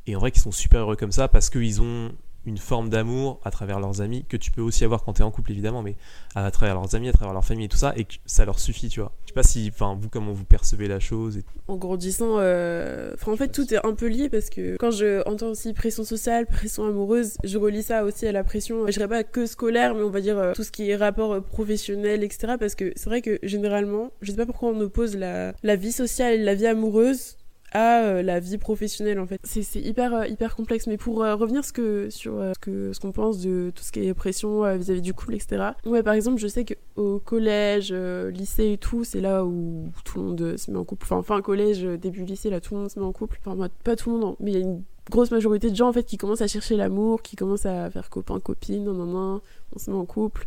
[0.07, 2.13] Et en vrai, qui sont super heureux comme ça parce qu'ils ont
[2.47, 5.25] une forme d'amour à travers leurs amis que tu peux aussi avoir quand tu es
[5.25, 5.97] en couple évidemment mais
[6.35, 8.59] à travers leurs amis à travers leur famille et tout ça et que ça leur
[8.59, 11.45] suffit tu vois je sais pas si enfin vous comment vous percevez la chose et...
[11.67, 15.49] En grandissant, euh, en fait, tout est un peu lié parce que quand je entends
[15.49, 19.25] aussi pression sociale, pression amoureuse, je relie ça aussi à la pression, je dirais pas
[19.25, 22.55] que scolaire, mais on va dire euh, tout ce qui est rapport euh, professionnel, etc.
[22.59, 25.93] Parce que c'est vrai que généralement, je sais pas pourquoi on oppose la, la vie
[25.93, 27.38] sociale et la vie amoureuse
[27.73, 29.41] à euh, la vie professionnelle en fait.
[29.45, 32.93] C'est hyper euh, hyper complexe mais pour euh, revenir ce que sur euh, ce que
[32.93, 35.71] ce qu'on pense de tout ce qui est pression euh, vis-à-vis du couple etc.
[35.85, 39.93] Ouais par exemple je sais que au collège, euh, lycée et tout, c'est là où
[40.05, 41.07] tout le monde se met en couple.
[41.09, 43.39] Enfin fin collège, début lycée là tout le monde se met en couple.
[43.45, 45.89] Enfin pas tout le monde hein, mais il y a une grosse majorité de gens
[45.89, 49.13] en fait qui commencent à chercher l'amour, qui commencent à faire copain copine, nan, nan,
[49.13, 49.41] nan,
[49.75, 50.47] on se met en couple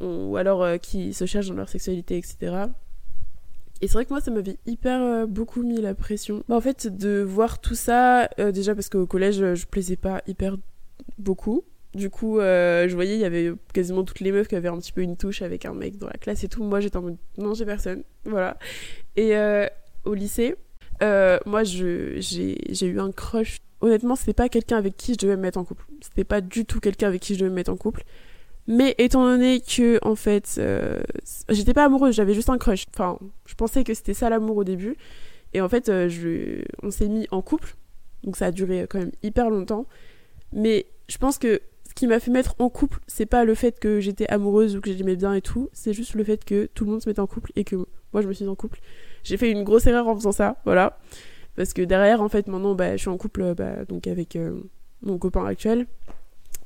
[0.00, 2.68] ou alors qui se cherchent dans leur sexualité etc.
[3.80, 6.42] Et c'est vrai que moi, ça m'avait hyper euh, beaucoup mis la pression.
[6.48, 9.96] Bah, en fait, de voir tout ça, euh, déjà parce qu'au collège, euh, je plaisais
[9.96, 10.56] pas hyper
[11.18, 11.64] beaucoup.
[11.94, 14.92] Du coup, je voyais, il y avait quasiment toutes les meufs qui avaient un petit
[14.92, 16.62] peu une touche avec un mec dans la classe et tout.
[16.62, 18.04] Moi, j'étais en mode, non, j'ai personne.
[18.24, 18.58] Voilà.
[19.16, 19.32] Et
[20.04, 20.54] au lycée,
[21.00, 23.58] moi, j'ai eu un crush.
[23.80, 25.86] Honnêtement, c'était pas quelqu'un avec qui je devais me mettre en couple.
[26.02, 28.04] C'était pas du tout quelqu'un avec qui je devais me mettre en couple.
[28.70, 31.00] Mais étant donné que, en fait, euh,
[31.48, 32.84] j'étais pas amoureuse, j'avais juste un crush.
[32.94, 34.94] Enfin, je pensais que c'était ça l'amour au début.
[35.54, 37.76] Et en fait, euh, on s'est mis en couple.
[38.24, 39.86] Donc ça a duré quand même hyper longtemps.
[40.52, 43.80] Mais je pense que ce qui m'a fait mettre en couple, c'est pas le fait
[43.80, 45.70] que j'étais amoureuse ou que j'aimais bien et tout.
[45.72, 47.76] C'est juste le fait que tout le monde se mette en couple et que
[48.12, 48.80] moi je me suis en couple.
[49.24, 50.98] J'ai fait une grosse erreur en faisant ça, voilà.
[51.56, 54.36] Parce que derrière, en fait, maintenant, bah, je suis en couple euh, bah, donc avec
[55.00, 55.86] mon copain actuel.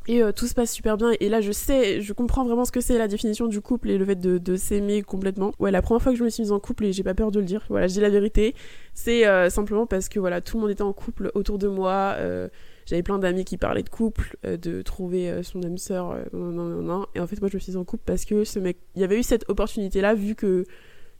[0.08, 1.12] Et euh, tout se passe super bien.
[1.20, 3.98] Et là, je sais, je comprends vraiment ce que c'est la définition du couple et
[3.98, 5.52] le fait de, de s'aimer complètement.
[5.58, 7.30] Ouais, la première fois que je me suis mise en couple, et j'ai pas peur
[7.30, 8.54] de le dire, voilà, je dis la vérité,
[8.94, 12.14] c'est euh, simplement parce que voilà, tout le monde était en couple autour de moi.
[12.18, 12.48] euh,
[12.84, 16.24] j'avais plein d'amis qui parlaient de couple, euh, de trouver euh, son âme sœur, euh,
[16.32, 17.06] non, non, non, non.
[17.14, 19.02] Et en fait, moi, je me suis mise en couple parce que ce mec, il
[19.02, 20.64] y avait eu cette opportunité-là, vu que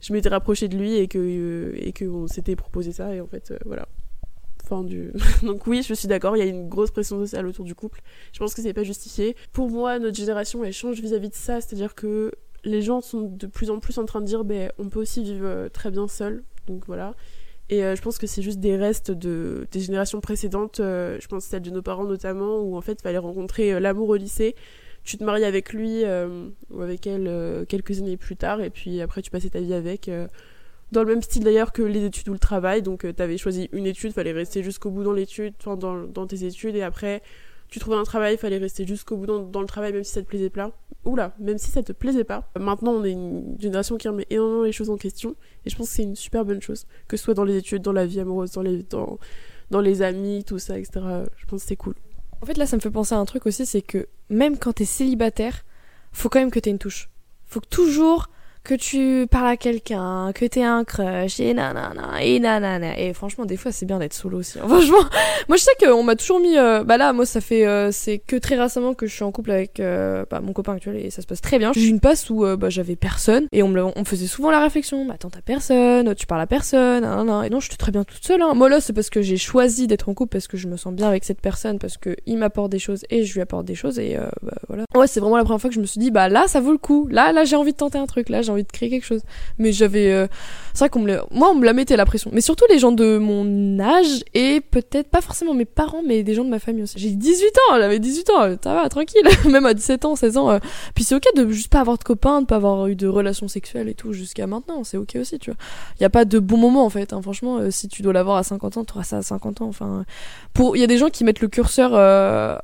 [0.01, 3.15] je m'étais rapprochée de lui et que et que on s'était proposé ça.
[3.15, 3.87] Et en fait, voilà.
[5.43, 8.01] Donc oui, je suis d'accord, il y a une grosse pression sociale autour du couple.
[8.31, 9.35] Je pense que c'est pas justifié.
[9.51, 12.31] Pour moi, notre génération, elle change vis-à-vis de ça, c'est-à-dire que
[12.63, 15.23] les gens sont de plus en plus en train de dire, ben, on peut aussi
[15.23, 16.43] vivre euh, très bien seul.
[16.67, 17.15] Donc voilà.
[17.69, 21.27] Et euh, je pense que c'est juste des restes de, des générations précédentes, euh, je
[21.27, 24.55] pense celle de nos parents notamment, où en fait, il fallait rencontrer l'amour au lycée.
[25.03, 26.03] Tu te maries avec lui
[26.69, 30.09] ou avec elle quelques années plus tard, et puis après, tu passais ta vie avec.
[30.93, 32.81] Euh, dans le même style d'ailleurs que les études ou le travail.
[32.81, 36.75] Donc, tu avais choisi une étude, fallait rester jusqu'au bout dans l'étude, dans, tes études,
[36.75, 37.21] et après,
[37.69, 40.27] tu trouvais un travail, fallait rester jusqu'au bout dans, le travail, même si ça te
[40.27, 40.71] plaisait pas.
[41.05, 42.49] Oula, même si ça te plaisait pas.
[42.57, 45.35] Maintenant, on est une génération qui remet énormément les choses en question,
[45.65, 47.81] et je pense que c'est une super bonne chose, que ce soit dans les études,
[47.81, 48.85] dans la vie amoureuse, dans les,
[49.69, 51.01] dans les amis, tout ça, etc.
[51.35, 51.95] Je pense que c'est cool.
[52.41, 54.73] En fait, là, ça me fait penser à un truc aussi, c'est que même quand
[54.73, 55.63] t'es célibataire,
[56.11, 57.09] faut quand même que t'aies une touche.
[57.45, 58.29] Faut que toujours
[58.63, 62.97] que tu parles à quelqu'un, que t'aies un crush, et nanana, et nanana.
[62.97, 64.57] Et franchement, des fois, c'est bien d'être solo aussi.
[64.57, 64.63] hein.
[64.69, 65.03] Franchement,
[65.49, 66.57] moi, je sais qu'on m'a toujours mis.
[66.57, 67.65] euh, bah là, moi, ça fait.
[67.67, 70.75] euh, c'est que très récemment que je suis en couple avec euh, bah, mon copain
[70.75, 71.73] actuel et ça se passe très bien.
[71.73, 74.27] J'ai eu une passe où euh, bah, j'avais personne et on me, on me faisait
[74.27, 75.03] souvent la réflexion.
[75.05, 77.45] Bah, attends, t'as personne, tu parles à personne, nanana.
[77.45, 78.41] Et non, j'étais très bien toute seule.
[78.41, 78.53] Hein.
[78.53, 80.93] Moi, là, c'est parce que j'ai choisi d'être en couple parce que je me sens
[80.93, 83.75] bien avec cette personne, parce que il m'apporte des choses et je lui apporte des
[83.75, 84.85] choses et euh, bah, voilà.
[84.95, 86.71] Ouais, c'est vraiment la première fois que je me suis dit, bah là, ça vaut
[86.71, 87.07] le coup.
[87.11, 88.29] Là, là, j'ai envie de tenter un truc.
[88.29, 89.21] Là, envie de créer quelque chose.
[89.57, 90.11] Mais j'avais.
[90.11, 90.27] euh,
[90.73, 92.31] C'est vrai qu'on me l'a- Moi, on me la mettait la pression.
[92.33, 96.33] Mais surtout les gens de mon âge et peut-être pas forcément mes parents, mais des
[96.33, 96.95] gens de ma famille aussi.
[96.97, 99.21] J'ai 18 ans, j'avais 18 ans, ça va, tranquille.
[99.49, 100.49] Même à 17 ans, 16 ans.
[100.51, 100.59] euh,
[100.95, 103.47] Puis c'est ok de juste pas avoir de copains, de pas avoir eu de relations
[103.47, 104.83] sexuelles et tout jusqu'à maintenant.
[104.83, 105.57] C'est ok aussi, tu vois.
[105.99, 107.13] Il y a pas de bon moment en fait.
[107.13, 107.21] hein.
[107.21, 109.67] Franchement, euh, si tu dois l'avoir à 50 ans, tu auras ça à 50 ans.
[109.67, 110.05] Enfin,
[110.53, 111.93] pour il y a des gens qui mettent le curseur,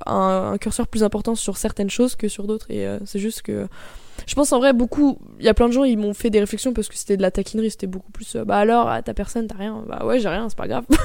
[0.06, 2.70] un, curseur plus important sur certaines choses que sur d'autres.
[2.72, 3.68] Et c'est juste que
[4.28, 5.18] je pense en vrai beaucoup.
[5.40, 7.22] Il y a plein de gens ils m'ont fait des réflexions parce que c'était de
[7.22, 7.72] la taquinerie.
[7.72, 8.36] C'était beaucoup plus.
[8.36, 9.84] euh, bah alors, ah, ta personne, t'as rien.
[9.88, 10.86] Bah ouais, j'ai rien, c'est pas grave.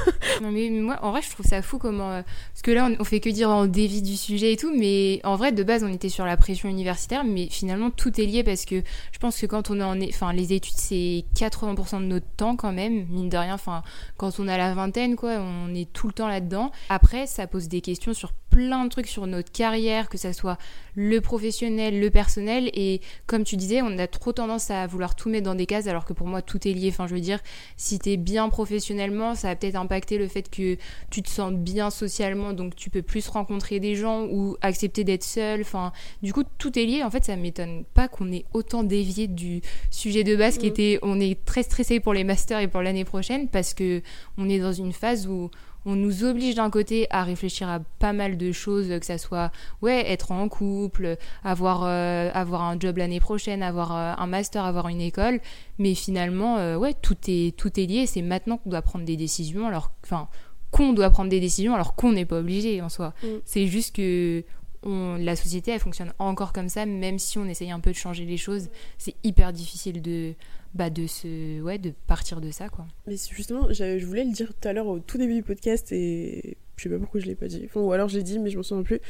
[0.42, 2.96] Non mais moi en vrai je trouve ça fou comment euh, parce que là on,
[3.00, 5.84] on fait que dire on dévie du sujet et tout mais en vrai de base
[5.84, 9.38] on était sur la pression universitaire mais finalement tout est lié parce que je pense
[9.38, 13.06] que quand on est en enfin les études c'est 80% de notre temps quand même
[13.10, 13.84] mine de rien enfin
[14.16, 17.68] quand on a la vingtaine quoi on est tout le temps là-dedans après ça pose
[17.68, 20.59] des questions sur plein de trucs sur notre carrière que ça soit
[20.94, 25.28] le professionnel le personnel et comme tu disais on a trop tendance à vouloir tout
[25.28, 27.40] mettre dans des cases alors que pour moi tout est lié enfin je veux dire
[27.76, 30.76] si t'es bien professionnellement, ça va peut-être impacter le fait que
[31.11, 35.24] tu te sens bien socialement, donc tu peux plus rencontrer des gens ou accepter d'être
[35.24, 35.61] seul.
[35.61, 35.92] Enfin,
[36.22, 37.02] du coup, tout est lié.
[37.02, 40.70] En fait, ça m'étonne pas qu'on ait autant dévié du sujet de base qui Mm.
[40.70, 44.02] était, on est très stressé pour les masters et pour l'année prochaine parce que
[44.38, 45.50] on est dans une phase où
[45.87, 49.51] on nous oblige d'un côté à réfléchir à pas mal de choses, que ça soit
[49.82, 54.64] ouais être en couple, avoir euh, avoir un job l'année prochaine, avoir euh, un master,
[54.64, 55.41] avoir une école,
[55.78, 58.07] mais finalement euh, ouais tout est tout est lié.
[58.07, 60.28] C'est maintenant qu'on doit prendre des décisions, alors enfin
[60.70, 63.12] qu'on doit prendre des décisions alors qu'on n'est pas obligé en soi.
[63.22, 63.26] Mm.
[63.45, 64.43] C'est juste que
[64.87, 67.97] on- la société elle fonctionne encore comme ça, même si on essaye un peu de
[67.97, 68.68] changer les choses,
[68.99, 70.35] c'est hyper difficile de
[70.74, 72.86] bah de se ouais de partir de ça quoi.
[73.06, 76.56] Mais justement, je voulais le dire tout à l'heure au tout début du podcast et
[76.76, 77.68] je sais pas pourquoi je l'ai pas dit.
[77.74, 79.00] Ou alors je l'ai dit, mais je m'en souviens plus.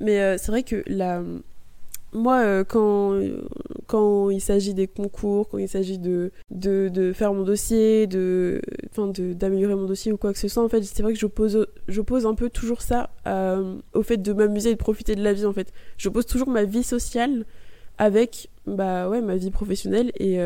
[0.00, 1.22] Mais euh, c'est vrai que la...
[2.14, 3.20] moi, euh, quand,
[3.86, 8.62] quand il s'agit des concours, quand il s'agit de, de, de faire mon dossier, de,
[8.90, 11.66] enfin, d'améliorer mon dossier ou quoi que ce soit, en fait, c'est vrai que j'oppose,
[11.88, 15.34] j'oppose un peu toujours ça euh, au fait de m'amuser et de profiter de la
[15.34, 15.72] vie, en fait.
[15.98, 17.44] J'oppose toujours ma vie sociale
[17.98, 20.38] avec bah ouais ma vie professionnelle et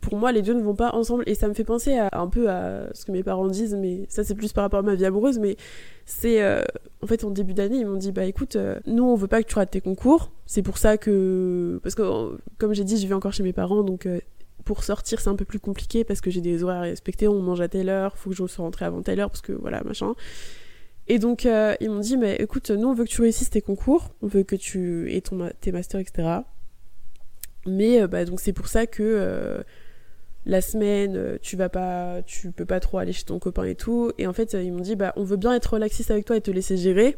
[0.00, 1.24] pour moi les deux ne vont pas ensemble.
[1.26, 4.06] Et ça me fait penser à, un peu à ce que mes parents disent mais
[4.08, 5.56] ça c'est plus par rapport à ma vie amoureuse mais
[6.06, 6.62] c'est euh,
[7.02, 9.42] en fait en début d'année ils m'ont dit bah écoute euh, nous on veut pas
[9.42, 10.32] que tu rates tes concours.
[10.46, 13.82] C'est pour ça que parce que comme j'ai dit je vis encore chez mes parents
[13.82, 14.20] donc euh,
[14.64, 17.28] pour sortir c'est un peu plus compliqué parce que j'ai des horaires à respecter.
[17.28, 19.52] On mange à telle heure faut que je sois rentrée avant telle heure parce que
[19.52, 20.14] voilà machin.
[21.08, 23.60] Et donc euh, ils m'ont dit mais écoute nous on veut que tu réussisses tes
[23.62, 24.10] concours.
[24.22, 26.40] On veut que tu aies ton ma- tes masters etc
[27.66, 29.62] mais euh, bah, donc c'est pour ça que euh,
[30.46, 33.74] la semaine, euh, tu vas pas, tu peux pas trop aller chez ton copain et
[33.74, 34.12] tout.
[34.18, 36.36] Et en fait, euh, ils m'ont dit, bah, on veut bien être relaxiste avec toi
[36.36, 37.16] et te laisser gérer,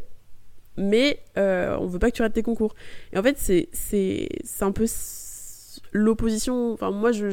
[0.77, 2.75] mais euh, on veut pas que tu rates tes concours.
[3.13, 4.87] Et en fait, c'est c'est c'est un peu
[5.93, 6.73] l'opposition.
[6.73, 7.29] Enfin, moi, je,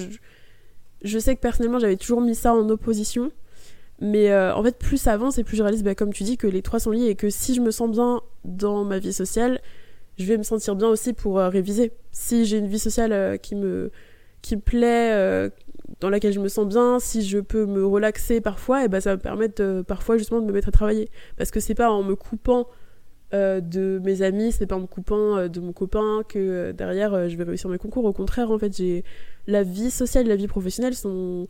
[1.01, 3.31] je sais que personnellement, j'avais toujours mis ça en opposition.
[4.01, 6.37] Mais euh, en fait, plus ça avance et plus je réalise, bah, comme tu dis,
[6.37, 9.11] que les trois sont liés et que si je me sens bien dans ma vie
[9.11, 9.59] sociale,
[10.17, 11.91] je vais me sentir bien aussi pour euh, réviser.
[12.11, 13.91] Si j'ai une vie sociale qui me
[14.41, 15.51] qui me plaît,
[15.99, 19.11] dans laquelle je me sens bien, si je peux me relaxer parfois, et ben ça
[19.11, 21.09] va me permettre euh, parfois justement de me mettre à travailler.
[21.37, 22.67] Parce que c'est pas en me coupant
[23.33, 27.29] euh, de mes amis, c'est pas en me coupant euh, de mon copain que derrière
[27.29, 28.05] je vais réussir mes concours.
[28.05, 29.03] Au contraire, en fait, j'ai
[29.47, 31.47] la vie sociale et la vie professionnelle sont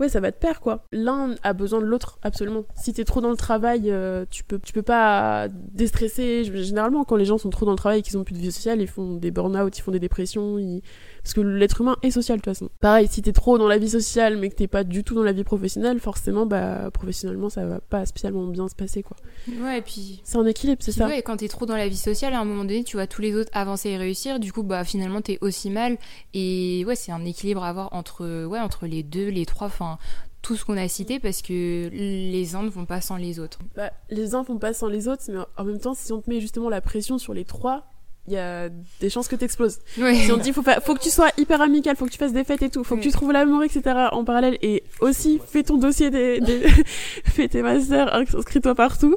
[0.00, 0.84] ouais, ça va de pair quoi.
[0.92, 2.64] L'un a besoin de l'autre absolument.
[2.76, 3.92] Si t'es trop dans le travail,
[4.30, 6.44] tu peux tu peux pas déstresser.
[6.44, 8.52] Généralement, quand les gens sont trop dans le travail et qu'ils ont plus de vie
[8.52, 10.82] sociale, ils font des burn-out, ils font des dépressions, ils...
[11.28, 12.70] parce que l'être humain est social de toute façon.
[12.80, 15.22] Pareil, si t'es trop dans la vie sociale mais que t'es pas du tout dans
[15.22, 19.14] la vie professionnelle, forcément, bah professionnellement, ça va pas spécialement bien se passer quoi.
[19.60, 21.06] Ouais et puis C'est un équilibre, c'est ça.
[21.06, 23.20] ouais, quand t'es trop dans la vie sociale, à un moment donné, tu vois tous
[23.20, 24.40] les autres avancer et réussir.
[24.40, 25.98] Du coup, bah finalement, t'es aussi mal.
[26.32, 29.98] Et ouais, c'est un équilibre à avoir entre ouais entre les deux, les trois, enfin
[30.40, 33.58] tout ce qu'on a cité, parce que les uns ne vont pas sans les autres.
[33.76, 36.30] Bah, les uns font pas sans les autres, mais en même temps, si on te
[36.30, 37.84] met justement la pression sur les trois,
[38.28, 38.68] il y a
[39.00, 39.78] des chances que t'exploses.
[39.98, 40.14] Ouais.
[40.14, 42.18] Si on te dit faut, fa- faut que tu sois hyper amical, faut que tu
[42.18, 43.82] fasses des fêtes et tout, faut que tu trouves l'amour, etc.
[44.12, 46.62] en parallèle et aussi fais ton dossier des, des-
[47.24, 49.16] fais tes masters, inscris-toi partout,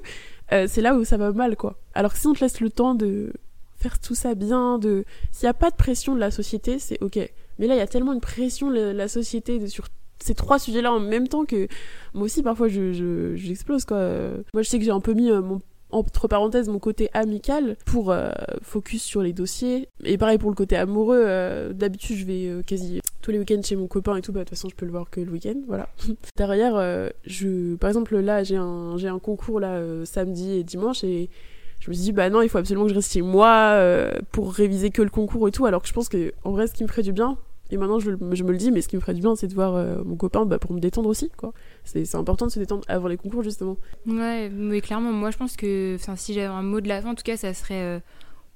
[0.52, 1.78] euh, c'est là où ça va mal quoi.
[1.94, 3.32] Alors que si on te laisse le temps de
[3.78, 7.02] faire tout ça bien, de s'il y a pas de pression de la société, c'est
[7.02, 7.18] ok.
[7.60, 9.88] Mais là il y a tellement une pression de la société de- sur
[10.24, 11.68] ces trois sujets-là en même temps que
[12.14, 13.98] moi aussi parfois je je- j'explose quoi.
[14.54, 17.76] Moi je sais que j'ai un peu mis euh, mon entre parenthèses mon côté amical
[17.86, 18.32] pour euh,
[18.62, 19.88] focus sur les dossiers.
[20.04, 23.62] Et pareil pour le côté amoureux euh, d'habitude je vais euh, quasi tous les week-ends
[23.64, 24.32] chez mon copain et tout.
[24.32, 25.90] Bah de toute façon je peux le voir que le week-end voilà.
[26.38, 26.74] Derrière
[27.26, 31.30] je par exemple là j'ai un j'ai un concours là samedi et dimanche et
[31.80, 33.80] je me suis dit bah non il faut absolument que je reste chez moi
[34.32, 35.66] pour réviser que le concours et tout.
[35.66, 37.38] Alors que je pense que en vrai ce qui me ferait du bien
[37.72, 39.48] Et maintenant, je, je, me le dis, mais ce qui me ferait du bien, c'est
[39.48, 41.54] de voir mon copain bah, pour me détendre aussi, quoi.
[41.84, 43.78] C'est important de se détendre avant les concours, justement.
[44.06, 47.16] Ouais, mais clairement, moi, je pense que si j'avais un mot de la fin, en
[47.16, 48.02] tout cas, ça serait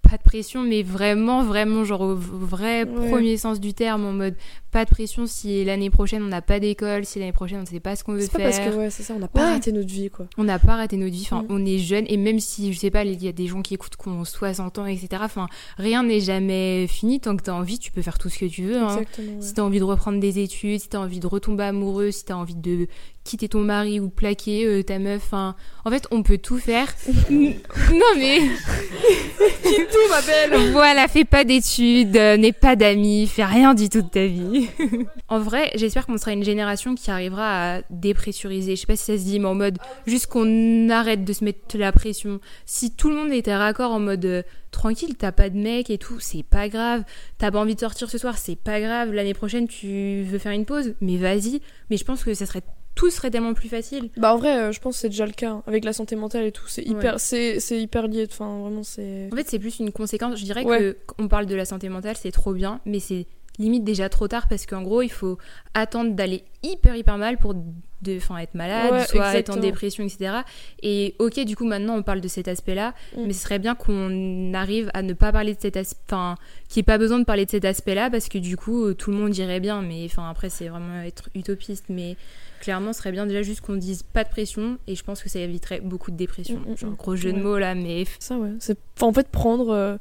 [0.09, 4.35] pas de pression, mais vraiment, vraiment, genre au vrai premier sens du terme, en mode
[4.71, 7.65] pas de pression si l'année prochaine on n'a pas d'école, si l'année prochaine on ne
[7.67, 8.53] sait pas ce qu'on veut faire.
[8.53, 10.27] C'est parce que, ouais, c'est ça, on n'a pas raté notre vie, quoi.
[10.37, 11.47] On n'a pas raté notre vie, enfin, mm.
[11.49, 13.73] on est jeune, et même si, je sais pas, il y a des gens qui
[13.73, 15.47] écoutent qui ont 60 ans, etc., enfin,
[15.77, 18.45] rien n'est jamais fini, tant que tu as envie, tu peux faire tout ce que
[18.45, 18.77] tu veux.
[18.77, 18.99] Hein.
[19.39, 22.11] Si tu as envie de reprendre des études, si tu as envie de retomber amoureux,
[22.11, 22.87] si tu as envie de
[23.25, 26.87] quitter ton mari ou plaquer euh, ta meuf, en fait, on peut tout faire.
[27.29, 28.39] non mais...
[29.63, 34.01] tout, ma belle Voilà, fais pas d'études, euh, n'aie pas d'amis, fais rien du tout
[34.01, 34.67] de ta vie.
[35.27, 38.75] en vrai, j'espère qu'on sera une génération qui arrivera à dépressuriser.
[38.75, 41.43] Je sais pas si ça se dit, mais en mode juste qu'on arrête de se
[41.43, 42.39] mettre la pression.
[42.65, 45.97] Si tout le monde était raccord en mode euh, tranquille, t'as pas de mec et
[45.97, 47.03] tout, c'est pas grave.
[47.37, 49.11] T'as pas envie de sortir ce soir, c'est pas grave.
[49.11, 51.61] L'année prochaine, tu veux faire une pause, mais vas-y.
[51.89, 52.63] Mais je pense que ça serait
[52.95, 54.09] tout serait tellement plus facile.
[54.17, 55.63] Bah en vrai, euh, je pense que c'est déjà le cas hein.
[55.67, 56.67] avec la santé mentale et tout.
[56.67, 58.25] C'est hyper, c'est, hyper lié.
[58.29, 59.29] Enfin, vraiment, c'est.
[59.31, 60.39] En fait, c'est plus une conséquence.
[60.39, 63.27] Je dirais que on parle de la santé mentale, c'est trop bien, mais c'est
[63.57, 65.37] limite déjà trop tard parce qu'en gros, il faut
[65.73, 70.41] attendre d'aller hyper hyper mal pour de, être malade, soit être en dépression, etc.
[70.83, 73.25] Et ok, du coup, maintenant on parle de cet aspect-là, mm.
[73.25, 76.35] mais ce serait bien qu'on arrive à ne pas parler de cet aspect, enfin,
[76.69, 79.11] qu'il n'y ait pas besoin de parler de cet aspect-là parce que du coup, tout
[79.11, 82.15] le monde irait bien, mais enfin, après, c'est vraiment être utopiste, mais
[82.59, 85.29] clairement, ce serait bien déjà juste qu'on dise pas de pression et je pense que
[85.29, 86.59] ça éviterait beaucoup de dépression.
[86.59, 88.05] Mm, mm, Genre, gros jeu de mots là, mais.
[88.19, 88.51] Ça, ouais.
[88.59, 89.69] C'est en fait prendre.
[89.69, 89.97] Euh,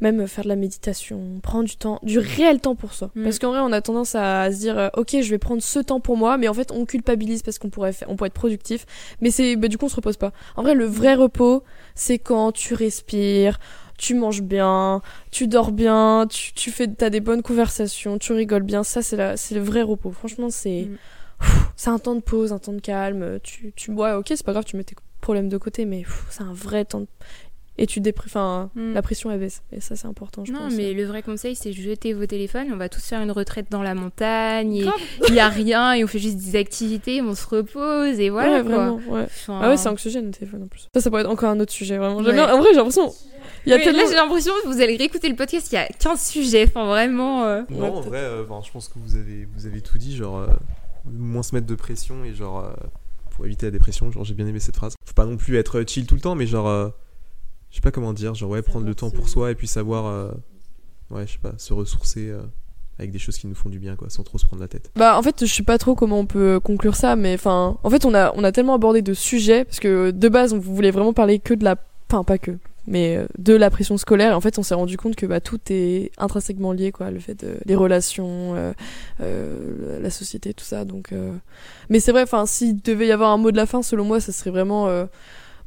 [0.00, 3.10] même faire de la méditation, prendre du temps, du réel temps pour soi.
[3.14, 3.24] Mm.
[3.24, 5.78] Parce qu'en vrai, on a tendance à, se dire, euh, ok, je vais prendre ce
[5.78, 8.34] temps pour moi, mais en fait, on culpabilise parce qu'on pourrait, faire, on pourrait être
[8.34, 8.86] productif,
[9.20, 10.32] mais c'est, bah, du coup, on se repose pas.
[10.56, 11.62] En vrai, le vrai repos,
[11.94, 13.58] c'est quand tu respires,
[13.98, 18.62] tu manges bien, tu dors bien, tu, tu fais, t'as des bonnes conversations, tu rigoles
[18.62, 18.82] bien.
[18.82, 20.10] Ça, c'est c'est le vrai repos.
[20.10, 20.96] Franchement, c'est, mm.
[21.76, 23.38] C'est un temps de pause, un temps de calme.
[23.42, 26.42] Tu, tu, ouais, ok, c'est pas grave, tu mets tes problèmes de côté, mais c'est
[26.42, 27.00] un vrai temps.
[27.00, 27.06] De
[27.80, 28.92] et tu enfin, hmm.
[28.92, 29.62] la pression elle baisse.
[29.72, 32.66] Et ça, c'est important, je non, mais le vrai conseil, c'est jeter vos téléphones.
[32.70, 34.76] On va tous faire une retraite dans la montagne.
[34.76, 34.86] Et
[35.28, 38.56] il n'y a rien et on fait juste des activités, on se repose et voilà.
[38.56, 39.26] Ouais, vraiment, ouais.
[39.48, 40.88] Ah ouais, c'est anxiogène le téléphone en plus.
[40.94, 42.18] Ça, ça pourrait être encore un autre sujet, vraiment.
[42.18, 43.10] En vrai, j'ai l'impression.
[43.64, 45.86] Il y a Là, j'ai l'impression que vous allez réécouter le podcast, il y a
[45.86, 46.66] 15 sujets.
[46.68, 47.44] Enfin, vraiment.
[47.44, 47.62] Euh.
[47.70, 50.16] Non, en vrai, euh, je pense que vous avez, vous avez tout dit.
[50.16, 50.46] Genre, euh,
[51.04, 52.70] moins se mettre de pression et genre,
[53.30, 54.10] pour éviter la dépression.
[54.10, 54.94] Genre, j'ai bien aimé cette phrase.
[55.04, 56.92] Faut pas non plus être chill tout le temps, mais genre
[57.70, 60.06] je sais pas comment dire, genre ouais, prendre le temps pour soi et puis savoir,
[60.06, 60.30] euh,
[61.10, 62.42] ouais, je sais pas, se ressourcer euh,
[62.98, 64.90] avec des choses qui nous font du bien, quoi, sans trop se prendre la tête.
[64.96, 67.90] Bah en fait, je sais pas trop comment on peut conclure ça, mais enfin, en
[67.90, 70.90] fait, on a, on a tellement abordé de sujets, parce que de base, on voulait
[70.90, 71.76] vraiment parler que de la,
[72.10, 72.58] enfin pas que,
[72.90, 74.36] mais euh, de la pression scolaire.
[74.36, 77.34] En fait, on s'est rendu compte que bah, tout est intrinsèquement lié, quoi, le fait
[77.34, 78.54] de les relations,
[79.18, 80.84] la société, tout ça.
[80.84, 81.14] Donc,
[81.88, 84.20] mais c'est vrai, enfin, s'il devait y avoir un mot de la fin, selon moi,
[84.20, 84.88] ça serait vraiment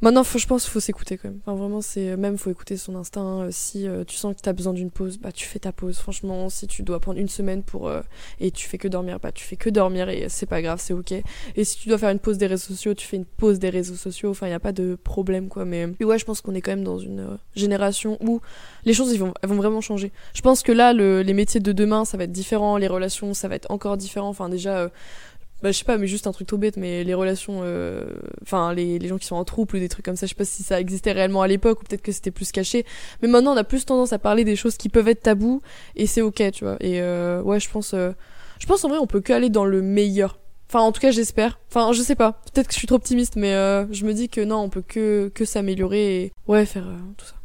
[0.04, 1.40] Maintenant, je pense qu'il faut s'écouter quand même.
[1.46, 3.40] Enfin, vraiment, c'est même faut écouter son instinct.
[3.40, 5.96] Euh, si euh, tu sens que tu besoin d'une pause, bah tu fais ta pause.
[5.96, 8.02] Franchement, si tu dois prendre une semaine pour euh,
[8.38, 10.92] et tu fais que dormir, bah tu fais que dormir et c'est pas grave, c'est
[10.92, 11.12] ok.
[11.56, 13.70] Et si tu dois faire une pause des réseaux sociaux, tu fais une pause des
[13.70, 14.28] réseaux sociaux.
[14.28, 15.64] Enfin, il y a pas de problème quoi.
[15.64, 18.42] Mais ouais, je pense qu'on est quand même dans une génération où
[18.84, 20.12] les choses elles vont vraiment changer.
[20.34, 22.76] Je pense que là, le, les métiers de demain, ça va être différent.
[22.76, 24.28] Les relations, ça va être encore différent.
[24.28, 24.90] Enfin, déjà
[25.64, 28.04] bah, je sais pas, mais juste un truc tout bête, mais les relations, euh,
[28.42, 30.34] enfin, les, les, gens qui sont en trouble ou des trucs comme ça, je sais
[30.36, 32.84] pas si ça existait réellement à l'époque ou peut-être que c'était plus caché.
[33.22, 35.62] Mais maintenant, on a plus tendance à parler des choses qui peuvent être tabous
[35.96, 36.76] et c'est ok, tu vois.
[36.80, 38.12] Et euh, ouais, je pense, euh,
[38.58, 40.38] je pense en vrai, on peut que aller dans le meilleur.
[40.68, 41.58] Enfin, en tout cas, j'espère.
[41.70, 42.42] Enfin, je sais pas.
[42.52, 43.52] Peut-être que je suis trop optimiste, mais
[43.90, 46.84] je me dis que non, on peut que, que s'améliorer et ouais, faire
[47.16, 47.36] tout ça.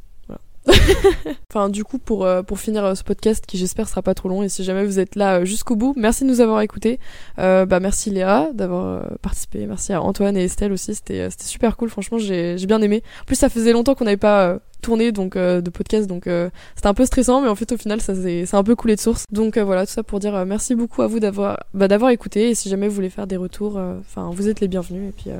[1.49, 4.30] enfin, du coup, pour, euh, pour finir euh, ce podcast qui j'espère sera pas trop
[4.30, 6.99] long, et si jamais vous êtes là euh, jusqu'au bout, merci de nous avoir écoutés.
[7.38, 9.65] bah, merci Léa d'avoir participé.
[9.65, 10.95] Merci à Antoine et Estelle aussi.
[10.95, 11.89] C'était super cool.
[11.89, 13.03] Franchement, j'ai bien aimé.
[13.22, 16.30] En plus, ça faisait longtemps qu'on n'avait pas tourné donc de podcast, donc
[16.76, 19.01] c'était un peu stressant, mais en fait, au final, ça c'est un peu coulé de
[19.01, 19.26] source.
[19.32, 22.49] Donc voilà, tout ça pour dire merci beaucoup à vous d'avoir bah, d'avoir écouté.
[22.49, 25.09] Et si jamais vous voulez faire des retours, enfin, vous êtes les bienvenus.
[25.09, 25.32] Et puis,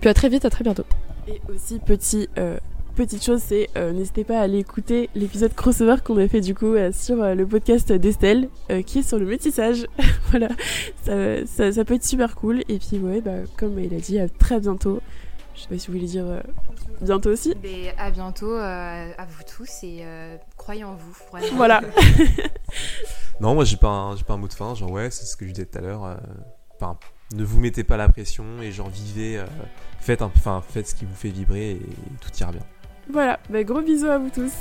[0.00, 0.84] puis à très vite, à très bientôt.
[1.28, 2.28] Et aussi petit
[2.92, 6.54] petite chose, c'est euh, n'hésitez pas à aller écouter l'épisode crossover qu'on a fait du
[6.54, 8.48] coup euh, sur euh, le podcast d'Estelle,
[8.86, 9.86] qui est sur le métissage.
[10.30, 10.48] voilà,
[11.02, 12.60] ça, ça, peut être super cool.
[12.68, 15.00] Et puis ouais, bah, comme il a dit, à très bientôt.
[15.54, 16.42] Je sais pas si vous voulez dire
[17.02, 17.54] bientôt aussi.
[17.62, 20.04] Mais à bientôt à vous tous et
[20.56, 21.16] croyez en vous.
[21.30, 21.56] Vraiment.
[21.56, 21.82] Voilà.
[23.40, 24.74] non, moi j'ai pas, un, pas un mot de fin.
[24.74, 26.18] Genre ouais, c'est ce que je disais tout à l'heure.
[26.76, 26.98] Enfin,
[27.34, 29.44] ne vous mettez pas la pression et genre vivez,
[30.00, 31.80] faites, enfin, faites ce qui vous fait vibrer et
[32.20, 32.62] tout ira bien.
[33.10, 34.52] Voilà, bah, gros bisous à vous tous.